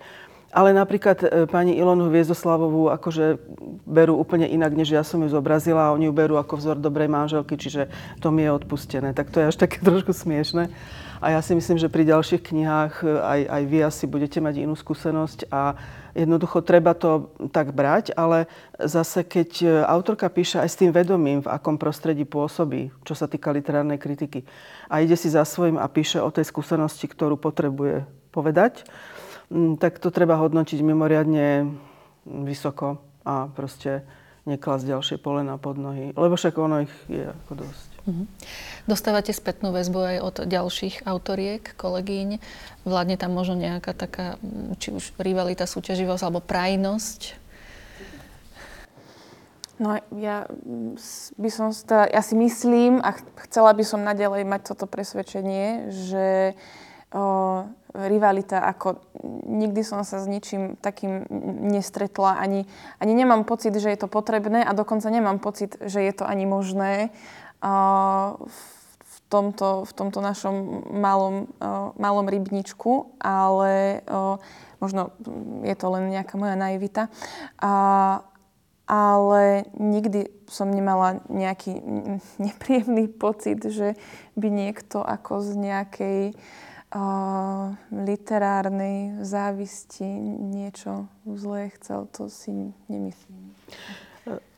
Ale 0.56 0.72
napríklad 0.72 1.20
e, 1.20 1.28
pani 1.52 1.76
Ilonu 1.76 2.08
Hviezdoslavovú 2.08 2.88
akože 2.88 3.44
berú 3.84 4.16
úplne 4.16 4.48
inak, 4.48 4.72
než 4.72 4.96
ja 4.96 5.04
som 5.04 5.20
ju 5.20 5.28
zobrazila 5.28 5.92
a 5.92 5.94
oni 5.94 6.08
ju 6.08 6.16
berú 6.16 6.40
ako 6.40 6.56
vzor 6.56 6.80
dobrej 6.80 7.12
manželky, 7.12 7.60
čiže 7.60 7.92
to 8.24 8.32
mi 8.32 8.48
je 8.48 8.56
odpustené. 8.56 9.12
Tak 9.12 9.36
to 9.36 9.44
je 9.44 9.52
až 9.52 9.60
také 9.60 9.84
trošku 9.88 10.16
smiešne. 10.16 10.72
A 11.20 11.36
ja 11.36 11.44
si 11.44 11.60
myslím, 11.60 11.76
že 11.76 11.92
pri 11.92 12.08
ďalších 12.08 12.40
knihách 12.40 13.04
e, 13.04 13.08
aj, 13.20 13.42
aj 13.52 13.64
vy 13.68 13.78
asi 13.84 14.04
budete 14.08 14.40
mať 14.40 14.64
inú 14.64 14.80
skúsenosť 14.80 15.52
a 15.52 15.76
jednoducho 16.16 16.64
treba 16.64 16.96
to 16.96 17.36
tak 17.52 17.76
brať, 17.76 18.16
ale 18.16 18.48
zase 18.80 19.28
keď 19.28 19.50
e, 19.60 19.68
autorka 19.84 20.32
píše 20.32 20.64
aj 20.64 20.72
s 20.72 20.80
tým 20.80 20.96
vedomím, 20.96 21.44
v 21.44 21.52
akom 21.52 21.76
prostredí 21.76 22.24
pôsobí, 22.24 22.96
čo 23.04 23.12
sa 23.12 23.28
týka 23.28 23.52
literárnej 23.52 24.00
kritiky 24.00 24.48
a 24.88 25.04
ide 25.04 25.20
si 25.20 25.28
za 25.28 25.44
svojím 25.44 25.76
a 25.76 25.92
píše 25.92 26.24
o 26.24 26.32
tej 26.32 26.48
skúsenosti, 26.48 27.12
ktorú 27.12 27.36
potrebuje 27.36 28.08
povedať, 28.32 28.88
tak 29.78 30.02
to 30.02 30.10
treba 30.10 30.40
hodnotiť 30.42 30.80
mimoriadne 30.82 31.70
vysoko 32.26 33.02
a 33.26 33.50
proste 33.54 34.06
neklasť 34.46 34.84
ďalšie 34.86 35.18
polena 35.18 35.58
pod 35.58 35.82
nohy, 35.82 36.14
lebo 36.14 36.38
však 36.38 36.54
ono 36.62 36.86
ich 36.86 36.96
je 37.10 37.26
ako 37.26 37.66
dosť. 37.66 37.90
Mm-hmm. 38.06 38.26
Dostávate 38.86 39.34
spätnú 39.34 39.74
väzbu 39.74 39.98
aj 39.98 40.18
od 40.22 40.36
ďalších 40.46 41.10
autoriek, 41.10 41.74
kolegyň. 41.74 42.38
Vládne 42.86 43.18
tam 43.18 43.34
možno 43.34 43.58
nejaká 43.58 43.98
taká, 43.98 44.38
mm, 44.46 44.78
či 44.78 44.94
už 44.94 45.18
rivalita, 45.18 45.66
súťaživosť 45.66 46.22
alebo 46.22 46.46
prajnosť? 46.46 47.42
No 49.76 50.00
ja 50.16 50.48
by 51.36 51.50
som, 51.52 51.74
teda, 51.74 52.08
ja 52.08 52.22
si 52.24 52.38
myslím 52.38 53.04
a 53.04 53.12
chcela 53.50 53.76
by 53.76 53.84
som 53.84 54.06
nadalej 54.06 54.48
mať 54.48 54.72
toto 54.72 54.88
presvedčenie, 54.88 55.92
že 55.92 56.56
o, 57.14 57.68
rivalita, 57.96 58.60
ako 58.60 59.00
nikdy 59.48 59.82
som 59.86 60.04
sa 60.04 60.20
s 60.20 60.28
ničím 60.28 60.76
takým 60.80 61.24
nestretla, 61.72 62.36
ani, 62.38 62.68
ani 63.00 63.14
nemám 63.16 63.48
pocit, 63.48 63.72
že 63.72 63.90
je 63.90 64.00
to 64.00 64.12
potrebné 64.12 64.66
a 64.66 64.76
dokonca 64.76 65.08
nemám 65.08 65.40
pocit, 65.40 65.80
že 65.80 66.04
je 66.04 66.14
to 66.14 66.28
ani 66.28 66.44
možné 66.44 67.10
uh, 67.64 68.36
v, 69.00 69.18
tomto, 69.32 69.88
v 69.88 69.92
tomto 69.96 70.20
našom 70.20 70.56
malom, 70.92 71.48
uh, 71.64 71.96
malom 71.96 72.28
rybničku, 72.28 73.16
ale 73.24 74.04
uh, 74.12 74.38
možno 74.84 75.16
je 75.64 75.76
to 75.80 75.88
len 75.96 76.12
nejaká 76.12 76.36
moja 76.36 76.60
naivita. 76.60 77.08
Uh, 77.64 78.20
ale 78.86 79.66
nikdy 79.82 80.30
som 80.46 80.70
nemala 80.70 81.26
nejaký 81.26 81.74
nepríjemný 82.38 83.10
pocit, 83.10 83.66
že 83.66 83.98
by 84.38 84.48
niekto 84.54 85.02
ako 85.02 85.42
z 85.42 85.50
nejakej 85.58 86.22
literárnej 87.92 89.20
závisti 89.20 90.08
niečo 90.40 91.12
zlé 91.28 91.76
chcel, 91.76 92.08
to 92.08 92.32
si 92.32 92.72
nemyslím. 92.88 93.52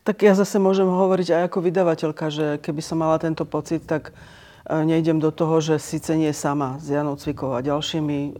Tak 0.05 0.23
ja 0.23 0.37
zase 0.37 0.55
môžem 0.61 0.87
hovoriť 0.87 1.35
aj 1.35 1.41
ako 1.51 1.59
vydavateľka, 1.67 2.25
že 2.31 2.45
keby 2.63 2.79
som 2.79 3.03
mala 3.03 3.19
tento 3.19 3.43
pocit, 3.43 3.83
tak 3.83 4.15
e, 4.63 4.79
nejdem 4.87 5.19
do 5.19 5.35
toho, 5.35 5.59
že 5.59 5.83
síce 5.83 6.15
nie 6.15 6.31
sama 6.31 6.79
s 6.79 6.87
Janou 6.87 7.19
Cvikou 7.19 7.51
a 7.51 7.59
ďalšími 7.59 8.19
e, 8.23 8.31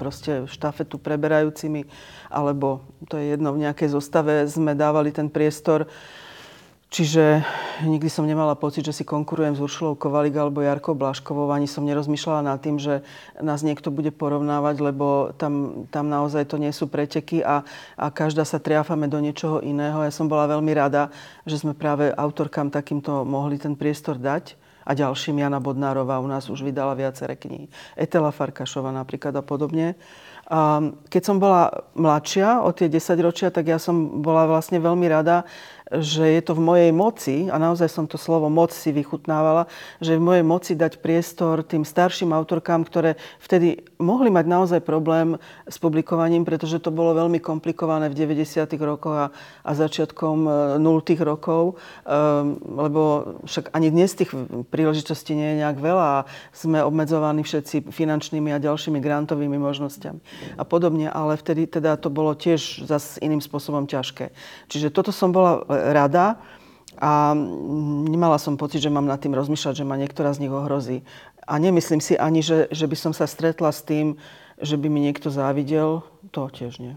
proste 0.00 0.48
štafetu 0.48 0.96
preberajúcimi, 0.96 1.84
alebo 2.32 2.88
to 3.12 3.20
je 3.20 3.36
jedno, 3.36 3.52
v 3.52 3.68
nejakej 3.68 3.92
zostave 3.92 4.48
sme 4.48 4.72
dávali 4.72 5.12
ten 5.12 5.28
priestor 5.28 5.92
Čiže 6.94 7.42
nikdy 7.82 8.06
som 8.06 8.22
nemala 8.22 8.54
pocit, 8.54 8.86
že 8.86 8.94
si 8.94 9.02
konkurujem 9.02 9.58
s 9.58 9.64
Uršulou 9.66 9.98
Kovalík 9.98 10.38
alebo 10.38 10.62
Jarkou 10.62 10.94
Blaškovou. 10.94 11.50
Ani 11.50 11.66
som 11.66 11.82
nerozmýšľala 11.82 12.46
nad 12.46 12.62
tým, 12.62 12.78
že 12.78 13.02
nás 13.42 13.66
niekto 13.66 13.90
bude 13.90 14.14
porovnávať, 14.14 14.78
lebo 14.78 15.34
tam, 15.34 15.84
tam 15.90 16.06
naozaj 16.06 16.46
to 16.46 16.54
nie 16.54 16.70
sú 16.70 16.86
preteky 16.86 17.42
a, 17.42 17.66
a 17.98 18.14
každá 18.14 18.46
sa 18.46 18.62
triafame 18.62 19.10
do 19.10 19.18
niečoho 19.18 19.58
iného. 19.58 20.06
Ja 20.06 20.14
som 20.14 20.30
bola 20.30 20.46
veľmi 20.46 20.70
rada, 20.70 21.10
že 21.42 21.58
sme 21.58 21.74
práve 21.74 22.14
autorkám 22.14 22.70
takýmto 22.70 23.26
mohli 23.26 23.58
ten 23.58 23.74
priestor 23.74 24.14
dať 24.14 24.54
a 24.86 24.94
ďalším. 24.94 25.42
Jana 25.42 25.58
Bodnárová 25.58 26.22
u 26.22 26.30
nás 26.30 26.46
už 26.46 26.62
vydala 26.62 26.94
viaceré 26.94 27.34
knihy. 27.34 27.66
Etela 27.98 28.30
Farkašova 28.30 28.94
napríklad 28.94 29.34
a 29.34 29.42
podobne. 29.42 29.98
Keď 31.08 31.22
som 31.24 31.40
bola 31.40 31.72
mladšia, 31.96 32.60
o 32.60 32.68
tie 32.76 32.92
10 32.92 33.16
ročia, 33.24 33.48
tak 33.48 33.64
ja 33.64 33.80
som 33.80 34.20
bola 34.20 34.44
vlastne 34.44 34.76
veľmi 34.76 35.08
rada, 35.08 35.48
že 35.92 36.24
je 36.24 36.40
to 36.40 36.56
v 36.56 36.64
mojej 36.64 36.92
moci, 36.96 37.36
a 37.52 37.60
naozaj 37.60 37.92
som 37.92 38.08
to 38.08 38.16
slovo 38.16 38.48
moc 38.48 38.72
si 38.72 38.88
vychutnávala, 38.88 39.68
že 40.00 40.16
je 40.16 40.20
v 40.20 40.26
mojej 40.32 40.44
moci 40.44 40.72
dať 40.72 41.04
priestor 41.04 41.60
tým 41.60 41.84
starším 41.84 42.32
autorkám, 42.32 42.88
ktoré 42.88 43.20
vtedy 43.36 43.84
mohli 44.00 44.32
mať 44.32 44.46
naozaj 44.48 44.80
problém 44.80 45.36
s 45.68 45.76
publikovaním, 45.76 46.48
pretože 46.48 46.80
to 46.80 46.88
bolo 46.88 47.12
veľmi 47.12 47.36
komplikované 47.36 48.08
v 48.08 48.16
90. 48.16 48.64
rokoch 48.80 49.12
a, 49.12 49.26
a 49.60 49.70
začiatkom 49.76 50.36
0. 50.80 50.80
E, 50.80 51.14
rokov, 51.20 51.76
um, 51.76 52.56
lebo 52.80 53.02
však 53.44 53.76
ani 53.76 53.92
dnes 53.92 54.16
tých 54.16 54.32
príležitostí 54.72 55.36
nie 55.36 55.52
je 55.52 55.60
nejak 55.64 55.78
veľa 55.84 56.06
a 56.16 56.18
sme 56.56 56.80
obmedzovaní 56.80 57.44
všetci 57.44 57.92
finančnými 57.92 58.56
a 58.56 58.62
ďalšími 58.62 59.04
grantovými 59.04 59.60
možnosťami 59.60 60.20
a 60.56 60.64
podobne, 60.64 61.12
ale 61.12 61.36
vtedy 61.36 61.68
teda 61.68 62.00
to 62.00 62.08
bolo 62.08 62.32
tiež 62.32 62.88
zase 62.88 63.20
iným 63.20 63.44
spôsobom 63.44 63.84
ťažké. 63.84 64.32
Čiže 64.72 64.88
toto 64.88 65.12
som 65.12 65.28
bola 65.28 65.60
rada 65.92 66.40
a 66.96 67.34
nemala 68.06 68.38
som 68.38 68.54
pocit, 68.54 68.78
že 68.78 68.92
mám 68.92 69.04
nad 69.04 69.18
tým 69.18 69.34
rozmýšľať, 69.34 69.82
že 69.82 69.88
ma 69.88 69.98
niektorá 69.98 70.30
z 70.30 70.46
nich 70.46 70.54
ohrozí. 70.54 71.02
A 71.44 71.58
nemyslím 71.58 72.00
si 72.00 72.14
ani, 72.16 72.40
že, 72.40 72.70
že 72.70 72.86
by 72.86 72.96
som 72.96 73.12
sa 73.12 73.26
stretla 73.28 73.68
s 73.74 73.82
tým, 73.82 74.16
že 74.62 74.78
by 74.78 74.86
mi 74.88 75.02
niekto 75.04 75.28
závidel. 75.28 76.06
To 76.32 76.48
tiež 76.48 76.78
nie. 76.78 76.94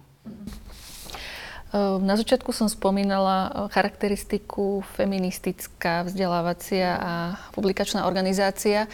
Ehm, 1.74 2.00
na 2.06 2.16
začiatku 2.16 2.56
som 2.56 2.72
spomínala 2.72 3.38
e, 3.38 3.50
charakteristiku 3.74 4.86
feministická, 4.96 6.08
vzdelávacia 6.08 6.90
a 6.96 7.14
publikačná 7.52 8.08
organizácia. 8.08 8.88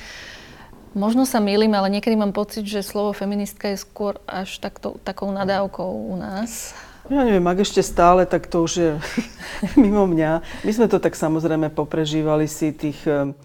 Možno 0.93 1.25
sa 1.25 1.41
mýlim, 1.41 1.73
ale 1.73 1.89
niekedy 1.89 2.13
mám 2.13 2.33
pocit, 2.33 2.65
že 2.69 2.85
slovo 2.85 3.17
feministka 3.17 3.69
je 3.73 3.81
skôr 3.81 4.21
až 4.29 4.61
takto, 4.61 4.97
takou 5.01 5.29
nadávkou 5.33 5.89
u 5.89 6.15
nás. 6.17 6.77
Ja 7.11 7.27
neviem, 7.27 7.43
ak 7.43 7.67
ešte 7.67 7.83
stále, 7.83 8.23
tak 8.23 8.47
to 8.47 8.63
už 8.63 8.73
je 8.79 8.91
mimo 9.83 10.07
mňa. 10.07 10.39
My 10.63 10.71
sme 10.71 10.87
to 10.87 11.03
tak 11.03 11.19
samozrejme 11.19 11.67
poprežívali 11.75 12.47
si 12.47 12.71
tých 12.71 13.03
10, 13.03 13.35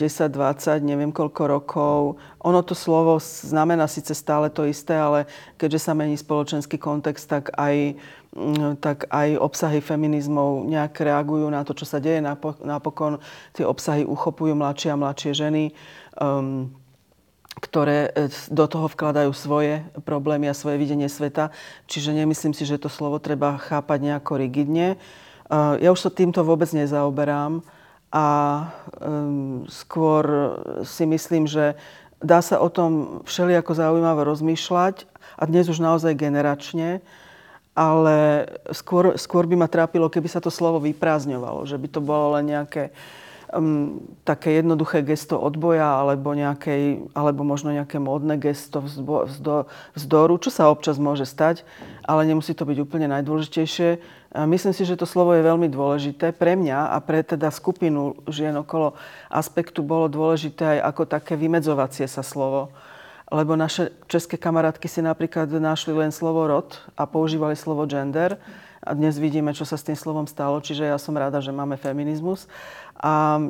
eh, 0.00 0.32
20, 0.32 0.80
neviem 0.80 1.12
koľko 1.12 1.42
rokov. 1.52 1.98
Ono 2.40 2.60
to 2.64 2.72
slovo 2.72 3.20
znamená 3.20 3.84
síce 3.84 4.16
stále 4.16 4.48
to 4.48 4.64
isté, 4.64 4.96
ale 4.96 5.28
keďže 5.60 5.84
sa 5.84 5.92
mení 5.92 6.16
spoločenský 6.16 6.80
kontext, 6.80 7.28
tak 7.28 7.52
aj, 7.60 7.92
mm, 8.32 8.80
tak 8.80 9.04
aj 9.12 9.36
obsahy 9.36 9.84
feminizmov 9.84 10.64
nejak 10.64 10.96
reagujú 10.96 11.52
na 11.52 11.68
to, 11.68 11.76
čo 11.76 11.84
sa 11.84 12.00
deje. 12.00 12.24
Napokon 12.64 13.20
tie 13.52 13.68
obsahy 13.68 14.08
uchopujú 14.08 14.56
mladšie 14.56 14.96
a 14.96 15.00
mladšie 15.00 15.36
ženy. 15.36 15.76
Um, 16.16 16.72
ktoré 17.72 18.12
e, 18.12 18.28
do 18.52 18.68
toho 18.68 18.84
vkladajú 18.92 19.32
svoje 19.32 19.80
problémy 20.04 20.52
a 20.52 20.54
svoje 20.54 20.76
videnie 20.76 21.08
sveta. 21.08 21.48
Čiže 21.88 22.12
nemyslím 22.12 22.52
si, 22.52 22.68
že 22.68 22.76
to 22.76 22.92
slovo 22.92 23.16
treba 23.16 23.56
chápať 23.56 24.12
nejako 24.12 24.36
rigidne. 24.36 24.94
E, 24.94 24.96
ja 25.80 25.88
už 25.88 26.04
sa 26.04 26.12
týmto 26.12 26.44
vôbec 26.44 26.68
nezaoberám 26.68 27.64
a 28.12 28.26
skôr 29.72 30.24
si 30.84 31.08
myslím, 31.08 31.48
že 31.48 31.80
dá 32.20 32.44
sa 32.44 32.60
o 32.60 32.68
tom 32.68 33.24
všelijako 33.24 33.72
zaujímavé 33.72 34.28
rozmýšľať 34.28 35.08
a 35.40 35.42
dnes 35.48 35.72
už 35.72 35.80
naozaj 35.80 36.12
generačne 36.12 37.00
ale 37.72 38.44
skôr, 38.68 39.16
skôr 39.16 39.48
by 39.48 39.56
ma 39.56 39.68
trápilo, 39.68 40.12
keby 40.12 40.28
sa 40.28 40.44
to 40.44 40.52
slovo 40.52 40.76
vyprázdňovalo, 40.84 41.64
že 41.64 41.80
by 41.80 41.88
to 41.88 42.00
bolo 42.04 42.36
len 42.36 42.52
nejaké 42.52 42.92
um, 43.52 44.00
také 44.24 44.58
jednoduché 44.58 45.04
gesto 45.04 45.36
odboja 45.36 46.00
alebo, 46.00 46.32
nejakej, 46.32 47.12
alebo 47.12 47.44
možno 47.44 47.70
nejaké 47.70 48.00
módne 48.00 48.40
gesto 48.40 48.80
vzbo, 48.80 49.28
vzdo, 49.28 49.56
vzdoru, 49.94 50.34
čo 50.40 50.50
sa 50.50 50.72
občas 50.72 50.96
môže 50.96 51.28
stať, 51.28 51.62
ale 52.02 52.24
nemusí 52.24 52.56
to 52.56 52.64
byť 52.64 52.78
úplne 52.80 53.06
najdôležitejšie. 53.12 54.00
Myslím 54.48 54.72
si, 54.72 54.88
že 54.88 54.96
to 54.96 55.04
slovo 55.04 55.36
je 55.36 55.44
veľmi 55.44 55.68
dôležité. 55.68 56.32
Pre 56.32 56.56
mňa 56.56 56.96
a 56.96 56.96
pre 57.04 57.20
teda 57.20 57.52
skupinu 57.52 58.16
žien 58.24 58.56
okolo 58.56 58.96
aspektu 59.28 59.84
bolo 59.84 60.08
dôležité 60.08 60.80
aj 60.80 60.96
ako 60.96 61.02
také 61.04 61.36
vymedzovacie 61.36 62.08
sa 62.08 62.24
slovo 62.24 62.72
lebo 63.32 63.56
naše 63.56 63.88
české 64.12 64.36
kamarátky 64.36 64.84
si 64.84 65.00
napríklad 65.00 65.48
našli 65.56 65.96
len 65.96 66.12
slovo 66.12 66.44
rod 66.44 66.76
a 66.92 67.08
používali 67.08 67.56
slovo 67.56 67.88
gender. 67.88 68.36
A 68.82 68.92
dnes 68.98 69.16
vidíme, 69.16 69.54
čo 69.56 69.64
sa 69.64 69.78
s 69.78 69.86
tým 69.86 69.96
slovom 69.96 70.26
stalo, 70.28 70.58
čiže 70.60 70.84
ja 70.84 70.98
som 70.98 71.16
rada, 71.16 71.40
že 71.40 71.54
máme 71.54 71.78
feminizmus. 71.80 72.50
A 72.98 73.40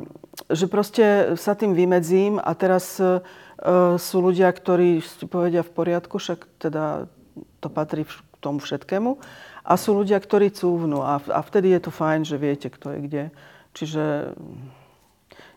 že 0.49 0.65
proste 0.65 1.37
sa 1.37 1.53
tým 1.53 1.77
vymedzím 1.77 2.41
a 2.41 2.51
teraz 2.57 2.97
e, 2.97 3.21
sú 4.01 4.17
ľudia, 4.17 4.49
ktorí 4.49 5.03
si 5.03 5.25
povedia 5.29 5.61
v 5.61 5.73
poriadku, 5.73 6.17
však 6.17 6.47
teda 6.57 7.05
to 7.61 7.67
patrí 7.69 8.03
k 8.09 8.35
tomu 8.41 8.57
všetkému. 8.57 9.21
A 9.63 9.73
sú 9.79 9.95
ľudia, 9.95 10.19
ktorí 10.19 10.51
cúvnu 10.51 11.05
a, 11.05 11.21
a 11.21 11.39
vtedy 11.45 11.71
je 11.71 11.81
to 11.87 11.91
fajn, 11.93 12.27
že 12.27 12.41
viete, 12.41 12.67
kto 12.67 12.97
je 12.97 12.99
kde. 13.05 13.23
Čiže 13.73 14.33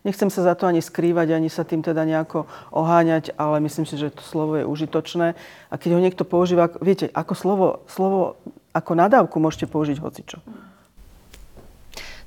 Nechcem 0.07 0.31
sa 0.31 0.39
za 0.39 0.55
to 0.55 0.71
ani 0.71 0.79
skrývať, 0.79 1.35
ani 1.35 1.51
sa 1.51 1.67
tým 1.67 1.83
teda 1.83 2.07
nejako 2.07 2.47
oháňať, 2.71 3.35
ale 3.35 3.59
myslím 3.67 3.83
si, 3.83 3.99
že 3.99 4.15
to 4.15 4.23
slovo 4.23 4.55
je 4.55 4.63
užitočné. 4.63 5.35
A 5.67 5.75
keď 5.75 5.99
ho 5.99 6.03
niekto 6.03 6.23
používa, 6.23 6.71
viete, 6.79 7.11
ako 7.11 7.33
slovo, 7.35 7.67
slovo 7.91 8.39
ako 8.71 8.91
nadávku 8.95 9.35
môžete 9.35 9.67
použiť 9.67 9.99
hocičo. 9.99 10.39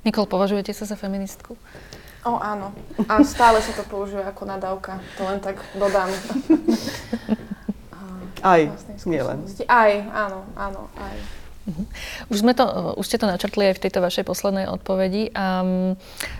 Nikol, 0.01 0.25
považujete 0.25 0.73
sa 0.73 0.89
za 0.89 0.97
feministku? 0.97 1.53
O, 2.21 2.37
áno. 2.37 2.73
A 3.09 3.21
stále 3.25 3.61
sa 3.61 3.73
to 3.73 3.81
používa 3.85 4.25
ako 4.29 4.45
nadávka. 4.45 5.01
To 5.17 5.25
len 5.25 5.41
tak 5.41 5.61
dodám. 5.73 6.09
Aj, 8.41 8.61
nie 9.05 9.21
len. 9.21 9.37
Aj, 9.69 9.91
áno, 10.09 10.41
áno, 10.57 10.89
aj. 10.97 11.17
Už, 12.33 12.41
sme 12.41 12.57
to, 12.57 12.65
už 12.97 13.05
ste 13.05 13.21
to 13.21 13.29
načrtli 13.29 13.69
aj 13.69 13.77
v 13.77 13.83
tejto 13.85 14.01
vašej 14.01 14.25
poslednej 14.25 14.65
odpovedi. 14.65 15.29
Um, 15.37 15.93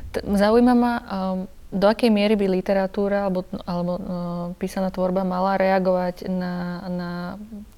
t- 0.09 0.25
zaujíma 0.25 0.73
ma, 0.73 0.93
um, 0.97 1.45
do 1.69 1.85
akej 1.85 2.09
miery 2.09 2.33
by 2.33 2.49
literatúra 2.49 3.29
alebo, 3.29 3.45
alebo 3.69 3.93
uh, 3.93 4.01
písaná 4.57 4.89
tvorba 4.89 5.21
mala 5.21 5.61
reagovať 5.61 6.25
na, 6.25 6.53
na 6.89 7.09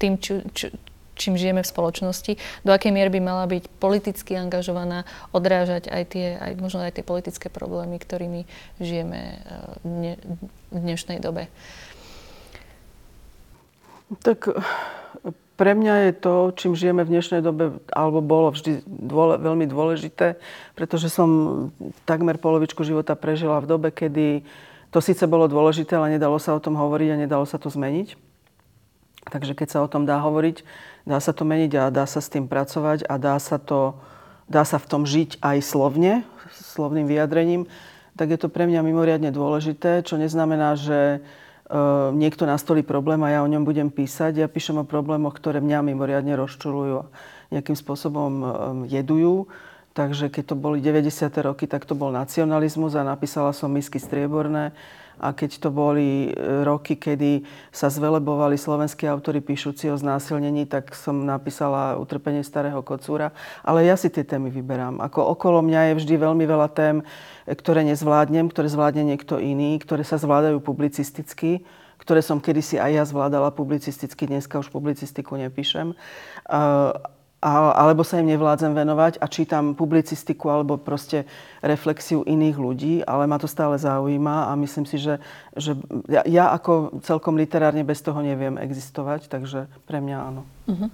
tým, 0.00 0.16
či, 0.16 0.40
či, 0.56 0.72
čím 1.14 1.38
žijeme 1.38 1.62
v 1.62 1.72
spoločnosti, 1.72 2.32
do 2.66 2.70
akej 2.70 2.92
miery 2.94 3.10
by 3.14 3.20
mala 3.22 3.44
byť 3.46 3.70
politicky 3.78 4.34
angažovaná, 4.38 5.06
odrážať 5.34 5.88
aj 5.90 6.02
tie, 6.10 6.26
aj 6.38 6.52
možno 6.58 6.82
aj 6.82 7.00
tie 7.00 7.04
politické 7.06 7.46
problémy, 7.48 7.98
ktorými 7.98 8.46
žijeme 8.82 9.40
dne, 9.82 10.18
v 10.74 10.78
dnešnej 10.78 11.18
dobe. 11.22 11.50
Tak 14.22 14.52
pre 15.54 15.70
mňa 15.78 16.10
je 16.10 16.12
to, 16.18 16.34
čím 16.58 16.74
žijeme 16.74 17.06
v 17.06 17.12
dnešnej 17.14 17.38
dobe, 17.38 17.78
alebo 17.94 18.18
bolo 18.18 18.50
vždy 18.50 18.82
dôle, 18.86 19.38
veľmi 19.38 19.70
dôležité, 19.70 20.34
pretože 20.74 21.06
som 21.06 21.70
takmer 22.02 22.42
polovičku 22.42 22.82
života 22.82 23.14
prežila 23.14 23.62
v 23.62 23.70
dobe, 23.70 23.88
kedy 23.94 24.42
to 24.90 24.98
síce 24.98 25.22
bolo 25.30 25.46
dôležité, 25.46 25.94
ale 25.94 26.18
nedalo 26.18 26.38
sa 26.42 26.54
o 26.54 26.62
tom 26.62 26.74
hovoriť 26.74 27.08
a 27.14 27.20
nedalo 27.22 27.46
sa 27.46 27.58
to 27.58 27.70
zmeniť. 27.70 28.33
Takže 29.28 29.56
keď 29.56 29.68
sa 29.68 29.82
o 29.84 29.88
tom 29.88 30.04
dá 30.04 30.20
hovoriť, 30.20 30.64
dá 31.08 31.18
sa 31.20 31.32
to 31.32 31.48
meniť 31.48 31.72
a 31.80 31.92
dá 31.94 32.04
sa 32.04 32.20
s 32.20 32.28
tým 32.28 32.48
pracovať 32.48 33.08
a 33.08 33.14
dá 33.16 33.36
sa, 33.40 33.56
to, 33.56 33.96
dá 34.48 34.64
sa 34.64 34.76
v 34.76 34.86
tom 34.88 35.02
žiť 35.08 35.40
aj 35.40 35.58
slovne, 35.64 36.24
slovným 36.52 37.08
vyjadrením, 37.08 37.64
tak 38.14 38.30
je 38.30 38.38
to 38.38 38.52
pre 38.52 38.68
mňa 38.68 38.84
mimoriadne 38.84 39.34
dôležité, 39.34 40.06
čo 40.06 40.20
neznamená, 40.20 40.78
že 40.78 41.24
Ehm, 41.64 42.20
niekto 42.20 42.44
nastolí 42.44 42.84
problém 42.84 43.24
a 43.24 43.32
ja 43.32 43.40
o 43.40 43.48
ňom 43.48 43.64
budem 43.64 43.88
písať. 43.88 44.36
Ja 44.36 44.48
píšem 44.52 44.76
o 44.76 44.84
problémoch, 44.84 45.32
ktoré 45.32 45.64
mňa 45.64 45.80
mimoriadne 45.80 46.36
rozčulujú 46.36 47.08
a 47.08 47.10
nejakým 47.48 47.76
spôsobom 47.76 48.32
ehm, 48.44 48.48
jedujú. 48.92 49.48
Takže 49.96 50.28
keď 50.28 50.52
to 50.52 50.56
boli 50.58 50.82
90. 50.84 51.08
roky, 51.40 51.64
tak 51.64 51.88
to 51.88 51.96
bol 51.96 52.12
nacionalizmus 52.12 52.98
a 52.98 53.06
napísala 53.06 53.54
som 53.56 53.72
misky 53.72 53.96
strieborné. 53.96 54.76
A 55.22 55.30
keď 55.34 55.62
to 55.62 55.68
boli 55.70 56.30
e, 56.30 56.62
roky, 56.66 56.98
kedy 56.98 57.46
sa 57.70 57.90
zvelebovali 57.90 58.58
slovenskí 58.58 59.06
autory 59.06 59.42
píšuci 59.42 59.90
o 59.90 59.96
znásilnení, 59.96 60.66
tak 60.66 60.94
som 60.94 61.22
napísala 61.22 61.96
Utrpenie 61.98 62.42
starého 62.42 62.82
kocúra. 62.82 63.30
Ale 63.62 63.86
ja 63.86 63.94
si 63.94 64.10
tie 64.10 64.26
témy 64.26 64.50
vyberám. 64.50 64.98
Ako 65.02 65.34
okolo 65.34 65.62
mňa 65.62 65.94
je 65.94 65.98
vždy 66.02 66.14
veľmi 66.18 66.44
veľa 66.44 66.68
tém, 66.74 66.96
ktoré 67.46 67.86
nezvládnem, 67.86 68.50
ktoré 68.50 68.66
zvládne 68.70 69.14
niekto 69.14 69.38
iný, 69.38 69.78
ktoré 69.78 70.02
sa 70.02 70.18
zvládajú 70.18 70.60
publicisticky 70.62 71.64
ktoré 71.94 72.20
som 72.20 72.36
kedysi 72.36 72.76
aj 72.76 72.90
ja 72.92 73.04
zvládala 73.08 73.48
publicisticky, 73.54 74.28
dneska 74.28 74.60
už 74.60 74.68
publicistiku 74.68 75.40
nepíšem 75.40 75.96
alebo 77.44 78.00
sa 78.00 78.24
im 78.24 78.32
nevládzem 78.32 78.72
venovať 78.72 79.20
a 79.20 79.28
čítam 79.28 79.76
publicistiku 79.76 80.48
alebo 80.48 80.80
proste 80.80 81.28
reflexiu 81.60 82.24
iných 82.24 82.56
ľudí, 82.56 82.94
ale 83.04 83.28
ma 83.28 83.36
to 83.36 83.44
stále 83.44 83.76
zaujíma 83.76 84.48
a 84.48 84.56
myslím 84.56 84.88
si, 84.88 84.96
že, 84.96 85.20
že 85.52 85.76
ja, 86.08 86.24
ja 86.24 86.44
ako 86.56 87.04
celkom 87.04 87.36
literárne 87.36 87.84
bez 87.84 88.00
toho 88.00 88.24
neviem 88.24 88.56
existovať, 88.56 89.28
takže 89.28 89.68
pre 89.84 90.00
mňa 90.00 90.16
áno. 90.16 90.48
Uh-huh. 90.64 90.88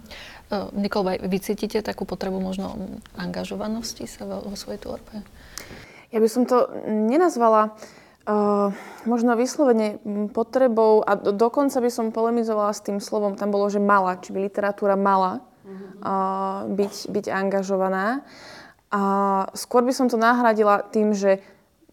Uh, 0.51 0.67
Nikol, 0.75 1.23
vy 1.23 1.39
cítite 1.39 1.79
takú 1.87 2.03
potrebu 2.03 2.43
možno 2.43 2.99
angažovanosti 3.15 4.11
sa 4.11 4.27
vo, 4.27 4.51
vo 4.51 4.59
svojej 4.59 4.83
tvorbe? 4.83 5.23
Ja 6.11 6.19
by 6.19 6.27
som 6.27 6.43
to 6.51 6.67
nenazvala 6.91 7.79
uh, 8.27 8.75
možno 9.07 9.39
vyslovene 9.39 10.03
potrebou 10.35 11.07
a 11.07 11.15
do, 11.15 11.31
dokonca 11.31 11.79
by 11.79 11.91
som 11.95 12.11
polemizovala 12.11 12.75
s 12.75 12.83
tým 12.83 12.99
slovom, 12.99 13.39
tam 13.39 13.55
bolo, 13.55 13.71
že 13.71 13.79
mala, 13.79 14.19
či 14.19 14.35
by 14.35 14.51
literatúra 14.51 14.99
mala 14.99 15.47
byť, 16.67 16.95
byť 17.09 17.27
angažovaná. 17.31 18.25
A 18.91 19.03
skôr 19.55 19.87
by 19.87 19.95
som 19.95 20.11
to 20.11 20.19
nahradila 20.19 20.83
tým, 20.83 21.15
že 21.15 21.39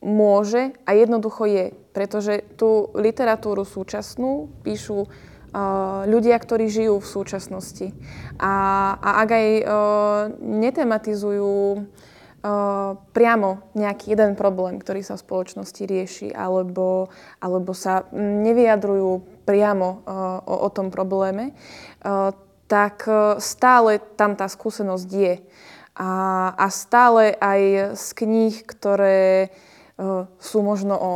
môže 0.02 0.74
a 0.86 0.98
jednoducho 0.98 1.46
je. 1.46 1.66
Pretože 1.94 2.46
tú 2.58 2.90
literatúru 2.98 3.66
súčasnú 3.66 4.50
píšu 4.66 5.06
ľudia, 6.06 6.38
ktorí 6.38 6.68
žijú 6.70 7.02
v 7.02 7.08
súčasnosti. 7.08 7.88
A, 8.38 8.54
a 9.00 9.10
ak 9.26 9.30
aj 9.32 9.48
netematizujú 10.44 11.88
priamo 13.12 13.50
nejaký 13.74 14.14
jeden 14.14 14.38
problém, 14.38 14.78
ktorý 14.78 15.02
sa 15.02 15.18
v 15.18 15.26
spoločnosti 15.26 15.84
rieši, 15.84 16.30
alebo, 16.32 17.10
alebo 17.42 17.74
sa 17.74 18.06
nevyjadrujú 18.14 19.44
priamo 19.44 20.06
o, 20.46 20.56
o 20.68 20.70
tom 20.70 20.94
probléme, 20.94 21.58
tak 22.68 23.08
e, 23.08 23.40
stále 23.40 24.04
tam 24.20 24.36
tá 24.36 24.46
skúsenosť 24.52 25.10
je. 25.10 25.36
A, 25.98 26.12
a 26.54 26.68
stále 26.70 27.34
aj 27.42 27.96
z 27.98 28.08
kníh, 28.14 28.54
ktoré 28.70 29.50
uh, 29.98 30.30
sú 30.38 30.62
možno 30.62 30.94
o 30.94 31.14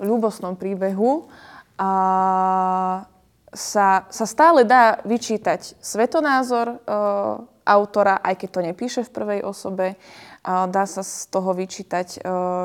ľúbosnom 0.00 0.56
príbehu, 0.56 1.28
a 1.76 3.04
sa, 3.52 3.88
sa 4.08 4.24
stále 4.24 4.64
dá 4.64 5.04
vyčítať 5.04 5.76
svetonázor 5.84 6.66
uh, 6.72 7.44
autora, 7.68 8.24
aj 8.24 8.34
keď 8.40 8.48
to 8.48 8.60
nepíše 8.64 9.02
v 9.04 9.14
prvej 9.14 9.40
osobe, 9.44 10.00
Dá 10.42 10.90
sa 10.90 11.06
z 11.06 11.30
toho 11.30 11.54
vyčítať, 11.54 12.18
e, 12.18 12.20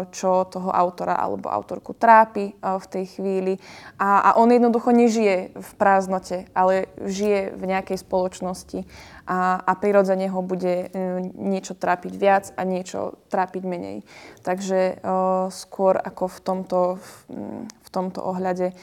čo 0.10 0.50
toho 0.50 0.74
autora 0.74 1.14
alebo 1.14 1.54
autorku 1.54 1.94
trápi 1.94 2.50
e, 2.50 2.54
v 2.58 2.86
tej 2.90 3.06
chvíli. 3.06 3.54
A, 4.02 4.34
a 4.34 4.42
on 4.42 4.50
jednoducho 4.50 4.90
nežije 4.90 5.54
v 5.54 5.72
prázdnote, 5.78 6.50
ale 6.58 6.90
žije 7.06 7.54
v 7.54 7.64
nejakej 7.70 8.02
spoločnosti 8.02 8.82
a, 9.30 9.62
a 9.62 9.72
prirodzene 9.78 10.26
ho 10.26 10.42
bude 10.42 10.90
e, 10.90 11.22
niečo 11.38 11.78
trápiť 11.78 12.14
viac 12.18 12.50
a 12.58 12.66
niečo 12.66 13.22
trápiť 13.30 13.62
menej. 13.62 14.02
Takže 14.42 15.04
skôr 15.54 16.00
ako 16.02 16.26
v 16.34 16.40
tomto, 16.42 16.82
v 17.62 17.90
tomto 17.94 18.20
ohľade 18.24 18.74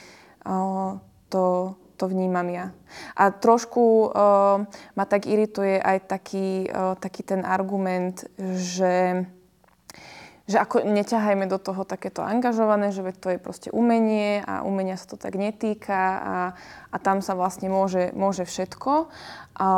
to 1.33 1.75
to 1.97 2.11
vnímam 2.11 2.47
ja. 2.51 2.67
A 3.15 3.31
trošku 3.31 4.11
uh, 4.11 4.67
ma 4.99 5.05
tak 5.07 5.27
irituje 5.27 5.79
aj 5.79 5.99
taký, 6.11 6.69
uh, 6.69 6.99
taký 6.99 7.23
ten 7.23 7.43
argument, 7.47 8.27
že 8.39 9.27
že 10.45 10.61
ako 10.61 10.85
neťahajme 10.85 11.49
do 11.49 11.57
toho 11.57 11.89
takéto 11.89 12.21
angažované, 12.21 12.93
že 12.93 13.01
to 13.17 13.33
je 13.33 13.41
proste 13.41 13.73
umenie 13.73 14.45
a 14.45 14.61
umenia 14.61 15.01
sa 15.01 15.09
to 15.09 15.17
tak 15.17 15.41
netýka 15.41 15.97
a, 15.97 16.37
a 16.93 16.97
tam 17.01 17.25
sa 17.25 17.33
vlastne 17.33 17.73
môže, 17.73 18.13
môže 18.13 18.45
všetko. 18.45 19.09
A 19.57 19.69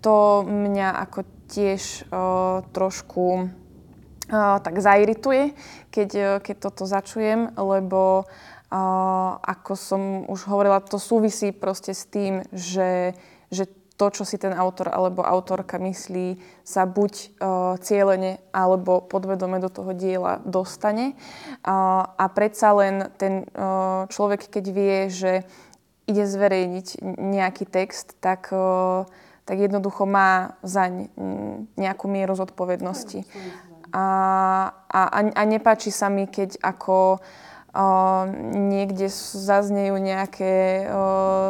to 0.00 0.48
mňa 0.48 1.04
ako 1.04 1.20
tiež 1.52 2.08
uh, 2.08 2.64
trošku 2.72 3.52
uh, 4.32 4.56
tak 4.64 4.80
zairituje, 4.80 5.52
keď, 5.92 6.10
uh, 6.16 6.28
keď 6.40 6.56
toto 6.72 6.88
začujem, 6.88 7.52
lebo 7.60 8.24
ako 9.42 9.72
som 9.74 10.02
už 10.30 10.46
hovorila, 10.46 10.78
to 10.78 11.02
súvisí 11.02 11.50
proste 11.50 11.90
s 11.90 12.06
tým, 12.06 12.46
že, 12.54 13.18
že 13.50 13.66
to, 14.00 14.08
čo 14.08 14.24
si 14.24 14.40
ten 14.40 14.56
autor 14.56 14.88
alebo 14.88 15.20
autorka 15.20 15.76
myslí, 15.76 16.40
sa 16.64 16.88
buď 16.88 17.12
uh, 17.12 17.76
cieľene 17.82 18.40
alebo 18.48 19.04
podvedome 19.04 19.60
do 19.60 19.68
toho 19.68 19.92
diela 19.92 20.40
dostane. 20.48 21.12
Uh, 21.60 22.08
a 22.08 22.24
predsa 22.32 22.72
len 22.72 23.12
ten 23.20 23.44
uh, 23.52 24.08
človek, 24.08 24.48
keď 24.48 24.64
vie, 24.72 24.98
že 25.12 25.32
ide 26.08 26.24
zverejniť 26.24 27.04
nejaký 27.20 27.68
text, 27.68 28.16
tak, 28.24 28.48
uh, 28.56 29.04
tak 29.44 29.60
jednoducho 29.60 30.08
má 30.08 30.56
zaň 30.64 31.12
nejakú 31.76 32.08
mieru 32.08 32.32
zodpovednosti. 32.32 33.28
A, 33.92 34.06
a, 34.86 35.00
a 35.34 35.42
nepáči 35.44 35.90
sa 35.92 36.06
mi, 36.06 36.30
keď 36.30 36.62
ako 36.62 37.20
niekde 38.50 39.06
zaznejú 39.36 39.94
nejaké 39.94 40.86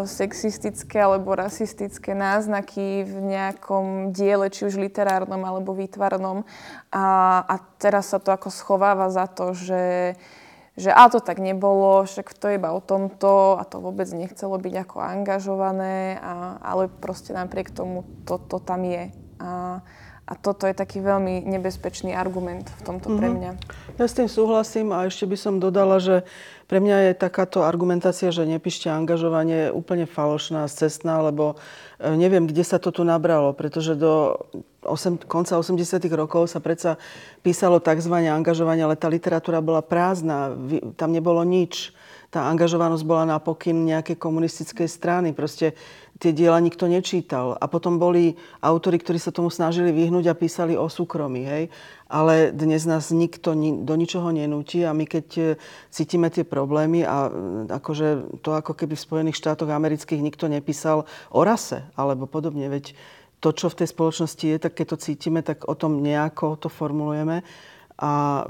sexistické 0.05 1.01
alebo 1.01 1.33
rasistické 1.33 2.13
náznaky 2.13 3.09
v 3.09 3.17
nejakom 3.25 4.13
diele, 4.13 4.53
či 4.53 4.69
už 4.69 4.77
literárnom 4.77 5.41
alebo 5.41 5.73
výtvarnom. 5.73 6.45
A, 6.93 7.05
a 7.41 7.55
teraz 7.81 8.13
sa 8.13 8.21
to 8.21 8.37
ako 8.37 8.53
schováva 8.53 9.09
za 9.09 9.25
to, 9.29 9.57
že 9.57 10.15
že 10.79 10.89
a 10.89 11.13
to 11.13 11.21
tak 11.21 11.43
nebolo, 11.43 12.09
však 12.09 12.33
to 12.41 12.57
iba 12.57 12.73
o 12.73 12.81
tomto 12.81 13.61
a 13.61 13.69
to 13.69 13.85
vôbec 13.85 14.09
nechcelo 14.17 14.57
byť 14.57 14.75
ako 14.89 14.97
angažované, 15.03 16.17
a, 16.17 16.57
ale 16.63 16.89
proste 16.89 17.37
napriek 17.37 17.69
tomu 17.69 18.09
to, 18.25 18.41
to 18.41 18.57
tam 18.65 18.89
je. 18.89 19.13
A, 19.43 19.85
a 20.31 20.39
toto 20.39 20.71
je 20.71 20.75
taký 20.79 21.03
veľmi 21.03 21.43
nebezpečný 21.43 22.15
argument 22.15 22.71
v 22.79 22.83
tomto 22.87 23.19
pre 23.19 23.27
mhm. 23.27 23.35
mňa. 23.35 23.53
Ja 23.99 24.07
s 24.07 24.15
tým 24.15 24.31
súhlasím 24.31 24.95
a 24.95 25.11
ešte 25.11 25.27
by 25.27 25.37
som 25.37 25.55
dodala, 25.59 25.99
že 25.99 26.23
pre 26.71 26.79
mňa 26.79 27.11
je 27.11 27.13
takáto 27.19 27.67
argumentácia, 27.67 28.31
že 28.31 28.47
nepíšte 28.47 28.87
angažovanie 28.87 29.75
úplne 29.75 30.07
falošná, 30.07 30.63
cestná, 30.71 31.19
lebo 31.19 31.59
e, 31.99 32.15
neviem, 32.15 32.47
kde 32.47 32.63
sa 32.63 32.79
to 32.79 32.95
tu 32.95 33.03
nabralo, 33.03 33.51
pretože 33.51 33.99
do 33.99 34.39
8, 34.87 35.27
konca 35.27 35.59
80 35.59 35.99
rokov 36.15 36.47
sa 36.47 36.63
predsa 36.63 36.95
písalo 37.43 37.83
tzv. 37.83 38.15
angažovanie, 38.31 38.87
ale 38.87 38.95
tá 38.95 39.11
literatúra 39.11 39.59
bola 39.59 39.83
prázdna, 39.83 40.55
tam 40.95 41.11
nebolo 41.11 41.43
nič 41.43 41.91
tá 42.31 42.47
angažovanosť 42.47 43.03
bola 43.03 43.27
na 43.27 43.43
pokyn 43.43 43.75
nejakej 43.91 44.15
komunistickej 44.15 44.87
strany. 44.87 45.35
Proste 45.35 45.75
tie 46.21 46.37
diela 46.37 46.61
nikto 46.61 46.85
nečítal. 46.85 47.57
A 47.57 47.65
potom 47.65 47.97
boli 47.97 48.37
autory, 48.61 49.01
ktorí 49.01 49.17
sa 49.17 49.33
tomu 49.33 49.49
snažili 49.49 49.89
vyhnúť 49.89 50.29
a 50.29 50.37
písali 50.37 50.77
o 50.77 50.85
súkromí. 50.85 51.49
Hej? 51.49 51.65
Ale 52.13 52.53
dnes 52.53 52.85
nás 52.85 53.09
nikto 53.09 53.57
do 53.57 53.95
ničoho 53.97 54.29
nenúti 54.29 54.85
a 54.85 54.93
my 54.93 55.09
keď 55.09 55.27
e, 55.41 55.45
cítime 55.89 56.29
tie 56.29 56.45
problémy 56.45 57.09
a 57.09 57.27
e, 57.27 57.31
akože 57.73 58.39
to 58.45 58.53
ako 58.53 58.77
keby 58.77 59.01
v 59.01 59.07
Spojených 59.09 59.41
štátoch 59.41 59.73
amerických 59.73 60.21
nikto 60.21 60.45
nepísal 60.53 61.09
o 61.33 61.41
rase 61.41 61.89
alebo 61.97 62.29
podobne, 62.29 62.69
veď 62.69 62.93
to, 63.41 63.57
čo 63.57 63.73
v 63.73 63.81
tej 63.81 63.89
spoločnosti 63.89 64.45
je, 64.45 64.59
tak 64.61 64.77
keď 64.77 64.87
to 64.93 64.97
cítime, 65.01 65.41
tak 65.41 65.65
o 65.65 65.73
tom 65.73 66.05
nejako 66.05 66.61
to 66.61 66.69
formulujeme. 66.69 67.41
A 67.97 68.45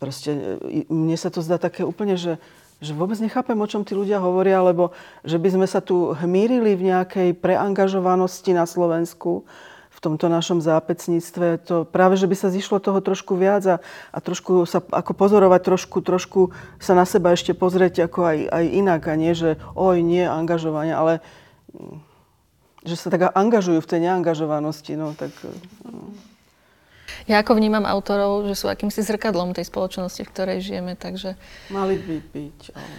proste 0.00 0.56
e, 0.64 0.88
mne 0.88 1.20
sa 1.20 1.28
to 1.28 1.44
zdá 1.44 1.60
také 1.60 1.84
úplne, 1.84 2.16
že 2.16 2.40
že 2.84 2.92
vôbec 2.92 3.16
nechápem, 3.16 3.56
o 3.56 3.66
čom 3.66 3.82
tí 3.82 3.96
ľudia 3.96 4.20
hovoria, 4.20 4.60
lebo 4.60 4.92
že 5.24 5.40
by 5.40 5.48
sme 5.56 5.66
sa 5.66 5.80
tu 5.80 6.12
hmírili 6.12 6.76
v 6.76 6.92
nejakej 6.92 7.40
preangažovanosti 7.40 8.52
na 8.52 8.68
Slovensku, 8.68 9.48
v 9.94 9.98
tomto 10.02 10.26
našom 10.28 10.60
zápecníctve, 10.60 11.64
to 11.64 11.88
práve, 11.88 12.20
že 12.20 12.28
by 12.28 12.36
sa 12.36 12.52
zišlo 12.52 12.82
toho 12.82 13.00
trošku 13.00 13.38
viac 13.38 13.64
a, 13.64 13.76
a 14.12 14.18
trošku 14.20 14.68
sa 14.68 14.82
ako 14.82 15.16
pozorovať, 15.16 15.60
trošku, 15.64 16.02
trošku 16.04 16.52
sa 16.82 16.92
na 16.92 17.08
seba 17.08 17.32
ešte 17.32 17.56
pozrieť 17.56 18.10
ako 18.10 18.20
aj, 18.26 18.38
aj 18.52 18.64
inak 18.74 19.02
a 19.08 19.14
nie, 19.16 19.32
že 19.32 19.56
oj, 19.72 20.02
nie 20.04 20.26
angažovanie, 20.26 20.92
ale 20.92 21.24
mm, 21.72 22.02
že 22.84 23.00
sa 23.00 23.08
tak 23.08 23.32
angažujú 23.32 23.80
v 23.80 23.90
tej 23.90 24.00
neangažovanosti, 24.04 24.92
no 24.98 25.16
tak... 25.16 25.32
No. 25.88 26.33
Ja 27.30 27.40
ako 27.40 27.56
vnímam 27.56 27.86
autorov, 27.88 28.46
že 28.48 28.54
sú 28.58 28.66
akýmsi 28.68 29.00
zrkadlom 29.02 29.56
tej 29.56 29.68
spoločnosti, 29.68 30.22
v 30.22 30.32
ktorej 30.32 30.58
žijeme, 30.62 30.94
takže... 30.94 31.34
Mali 31.70 31.98
by 31.98 32.16
byť, 32.20 32.60
ale 32.74 32.96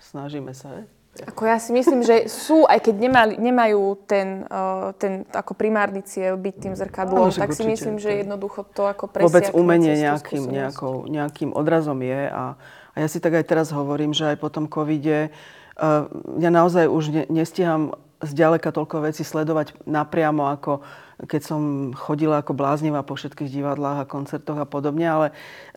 snažíme 0.00 0.52
sa, 0.52 0.80
je? 0.80 0.84
Ako 1.12 1.44
ja 1.44 1.60
si 1.60 1.76
myslím, 1.76 2.00
že 2.00 2.24
sú, 2.24 2.64
aj 2.64 2.88
keď 2.88 2.94
nemali, 2.96 3.34
nemajú 3.36 4.00
ten, 4.08 4.48
uh, 4.48 4.96
ten 4.96 5.28
ako 5.28 5.52
primárny 5.52 6.00
cieľ 6.00 6.40
byť 6.40 6.54
tým 6.56 6.72
zrkadlom, 6.72 7.28
no, 7.28 7.36
tak 7.36 7.52
si 7.52 7.60
určite, 7.60 7.68
myslím, 7.68 7.96
že 8.00 8.24
jednoducho 8.24 8.64
to 8.72 8.88
ako 8.88 9.12
presiakne 9.12 9.28
Vôbec 9.28 9.46
umenie 9.52 9.92
nejakým, 9.92 10.48
nejakou, 10.48 11.04
nejakým 11.04 11.52
odrazom 11.52 12.00
je 12.00 12.32
a, 12.32 12.56
a 12.56 12.96
ja 12.96 13.08
si 13.12 13.20
tak 13.20 13.36
aj 13.36 13.44
teraz 13.44 13.68
hovorím, 13.76 14.16
že 14.16 14.32
aj 14.32 14.40
po 14.40 14.48
tom 14.48 14.64
covide 14.64 15.28
uh, 15.76 16.08
ja 16.40 16.48
naozaj 16.48 16.88
už 16.88 17.04
ne, 17.12 17.24
nestiham 17.28 17.92
zďaleka 18.24 18.72
toľko 18.72 19.12
vecí 19.12 19.20
sledovať 19.20 19.84
napriamo 19.84 20.48
ako 20.48 20.80
keď 21.22 21.42
som 21.42 21.92
chodila 21.94 22.42
ako 22.42 22.54
bláznivá 22.54 23.06
po 23.06 23.14
všetkých 23.14 23.50
divadlách 23.50 24.02
a 24.02 24.10
koncertoch 24.10 24.58
a 24.58 24.66
podobne, 24.66 25.06
ale 25.06 25.26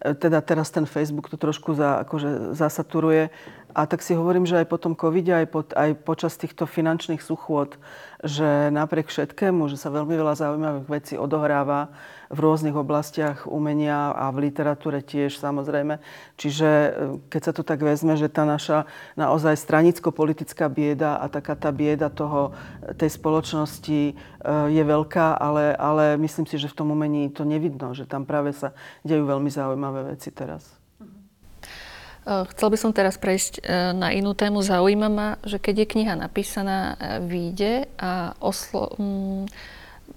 e, 0.01 0.13
teda 0.17 0.41
teraz 0.41 0.73
ten 0.73 0.89
Facebook 0.89 1.29
to 1.29 1.37
trošku 1.37 1.77
za, 1.77 2.01
akože 2.01 2.57
zasaturuje. 2.57 3.29
A 3.76 3.84
tak 3.91 3.99
si 3.99 4.15
hovorím, 4.15 4.47
že 4.47 4.63
aj 4.63 4.71
po 4.71 4.80
tom 4.80 4.95
covide, 4.95 5.36
aj, 5.36 5.47
po, 5.51 5.67
aj 5.67 5.99
počas 6.07 6.39
týchto 6.39 6.63
finančných 6.63 7.19
suchôd, 7.19 7.76
že 8.23 8.71
napriek 8.71 9.11
všetkému, 9.11 9.67
že 9.67 9.76
sa 9.76 9.91
veľmi 9.91 10.15
veľa 10.15 10.39
zaujímavých 10.39 10.88
vecí 10.88 11.13
odohráva 11.19 11.91
v 12.32 12.39
rôznych 12.39 12.73
oblastiach 12.73 13.43
umenia 13.45 14.15
a 14.15 14.32
v 14.32 14.47
literatúre 14.49 15.03
tiež 15.03 15.38
samozrejme. 15.38 15.99
Čiže 16.39 16.69
e, 16.71 16.89
keď 17.28 17.41
sa 17.43 17.53
to 17.53 17.67
tak 17.67 17.84
vezme, 17.84 18.15
že 18.15 18.32
tá 18.32 18.47
naša 18.47 18.88
naozaj 19.19 19.59
stranicko-politická 19.59 20.71
bieda 20.71 21.19
a 21.19 21.28
taká 21.28 21.59
tá 21.59 21.69
bieda 21.69 22.07
toho, 22.07 22.55
e, 22.82 22.95
tej 22.95 23.11
spoločnosti 23.13 24.01
e, 24.09 24.13
je 24.71 24.84
veľká, 24.84 25.36
ale, 25.36 25.76
ale 25.76 26.15
myslím 26.17 26.47
si, 26.47 26.55
že 26.57 26.71
v 26.71 26.78
tom 26.80 26.95
umení 26.95 27.30
to 27.30 27.43
nevidno, 27.43 27.93
že 27.93 28.07
tam 28.09 28.23
práve 28.23 28.55
sa 28.55 28.71
dejú 29.03 29.28
veľmi 29.28 29.51
zaujímavé 29.51 30.15
veci 30.15 30.32
teraz. 30.32 30.74
Chcel 32.26 32.67
by 32.73 32.78
som 32.82 32.89
teraz 32.89 33.21
prejsť 33.21 33.61
na 33.93 34.09
inú 34.09 34.34
tému. 34.34 34.65
Zaujíma 34.65 35.09
ma, 35.13 35.30
že 35.45 35.61
keď 35.61 35.86
je 35.86 35.91
kniha 35.93 36.17
napísaná, 36.17 36.97
vyjde 37.21 37.86
a 38.01 38.34
oslo, 38.41 38.97
mm, 38.97 39.45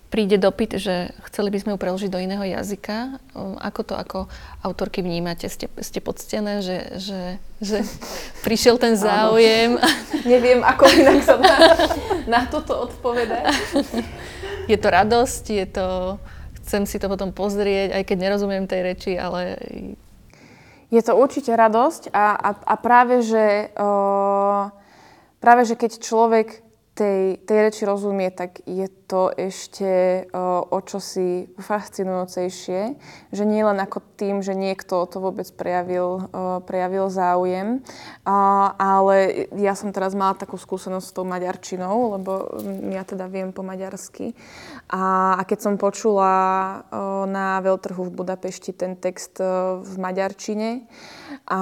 príde 0.09 0.41
dopyt, 0.41 0.81
že 0.81 1.13
chceli 1.29 1.53
by 1.53 1.59
sme 1.61 1.71
ju 1.77 1.79
preložiť 1.79 2.09
do 2.09 2.21
iného 2.21 2.41
jazyka. 2.41 3.21
Ako 3.61 3.81
to 3.85 3.95
ako 3.95 4.19
autorky 4.65 5.05
vnímate? 5.05 5.53
Ste, 5.53 5.69
ste 5.85 6.01
poctené, 6.01 6.65
že, 6.65 6.79
že, 6.97 7.21
že 7.61 7.79
prišiel 8.47 8.81
ten 8.81 8.97
záujem? 8.97 9.77
Neviem, 10.33 10.65
ako 10.65 10.85
inak 10.89 11.21
sa 11.21 11.37
na, 11.37 11.57
na 12.35 12.41
toto 12.49 12.89
odpovedať. 12.89 13.53
Je 14.67 14.77
to 14.81 14.89
radosť, 14.89 15.45
je 15.53 15.67
to... 15.69 15.87
Chcem 16.65 16.85
si 16.85 17.01
to 17.01 17.09
potom 17.09 17.33
pozrieť, 17.33 17.97
aj 17.97 18.03
keď 18.05 18.17
nerozumiem 18.29 18.69
tej 18.69 18.81
reči, 18.93 19.13
ale... 19.17 19.61
Je 20.89 21.01
to 21.05 21.16
určite 21.16 21.53
radosť 21.53 22.12
a, 22.16 22.32
a, 22.32 22.51
a 22.64 22.74
práve, 22.80 23.20
že, 23.20 23.72
o, 23.76 23.91
práve, 25.36 25.62
že 25.68 25.76
keď 25.76 26.01
človek 26.01 26.68
tej, 26.99 27.39
tej 27.47 27.59
reči 27.71 27.87
rozumie, 27.87 28.35
tak 28.35 28.59
je 28.67 28.91
to 29.07 29.31
ešte 29.31 30.27
o, 30.35 30.67
o 30.67 30.79
čosi 30.83 31.47
fascinujúcejšie, 31.55 32.81
že 33.31 33.45
nie 33.47 33.63
len 33.63 33.79
ako 33.79 34.03
tým, 34.19 34.43
že 34.43 34.59
niekto 34.59 35.07
to 35.07 35.23
vôbec 35.23 35.47
prejavil, 35.55 36.27
o, 36.35 36.59
prejavil 36.67 37.07
záujem, 37.07 37.87
a, 38.27 38.75
ale 38.75 39.47
ja 39.55 39.79
som 39.79 39.95
teraz 39.95 40.19
mala 40.19 40.35
takú 40.35 40.59
skúsenosť 40.59 41.07
s 41.07 41.15
tou 41.15 41.23
maďarčinou, 41.23 42.19
lebo 42.19 42.59
ja 42.91 43.07
teda 43.07 43.31
viem 43.31 43.55
po 43.55 43.63
maďarsky. 43.63 44.35
A, 44.91 45.39
a 45.39 45.43
keď 45.47 45.71
som 45.71 45.75
počula 45.79 46.35
o, 46.91 47.31
na 47.31 47.63
veľtrhu 47.63 48.11
v 48.11 48.15
Budapešti 48.19 48.75
ten 48.75 48.99
text 48.99 49.39
o, 49.39 49.81
v 49.87 49.95
maďarčine, 50.03 50.91
a 51.47 51.61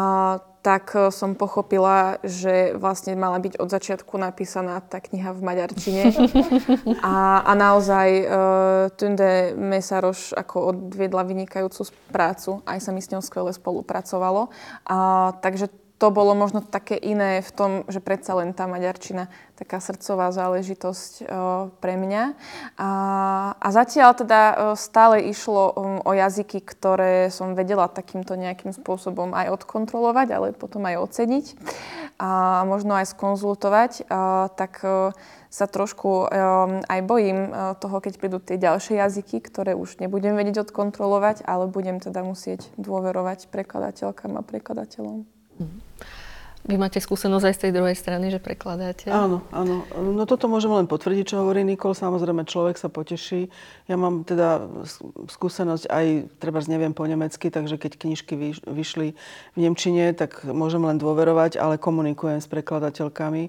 tak 0.67 0.99
e, 0.99 1.15
som 1.15 1.39
pochopila, 1.39 2.19
že 2.27 2.75
vlastne 2.75 3.15
mala 3.15 3.39
byť 3.39 3.63
od 3.63 3.71
začiatku 3.71 4.19
napísaná 4.19 4.83
tá 4.83 4.99
kniha 4.99 5.31
v 5.31 5.41
maďarčine. 5.47 6.11
a, 7.07 7.47
a 7.47 7.53
naozaj 7.55 8.09
uh, 8.27 8.91
Tunde 8.99 9.55
Mesaroš 9.55 10.35
ako 10.35 10.75
odviedla 10.75 11.23
vynikajúcu 11.23 11.87
prácu. 12.11 12.67
Aj 12.67 12.83
sa 12.83 12.91
mi 12.91 12.99
s 12.99 13.15
ňou 13.15 13.23
skvele 13.23 13.55
spolupracovalo. 13.55 14.51
A, 14.91 15.31
takže 15.39 15.71
to 15.97 16.13
bolo 16.13 16.37
možno 16.37 16.61
také 16.61 16.93
iné 17.01 17.41
v 17.41 17.51
tom, 17.57 17.71
že 17.89 18.05
predsa 18.05 18.37
len 18.37 18.53
tá 18.53 18.69
maďarčina 18.69 19.33
taká 19.57 19.81
srdcová 19.81 20.29
záležitosť 20.29 21.13
o, 21.25 21.25
pre 21.81 21.97
mňa. 21.97 22.37
A, 22.77 22.91
a 23.57 23.69
zatiaľ 23.73 24.13
teda 24.13 24.41
o, 24.41 24.55
stále 24.77 25.25
išlo 25.25 25.73
o, 25.73 25.83
o 26.05 26.13
jazyky, 26.13 26.61
ktoré 26.61 27.33
som 27.33 27.57
vedela 27.57 27.89
takýmto 27.89 28.37
nejakým 28.37 28.77
spôsobom 28.77 29.33
aj 29.33 29.57
odkontrolovať, 29.57 30.29
ale 30.37 30.47
potom 30.53 30.85
aj 30.85 31.01
oceniť 31.01 31.47
a 32.21 32.65
možno 32.69 32.93
aj 33.01 33.17
skonzultovať. 33.17 34.05
A, 34.13 34.53
tak 34.53 34.85
o, 34.85 35.17
sa 35.49 35.65
trošku 35.65 36.29
aj 36.85 37.01
bojím 37.09 37.49
toho, 37.81 37.97
keď 38.05 38.21
prídu 38.21 38.45
tie 38.45 38.61
ďalšie 38.61 39.01
jazyky, 39.01 39.41
ktoré 39.41 39.73
už 39.73 40.05
nebudem 40.05 40.37
vedieť 40.37 40.69
odkontrolovať, 40.69 41.49
ale 41.49 41.65
budem 41.65 41.97
teda 41.97 42.21
musieť 42.21 42.69
dôverovať 42.77 43.49
prekladateľkám 43.49 44.37
a 44.37 44.45
prekladateľom. 44.45 45.25
Vy 46.67 46.75
máte 46.83 46.99
skúsenosť 46.99 47.47
aj 47.47 47.55
z 47.55 47.63
tej 47.63 47.73
druhej 47.79 47.95
strany, 47.95 48.27
že 48.27 48.43
prekladáte? 48.43 49.07
Áno, 49.07 49.47
áno. 49.55 49.87
No 49.95 50.27
toto 50.27 50.51
môžem 50.51 50.75
len 50.75 50.91
potvrdiť, 50.91 51.31
čo 51.31 51.47
hovorí 51.47 51.63
Nikol. 51.63 51.95
Samozrejme, 51.95 52.43
človek 52.43 52.75
sa 52.75 52.91
poteší. 52.91 53.55
Ja 53.87 53.95
mám 53.95 54.27
teda 54.27 54.67
skúsenosť 55.31 55.87
aj, 55.87 56.07
treba 56.43 56.59
neviem 56.67 56.91
po 56.91 57.07
nemecky, 57.07 57.55
takže 57.55 57.79
keď 57.79 58.03
knižky 58.03 58.35
vyšli 58.67 59.15
v 59.55 59.57
Nemčine, 59.63 60.11
tak 60.11 60.43
môžem 60.43 60.83
len 60.83 60.99
dôverovať, 60.99 61.55
ale 61.55 61.79
komunikujem 61.79 62.43
s 62.43 62.51
prekladateľkami. 62.51 63.47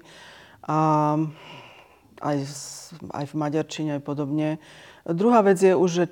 A 0.70 0.78
aj, 2.22 2.38
aj 3.10 3.24
v 3.26 3.34
maďarčine, 3.34 3.98
aj 3.98 4.02
podobne. 4.06 4.62
Druhá 5.08 5.40
vec 5.40 5.56
je 5.56 5.72
už, 5.72 5.90
že, 5.90 6.06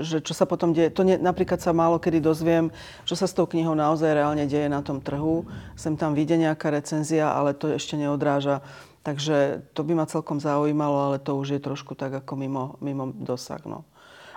že 0.00 0.16
čo 0.24 0.32
sa 0.32 0.48
potom 0.48 0.72
deje, 0.72 0.88
to 0.88 1.04
ne, 1.04 1.20
napríklad 1.20 1.60
sa 1.60 1.76
málo 1.76 2.00
kedy 2.00 2.24
dozviem, 2.24 2.72
čo 3.04 3.12
sa 3.12 3.28
s 3.28 3.36
tou 3.36 3.44
knihou 3.44 3.76
naozaj 3.76 4.16
reálne 4.16 4.48
deje 4.48 4.72
na 4.72 4.80
tom 4.80 5.04
trhu. 5.04 5.44
Sem 5.76 6.00
tam 6.00 6.16
vyjde 6.16 6.40
nejaká 6.48 6.72
recenzia, 6.72 7.28
ale 7.28 7.52
to 7.52 7.68
ešte 7.68 8.00
neodráža. 8.00 8.64
Takže 9.04 9.68
to 9.76 9.84
by 9.84 9.92
ma 10.00 10.08
celkom 10.08 10.40
zaujímalo, 10.40 11.12
ale 11.12 11.16
to 11.20 11.36
už 11.36 11.56
je 11.56 11.60
trošku 11.60 11.92
tak 11.92 12.24
ako 12.24 12.40
mimo, 12.40 12.64
mimo 12.80 13.12
dosah. 13.12 13.60
No. 13.68 13.84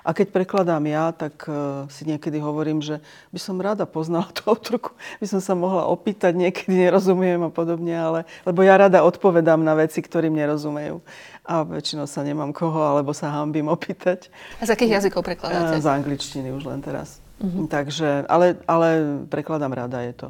A 0.02 0.18
keď 0.18 0.34
prekladám 0.34 0.82
ja, 0.90 1.14
tak 1.14 1.46
uh, 1.46 1.86
si 1.94 2.10
niekedy 2.10 2.42
hovorím, 2.42 2.82
že 2.82 2.98
by 3.30 3.40
som 3.40 3.62
rada 3.62 3.86
poznala 3.86 4.30
tú 4.34 4.50
autorku, 4.50 4.98
by 5.22 5.28
som 5.30 5.42
sa 5.42 5.54
mohla 5.54 5.86
opýtať, 5.86 6.34
niekedy 6.34 6.74
nerozumiem 6.74 7.46
a 7.46 7.52
podobne, 7.54 7.94
ale, 7.94 8.20
lebo 8.42 8.66
ja 8.66 8.78
rada 8.78 9.06
odpovedám 9.06 9.62
na 9.62 9.78
veci, 9.78 10.02
ktorým 10.02 10.34
nerozumejú. 10.34 11.02
A 11.46 11.66
väčšinou 11.66 12.06
sa 12.10 12.26
nemám 12.26 12.54
koho, 12.54 12.82
alebo 12.82 13.14
sa 13.14 13.30
hambím 13.30 13.70
opýtať. 13.70 14.30
A 14.62 14.66
z 14.66 14.74
akých 14.74 15.02
jazykov 15.02 15.22
prekladáte? 15.26 15.78
Uh, 15.78 15.82
z 15.82 15.90
angličtiny 15.90 16.50
už 16.54 16.66
len 16.66 16.82
teraz. 16.82 17.22
Uh-huh. 17.42 17.66
Takže, 17.66 18.26
ale, 18.30 18.62
ale 18.70 18.88
prekladám 19.30 19.74
rada 19.74 20.02
je 20.06 20.14
to. 20.14 20.30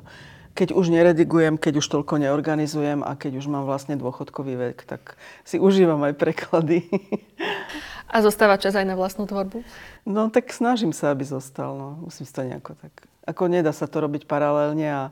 Keď 0.51 0.75
už 0.75 0.91
neredigujem, 0.91 1.55
keď 1.55 1.79
už 1.79 1.87
toľko 1.87 2.19
neorganizujem 2.19 3.07
a 3.07 3.15
keď 3.15 3.39
už 3.39 3.47
mám 3.47 3.63
vlastne 3.63 3.95
dôchodkový 3.95 4.59
vek, 4.59 4.83
tak 4.83 5.15
si 5.47 5.55
užívam 5.55 6.03
aj 6.03 6.13
preklady. 6.19 6.87
A 8.11 8.19
zostáva 8.19 8.59
čas 8.59 8.75
aj 8.75 8.83
na 8.83 8.99
vlastnú 8.99 9.23
tvorbu? 9.23 9.63
No 10.03 10.27
tak 10.27 10.51
snažím 10.51 10.91
sa, 10.91 11.15
aby 11.15 11.23
zostal. 11.23 11.71
No. 11.79 11.89
Musím 12.03 12.27
to 12.27 12.43
nejako 12.43 12.75
tak... 12.75 12.93
Ako 13.23 13.47
nedá 13.47 13.71
sa 13.71 13.87
to 13.87 14.03
robiť 14.03 14.27
paralelne 14.27 14.91
a, 14.91 15.03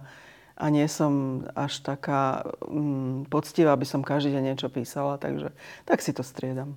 a 0.59 0.65
nie 0.67 0.83
som 0.91 1.45
až 1.55 1.79
taká 1.79 2.43
mm, 2.67 3.31
poctivá, 3.31 3.71
aby 3.71 3.87
som 3.87 4.03
každý 4.03 4.35
deň 4.35 4.43
niečo 4.51 4.67
písala, 4.67 5.15
takže 5.15 5.55
tak 5.87 6.03
si 6.03 6.11
to 6.11 6.25
striedam. 6.25 6.75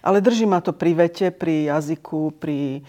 Ale 0.00 0.24
drží 0.24 0.48
ma 0.48 0.64
to 0.64 0.72
pri 0.72 0.96
vete, 0.96 1.28
pri 1.28 1.68
jazyku, 1.68 2.40
pri 2.40 2.80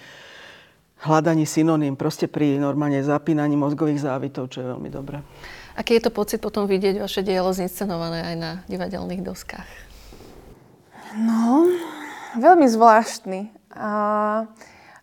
hľadaní 1.03 1.43
synoním, 1.43 1.99
proste 1.99 2.31
pri 2.31 2.59
normálne 2.59 3.03
zapínaní 3.03 3.59
mozgových 3.59 4.07
závitov, 4.07 4.51
čo 4.51 4.63
je 4.63 4.71
veľmi 4.71 4.87
dobré. 4.87 5.19
Aký 5.75 5.95
je 5.95 6.07
to 6.07 6.11
pocit 6.11 6.39
potom 6.39 6.67
vidieť 6.67 6.99
vaše 6.99 7.23
dielo 7.23 7.51
zinscenované 7.55 8.23
aj 8.23 8.35
na 8.35 8.51
divadelných 8.67 9.23
doskách? 9.23 9.69
No, 11.15 11.65
veľmi 12.37 12.67
zvláštny. 12.69 13.49
A 13.73 13.89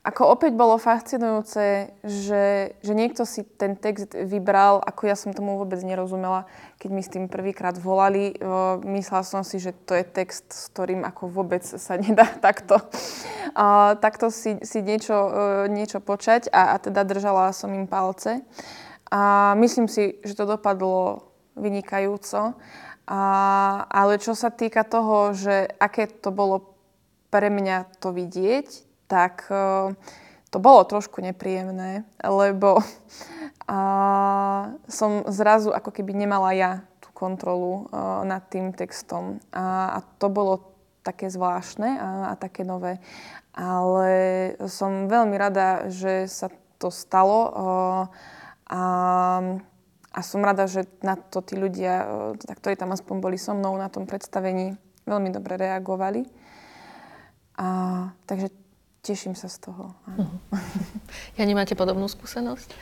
ako 0.07 0.39
opäť 0.39 0.55
bolo 0.55 0.79
fascinujúce, 0.79 1.91
že, 2.07 2.79
že 2.79 2.93
niekto 2.95 3.27
si 3.27 3.43
ten 3.43 3.75
text 3.75 4.15
vybral, 4.15 4.79
ako 4.79 5.11
ja 5.11 5.19
som 5.19 5.35
tomu 5.35 5.59
vôbec 5.59 5.83
nerozumela, 5.83 6.47
keď 6.79 6.91
mi 6.95 7.03
s 7.03 7.11
tým 7.11 7.27
prvýkrát 7.27 7.75
volali. 7.75 8.39
Myslela 8.87 9.27
som 9.27 9.43
si, 9.43 9.59
že 9.59 9.75
to 9.75 9.99
je 9.99 10.07
text, 10.07 10.47
s 10.55 10.71
ktorým 10.71 11.03
ako 11.03 11.27
vôbec 11.27 11.67
sa 11.67 11.99
nedá 12.07 12.31
takto, 12.39 12.79
a, 13.59 13.99
takto 13.99 14.31
si, 14.31 14.63
si 14.63 14.79
niečo, 14.79 15.17
e, 15.17 15.75
niečo 15.75 15.99
počať 15.99 16.55
a, 16.55 16.71
a 16.71 16.77
teda 16.79 17.03
držala 17.03 17.51
som 17.51 17.75
im 17.75 17.91
palce. 17.91 18.47
A 19.11 19.55
myslím 19.59 19.91
si, 19.91 20.23
že 20.23 20.39
to 20.39 20.47
dopadlo 20.47 21.27
vynikajúco. 21.59 22.55
A, 23.11 23.21
ale 23.91 24.23
čo 24.23 24.39
sa 24.39 24.55
týka 24.55 24.87
toho, 24.87 25.35
že 25.35 25.67
aké 25.83 26.07
to 26.07 26.31
bolo 26.31 26.76
pre 27.37 27.53
mňa 27.53 28.01
to 28.01 28.17
vidieť, 28.17 28.65
tak 29.13 29.45
uh, 29.53 29.93
to 30.49 30.57
bolo 30.57 30.89
trošku 30.89 31.21
nepríjemné, 31.21 32.09
lebo 32.25 32.81
uh, 33.69 34.73
som 34.89 35.11
zrazu 35.29 35.77
ako 35.77 35.93
keby 35.93 36.17
nemala 36.17 36.57
ja 36.57 36.73
tú 37.05 37.13
kontrolu 37.13 37.93
uh, 37.93 38.25
nad 38.25 38.41
tým 38.49 38.73
textom. 38.73 39.37
A, 39.53 40.01
a 40.01 40.09
to 40.17 40.33
bolo 40.33 40.73
také 41.05 41.29
zvláštne 41.29 42.01
a, 42.01 42.09
a 42.33 42.35
také 42.41 42.65
nové. 42.65 43.05
Ale 43.53 44.17
som 44.65 45.13
veľmi 45.13 45.37
rada, 45.37 45.93
že 45.93 46.25
sa 46.25 46.49
to 46.81 46.89
stalo 46.89 47.41
uh, 47.53 48.05
a, 48.73 48.83
a 50.09 50.21
som 50.25 50.41
rada, 50.41 50.65
že 50.65 50.89
na 51.05 51.21
to 51.21 51.45
tí 51.45 51.53
ľudia, 51.53 52.09
ktorí 52.41 52.81
tam 52.81 52.97
aspoň 52.97 53.17
boli 53.21 53.37
so 53.37 53.53
mnou 53.53 53.77
na 53.77 53.93
tom 53.93 54.09
predstavení, 54.09 54.73
veľmi 55.05 55.29
dobre 55.37 55.61
reagovali. 55.61 56.46
A, 57.57 57.67
takže 58.29 58.53
teším 59.01 59.33
sa 59.39 59.49
z 59.49 59.71
toho. 59.71 59.95
Áno. 60.11 60.29
Ja 61.39 61.45
nemáte 61.45 61.79
podobnú 61.79 62.11
skúsenosť? 62.11 62.75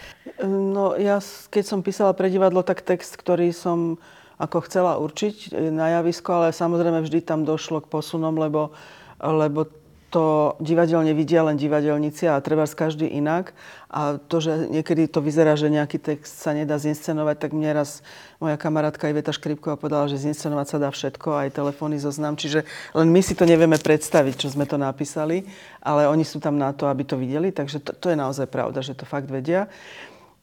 No 0.47 0.97
ja, 0.97 1.21
keď 1.53 1.65
som 1.67 1.85
písala 1.85 2.17
pre 2.17 2.33
divadlo, 2.33 2.65
tak 2.65 2.81
text, 2.87 3.19
ktorý 3.19 3.53
som 3.53 3.99
ako 4.39 4.67
chcela 4.67 4.99
určiť 4.99 5.55
na 5.71 6.01
javisko, 6.01 6.43
ale 6.43 6.49
samozrejme 6.51 7.07
vždy 7.07 7.23
tam 7.23 7.47
došlo 7.47 7.85
k 7.85 7.91
posunom, 7.91 8.35
lebo, 8.35 8.75
lebo 9.23 9.69
to 10.15 10.55
divadelne 10.63 11.11
vidia 11.11 11.43
len 11.43 11.59
divadelníci 11.59 12.31
a 12.31 12.39
treba 12.39 12.71
každý 12.71 13.11
inak. 13.11 13.51
A 13.91 14.23
to, 14.23 14.39
že 14.39 14.71
niekedy 14.71 15.11
to 15.11 15.19
vyzerá, 15.19 15.59
že 15.59 15.67
nejaký 15.67 15.99
text 15.99 16.39
sa 16.39 16.55
nedá 16.55 16.79
zinscenovať, 16.79 17.37
tak 17.43 17.51
mne 17.51 17.83
raz 17.83 17.99
moja 18.39 18.55
kamarátka 18.55 19.11
Iveta 19.11 19.35
Škripková 19.35 19.75
povedala, 19.75 20.07
že 20.07 20.23
zinscenovať 20.23 20.67
sa 20.71 20.79
dá 20.79 20.91
všetko, 20.95 21.35
aj 21.35 21.59
telefónny 21.59 21.99
zoznam. 21.99 22.39
Čiže 22.39 22.63
len 22.95 23.11
my 23.11 23.21
si 23.27 23.35
to 23.35 23.43
nevieme 23.43 23.75
predstaviť, 23.75 24.47
čo 24.47 24.55
sme 24.55 24.71
to 24.71 24.79
napísali, 24.79 25.51
ale 25.83 26.07
oni 26.07 26.23
sú 26.23 26.39
tam 26.39 26.55
na 26.63 26.71
to, 26.71 26.87
aby 26.87 27.03
to 27.03 27.19
videli. 27.19 27.51
Takže 27.51 27.83
to, 27.83 27.91
to 27.99 28.07
je 28.15 28.17
naozaj 28.19 28.47
pravda, 28.47 28.87
že 28.87 28.95
to 28.95 29.03
fakt 29.03 29.27
vedia. 29.27 29.67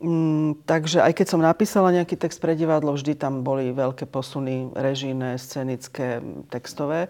Mm, 0.04 0.68
takže 0.68 1.00
aj 1.00 1.16
keď 1.16 1.28
som 1.32 1.40
napísala 1.40 1.96
nejaký 1.96 2.20
text 2.20 2.44
pre 2.44 2.60
divadlo, 2.60 2.92
vždy 2.92 3.16
tam 3.16 3.40
boli 3.40 3.72
veľké 3.72 4.04
posuny 4.04 4.68
režijné, 4.76 5.40
scenické, 5.40 6.20
textové. 6.52 7.08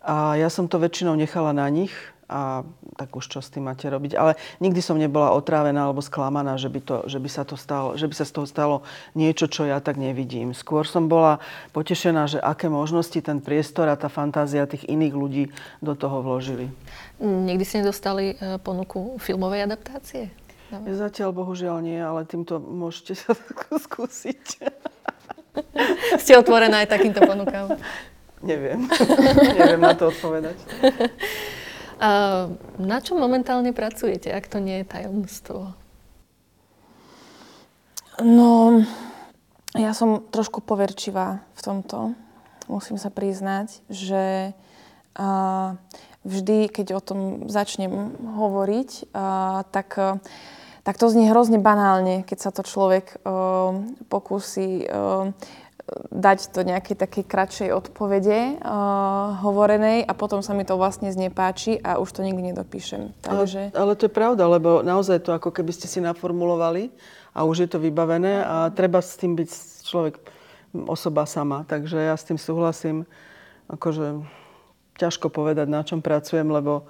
A 0.00 0.36
ja 0.40 0.48
som 0.48 0.64
to 0.64 0.80
väčšinou 0.80 1.12
nechala 1.16 1.52
na 1.52 1.68
nich 1.68 1.92
a 2.30 2.62
tak 2.94 3.10
už 3.10 3.26
čo 3.26 3.42
s 3.42 3.50
tým 3.50 3.66
máte 3.66 3.90
robiť. 3.90 4.14
Ale 4.14 4.38
nikdy 4.62 4.78
som 4.78 4.94
nebola 4.94 5.34
otrávená 5.34 5.90
alebo 5.90 5.98
sklamaná, 5.98 6.54
že 6.54 6.70
by, 6.70 6.80
to, 6.80 6.96
že 7.10 7.18
by, 7.18 7.26
sa, 7.26 7.42
to 7.42 7.58
stalo, 7.58 7.98
že 7.98 8.06
by 8.06 8.14
sa 8.14 8.22
z 8.22 8.32
toho 8.38 8.46
stalo 8.46 8.76
niečo, 9.18 9.50
čo 9.50 9.66
ja 9.66 9.82
tak 9.82 9.98
nevidím. 9.98 10.54
Skôr 10.54 10.86
som 10.86 11.10
bola 11.10 11.42
potešená, 11.74 12.30
že 12.30 12.38
aké 12.38 12.70
možnosti 12.70 13.18
ten 13.18 13.42
priestor 13.42 13.90
a 13.90 13.98
tá 13.98 14.06
fantázia 14.06 14.70
tých 14.70 14.86
iných 14.86 15.14
ľudí 15.18 15.44
do 15.82 15.98
toho 15.98 16.22
vložili. 16.22 16.70
Nikdy 17.18 17.64
ste 17.66 17.82
nedostali 17.82 18.38
e, 18.38 18.62
ponuku 18.62 19.18
filmovej 19.18 19.66
adaptácie? 19.66 20.30
Ja 20.70 20.94
zatiaľ 20.94 21.34
bohužiaľ 21.34 21.82
nie, 21.82 21.98
ale 21.98 22.22
týmto 22.30 22.62
môžete 22.62 23.18
sa 23.18 23.34
skúsiť. 23.90 24.70
Ste 26.22 26.38
otvorená 26.38 26.86
aj 26.86 26.94
takýmto 26.94 27.26
ponukám? 27.26 27.74
Neviem. 28.40 28.88
Neviem 29.58 29.80
na 29.80 29.92
to 29.92 30.08
odpovedať. 30.08 30.56
A 32.00 32.48
na 32.80 32.98
čom 33.04 33.20
momentálne 33.20 33.76
pracujete, 33.76 34.32
ak 34.32 34.48
to 34.48 34.56
nie 34.56 34.80
je 34.80 34.88
tajomstvo? 34.88 35.76
No, 38.24 38.80
ja 39.76 39.92
som 39.92 40.24
trošku 40.32 40.64
poverčivá 40.64 41.44
v 41.52 41.60
tomto. 41.60 42.16
Musím 42.72 42.96
sa 42.96 43.12
priznať, 43.12 43.84
že 43.92 44.56
a, 45.12 45.76
vždy, 46.24 46.72
keď 46.72 46.86
o 46.96 47.00
tom 47.04 47.20
začnem 47.52 47.92
hovoriť, 48.16 49.12
a, 49.12 49.60
tak, 49.68 49.88
a, 50.00 50.16
tak 50.80 50.96
to 50.96 51.12
znie 51.12 51.28
hrozne 51.28 51.60
banálne, 51.60 52.24
keď 52.24 52.38
sa 52.40 52.50
to 52.50 52.64
človek 52.64 53.20
a, 53.20 53.76
pokusí 54.08 54.88
a, 54.88 55.36
dať 56.10 56.54
to 56.54 56.60
nejakej 56.66 56.96
takej 56.98 57.24
kratšej 57.24 57.70
odpovede 57.74 58.58
uh, 58.58 59.38
hovorenej 59.42 60.06
a 60.06 60.12
potom 60.14 60.42
sa 60.42 60.54
mi 60.54 60.66
to 60.66 60.74
vlastne 60.80 61.10
znepáči 61.10 61.78
a 61.80 61.98
už 61.98 62.10
to 62.16 62.20
nikdy 62.26 62.52
nedopíšem. 62.52 63.14
Takže... 63.22 63.70
Ale, 63.74 63.78
ale 63.78 63.92
to 63.98 64.06
je 64.06 64.12
pravda, 64.12 64.44
lebo 64.46 64.80
naozaj 64.82 65.22
to 65.22 65.34
ako 65.34 65.50
keby 65.54 65.72
ste 65.74 65.86
si 65.86 65.98
naformulovali 66.02 66.90
a 67.34 67.46
už 67.46 67.66
je 67.66 67.68
to 67.70 67.78
vybavené 67.78 68.42
a 68.42 68.70
treba 68.74 68.98
s 68.98 69.14
tým 69.14 69.38
byť 69.38 69.50
človek, 69.86 70.14
osoba 70.86 71.26
sama. 71.26 71.66
Takže 71.66 71.98
ja 71.98 72.14
s 72.14 72.26
tým 72.26 72.38
súhlasím. 72.38 73.06
Akože 73.70 74.22
ťažko 74.98 75.30
povedať, 75.30 75.66
na 75.70 75.82
čom 75.82 76.02
pracujem, 76.02 76.46
lebo 76.46 76.86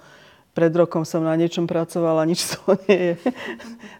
pred 0.51 0.71
rokom 0.75 1.07
som 1.07 1.23
na 1.23 1.35
niečom 1.39 1.63
pracovala, 1.67 2.27
nič 2.29 2.55
to 2.55 2.75
nie 2.87 3.15
je. 3.15 3.15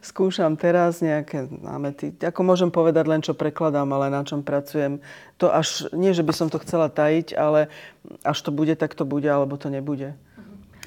Skúšam 0.03 0.59
teraz 0.59 0.99
nejaké 0.99 1.47
námety. 1.47 2.11
Ako 2.19 2.43
môžem 2.43 2.73
povedať 2.73 3.05
len, 3.07 3.21
čo 3.23 3.37
prekladám, 3.37 3.87
ale 3.91 4.11
na 4.11 4.21
čom 4.25 4.43
pracujem. 4.43 4.99
To 5.39 5.49
až, 5.49 5.87
nie, 5.95 6.11
že 6.11 6.25
by 6.25 6.33
som 6.35 6.47
to 6.51 6.59
chcela 6.61 6.91
tajiť, 6.91 7.33
ale 7.37 7.71
až 8.25 8.37
to 8.43 8.51
bude, 8.51 8.73
tak 8.75 8.93
to 8.97 9.07
bude, 9.07 9.27
alebo 9.27 9.55
to 9.55 9.71
nebude. 9.71 10.13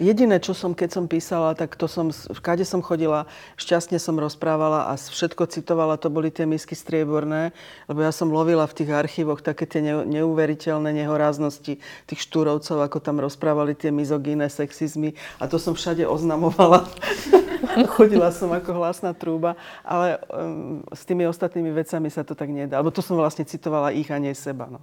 Jediné, 0.02 0.42
čo 0.42 0.58
som, 0.58 0.74
keď 0.74 0.90
som 0.90 1.04
písala, 1.06 1.54
tak 1.54 1.78
to 1.78 1.86
som, 1.86 2.10
kade 2.42 2.66
som 2.66 2.82
chodila, 2.82 3.30
šťastne 3.54 4.02
som 4.02 4.18
rozprávala 4.18 4.90
a 4.90 4.98
všetko 4.98 5.46
citovala, 5.46 6.02
to 6.02 6.10
boli 6.10 6.34
tie 6.34 6.50
misky 6.50 6.74
strieborné, 6.74 7.54
lebo 7.86 8.02
ja 8.02 8.10
som 8.10 8.34
lovila 8.34 8.66
v 8.66 8.82
tých 8.82 8.90
archívoch 8.90 9.38
také 9.38 9.70
tie 9.70 9.86
neuveriteľné 9.86 10.90
nehoráznosti 10.98 11.78
tých 12.10 12.20
štúrovcov, 12.26 12.82
ako 12.82 12.98
tam 12.98 13.22
rozprávali 13.22 13.78
tie 13.78 13.94
mizogíne 13.94 14.50
sexizmy 14.50 15.14
a 15.38 15.46
to 15.46 15.62
som 15.62 15.78
všade 15.78 16.02
oznamovala. 16.10 16.90
Chodila 17.94 18.34
som 18.34 18.50
ako 18.50 18.74
hlasná 18.74 19.14
trúba, 19.14 19.54
ale 19.86 20.18
um, 20.26 20.82
s 20.90 21.06
tými 21.06 21.22
ostatnými 21.30 21.70
vecami 21.70 22.10
sa 22.10 22.26
to 22.26 22.34
tak 22.34 22.50
nedá. 22.50 22.82
Lebo 22.82 22.90
to 22.90 22.98
som 22.98 23.14
vlastne 23.14 23.46
citovala 23.46 23.94
ich 23.94 24.10
a 24.10 24.18
nie 24.18 24.34
seba. 24.34 24.66
No. 24.66 24.82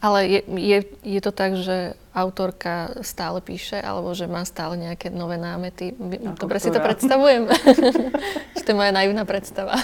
Ale 0.00 0.18
je, 0.28 0.40
je, 0.46 0.78
je 1.04 1.20
to 1.20 1.32
tak, 1.32 1.56
že 1.56 1.96
autorka 2.16 2.96
stále 3.04 3.44
píše, 3.44 3.76
alebo 3.76 4.16
že 4.16 4.24
má 4.24 4.44
stále 4.48 4.80
nejaké 4.80 5.12
nové 5.12 5.36
námety? 5.36 5.92
Ako 5.92 6.48
Dobre 6.48 6.58
ktorá? 6.58 6.64
si 6.64 6.70
to 6.72 6.80
predstavujem? 6.80 7.42
že 8.56 8.62
to 8.64 8.68
je 8.72 8.76
moja 8.76 8.92
naivná 8.92 9.28
predstava. 9.28 9.76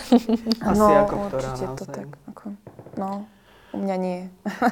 Asi 0.65 0.81
no, 0.81 0.87
ako 1.05 1.15
ktorá, 1.29 1.49
určite 1.53 1.67
to 1.77 1.85
tak. 1.85 2.09
Ako, 2.33 2.45
no, 2.97 3.29
u 3.73 3.79
mňa 3.81 3.97
nie. 4.01 4.21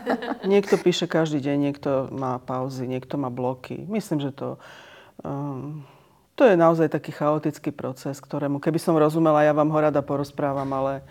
niekto 0.52 0.76
píše 0.76 1.08
každý 1.08 1.40
deň, 1.40 1.56
niekto 1.56 1.90
má 2.12 2.36
pauzy, 2.40 2.84
niekto 2.84 3.16
má 3.16 3.32
bloky. 3.32 3.80
Myslím, 3.88 4.20
že 4.20 4.32
to... 4.32 4.60
Um, 5.24 5.84
to 6.40 6.48
je 6.48 6.56
naozaj 6.56 6.88
taký 6.88 7.12
chaotický 7.12 7.68
proces, 7.68 8.16
ktorému, 8.16 8.64
keby 8.64 8.80
som 8.80 8.96
rozumela, 8.96 9.44
ja 9.44 9.52
vám 9.52 9.68
ho 9.68 9.76
rada 9.76 10.00
porozprávam, 10.00 10.72
ale 10.72 11.04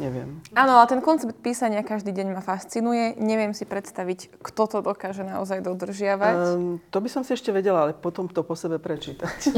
Neviem. 0.00 0.40
Áno, 0.56 0.80
ale 0.80 0.88
ten 0.88 1.04
koncept 1.04 1.36
písania 1.44 1.84
každý 1.84 2.16
deň 2.16 2.32
ma 2.32 2.40
fascinuje. 2.40 3.12
Neviem 3.20 3.52
si 3.52 3.68
predstaviť, 3.68 4.40
kto 4.40 4.62
to 4.64 4.78
dokáže 4.80 5.20
naozaj 5.20 5.60
dodržiavať. 5.60 6.36
Um, 6.56 6.80
to 6.88 6.98
by 7.04 7.08
som 7.12 7.20
si 7.28 7.36
ešte 7.36 7.52
vedela, 7.52 7.84
ale 7.84 7.92
potom 7.92 8.24
to 8.24 8.40
po 8.40 8.56
sebe 8.56 8.80
prečítať. 8.80 9.52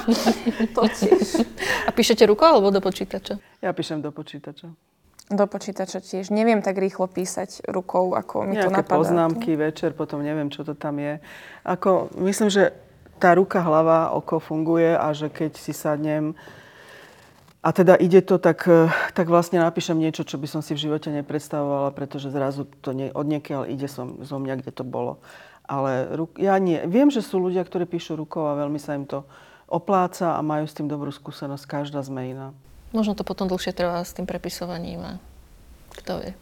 to 0.76 0.82
tiež. 0.88 1.44
A 1.84 1.90
píšete 1.92 2.24
rukou 2.24 2.48
alebo 2.48 2.72
do 2.72 2.80
počítača? 2.80 3.36
Ja 3.60 3.76
píšem 3.76 4.00
do 4.00 4.08
počítača. 4.08 4.72
Do 5.28 5.44
počítača 5.48 6.00
tiež. 6.00 6.32
Neviem 6.32 6.64
tak 6.64 6.80
rýchlo 6.80 7.04
písať 7.04 7.68
rukou, 7.68 8.16
ako 8.16 8.48
mi 8.48 8.56
Nejaké 8.56 8.68
to 8.68 8.72
napadá. 8.72 8.96
poznámky 8.96 9.52
večer, 9.56 9.92
potom 9.92 10.24
neviem, 10.24 10.48
čo 10.48 10.64
to 10.64 10.72
tam 10.72 10.96
je. 10.96 11.20
Ako, 11.64 12.08
myslím, 12.24 12.48
že 12.48 12.72
tá 13.20 13.36
ruka, 13.36 13.60
hlava, 13.60 14.12
oko 14.16 14.40
funguje 14.40 14.96
a 14.96 15.12
že 15.12 15.28
keď 15.28 15.56
si 15.56 15.72
sadnem 15.72 16.36
a 17.64 17.72
teda 17.72 17.96
ide 17.96 18.20
to, 18.20 18.36
tak, 18.36 18.68
e, 18.68 18.92
tak 19.16 19.32
vlastne 19.32 19.56
napíšem 19.56 19.96
niečo, 19.96 20.20
čo 20.28 20.36
by 20.36 20.44
som 20.44 20.60
si 20.60 20.76
v 20.76 20.84
živote 20.84 21.08
nepredstavovala, 21.08 21.96
pretože 21.96 22.28
zrazu 22.28 22.68
to 22.84 22.92
nie, 22.92 23.08
od 23.08 23.24
niekiaľ 23.24 23.64
ide 23.72 23.88
som, 23.88 24.20
zo 24.20 24.36
mňa, 24.36 24.60
kde 24.60 24.72
to 24.76 24.84
bolo. 24.84 25.16
Ale 25.64 26.12
ja 26.36 26.60
nie. 26.60 26.84
Viem, 26.84 27.08
že 27.08 27.24
sú 27.24 27.40
ľudia, 27.40 27.64
ktorí 27.64 27.88
píšu 27.88 28.20
rukou 28.20 28.44
a 28.44 28.60
veľmi 28.60 28.76
sa 28.76 28.92
im 28.92 29.08
to 29.08 29.24
opláca 29.64 30.36
a 30.36 30.44
majú 30.44 30.68
s 30.68 30.76
tým 30.76 30.92
dobrú 30.92 31.08
skúsenosť. 31.08 31.64
Každá 31.64 32.04
sme 32.04 32.36
iná. 32.36 32.52
Možno 32.92 33.16
to 33.16 33.24
potom 33.24 33.48
dlhšie 33.48 33.72
trvá 33.72 34.04
s 34.04 34.12
tým 34.12 34.28
prepisovaním 34.28 35.00
a 35.00 35.12
kto 35.96 36.20
vie. 36.20 36.32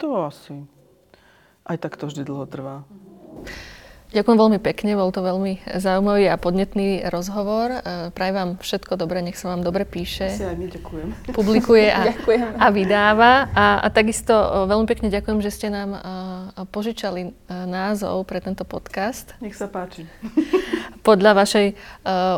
To 0.00 0.24
asi. 0.24 0.64
Aj 1.68 1.76
tak 1.76 2.00
to 2.00 2.08
vždy 2.08 2.24
dlho 2.24 2.48
trvá. 2.48 2.80
Ďakujem 4.14 4.38
veľmi 4.38 4.60
pekne, 4.62 4.94
bol 4.94 5.10
to 5.10 5.26
veľmi 5.26 5.74
zaujímavý 5.74 6.30
a 6.30 6.38
podnetný 6.38 7.02
rozhovor. 7.10 7.66
E, 7.66 8.14
prajem 8.14 8.34
vám 8.38 8.50
všetko 8.62 8.94
dobré, 8.94 9.26
nech 9.26 9.34
sa 9.34 9.50
vám 9.50 9.66
dobre 9.66 9.82
píše. 9.82 10.30
Si 10.30 10.46
aj 10.46 10.54
my 10.54 10.70
ďakujem. 10.70 11.08
Publikuje 11.34 11.90
a, 11.98 12.14
a 12.62 12.66
vydáva. 12.70 13.50
A, 13.50 13.82
a 13.82 13.86
takisto 13.90 14.30
e, 14.30 14.70
veľmi 14.70 14.86
pekne 14.86 15.10
ďakujem, 15.10 15.42
že 15.42 15.50
ste 15.50 15.66
nám 15.66 15.98
a, 15.98 16.00
e, 16.54 16.62
požičali 16.62 17.34
názov 17.50 18.22
pre 18.30 18.38
tento 18.38 18.62
podcast. 18.62 19.34
Nech 19.42 19.58
sa 19.58 19.66
páči. 19.66 20.06
Podľa 21.08 21.34
vašej 21.34 21.74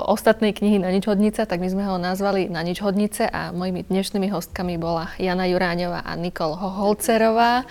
ostatnej 0.09 0.57
knihy 0.57 0.81
Na 0.81 0.89
nič 0.89 1.05
hodnica, 1.05 1.45
tak 1.45 1.61
my 1.61 1.69
sme 1.71 1.85
ho 1.87 2.01
nazvali 2.01 2.49
Na 2.49 2.65
nič 2.65 2.81
hodnice 2.81 3.29
a 3.29 3.53
mojimi 3.53 3.85
dnešnými 3.85 4.33
hostkami 4.33 4.81
bola 4.81 5.13
Jana 5.21 5.45
Juráňová 5.45 6.03
a 6.03 6.17
Nikol 6.17 6.57
Hoholcerová. 6.57 7.69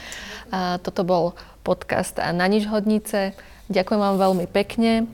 Uh, 0.48 0.80
toto 0.80 1.04
bol 1.04 1.34
podcast 1.66 2.22
Na 2.22 2.46
nič 2.48 2.70
hodnice. 2.70 3.34
Ďakujem 3.66 4.02
vám 4.02 4.18
veľmi 4.22 4.46
pekne. 4.50 5.10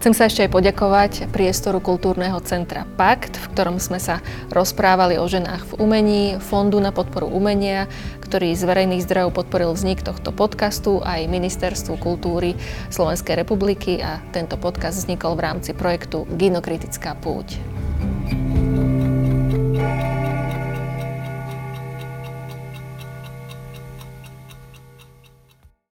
Chcem 0.00 0.16
sa 0.16 0.32
ešte 0.32 0.48
aj 0.48 0.54
poďakovať 0.56 1.12
priestoru 1.28 1.76
Kultúrneho 1.76 2.40
centra 2.40 2.88
Pakt, 2.96 3.36
v 3.36 3.46
ktorom 3.52 3.76
sme 3.76 4.00
sa 4.00 4.24
rozprávali 4.48 5.20
o 5.20 5.28
ženách 5.28 5.68
v 5.68 5.76
umení, 5.76 6.22
Fondu 6.40 6.80
na 6.80 6.88
podporu 6.88 7.28
umenia, 7.28 7.84
ktorý 8.24 8.56
z 8.56 8.64
verejných 8.64 9.04
zdrojov 9.04 9.36
podporil 9.36 9.76
vznik 9.76 10.00
tohto 10.00 10.32
podcastu 10.32 11.04
aj 11.04 11.28
Ministerstvu 11.28 12.00
kultúry 12.00 12.56
Slovenskej 12.88 13.44
republiky 13.44 14.00
a 14.00 14.24
tento 14.32 14.56
podcast 14.56 15.04
vznikol 15.04 15.36
v 15.36 15.44
rámci 15.44 15.76
projektu 15.76 16.24
Ginokritická 16.32 17.12
púť. 17.20 17.60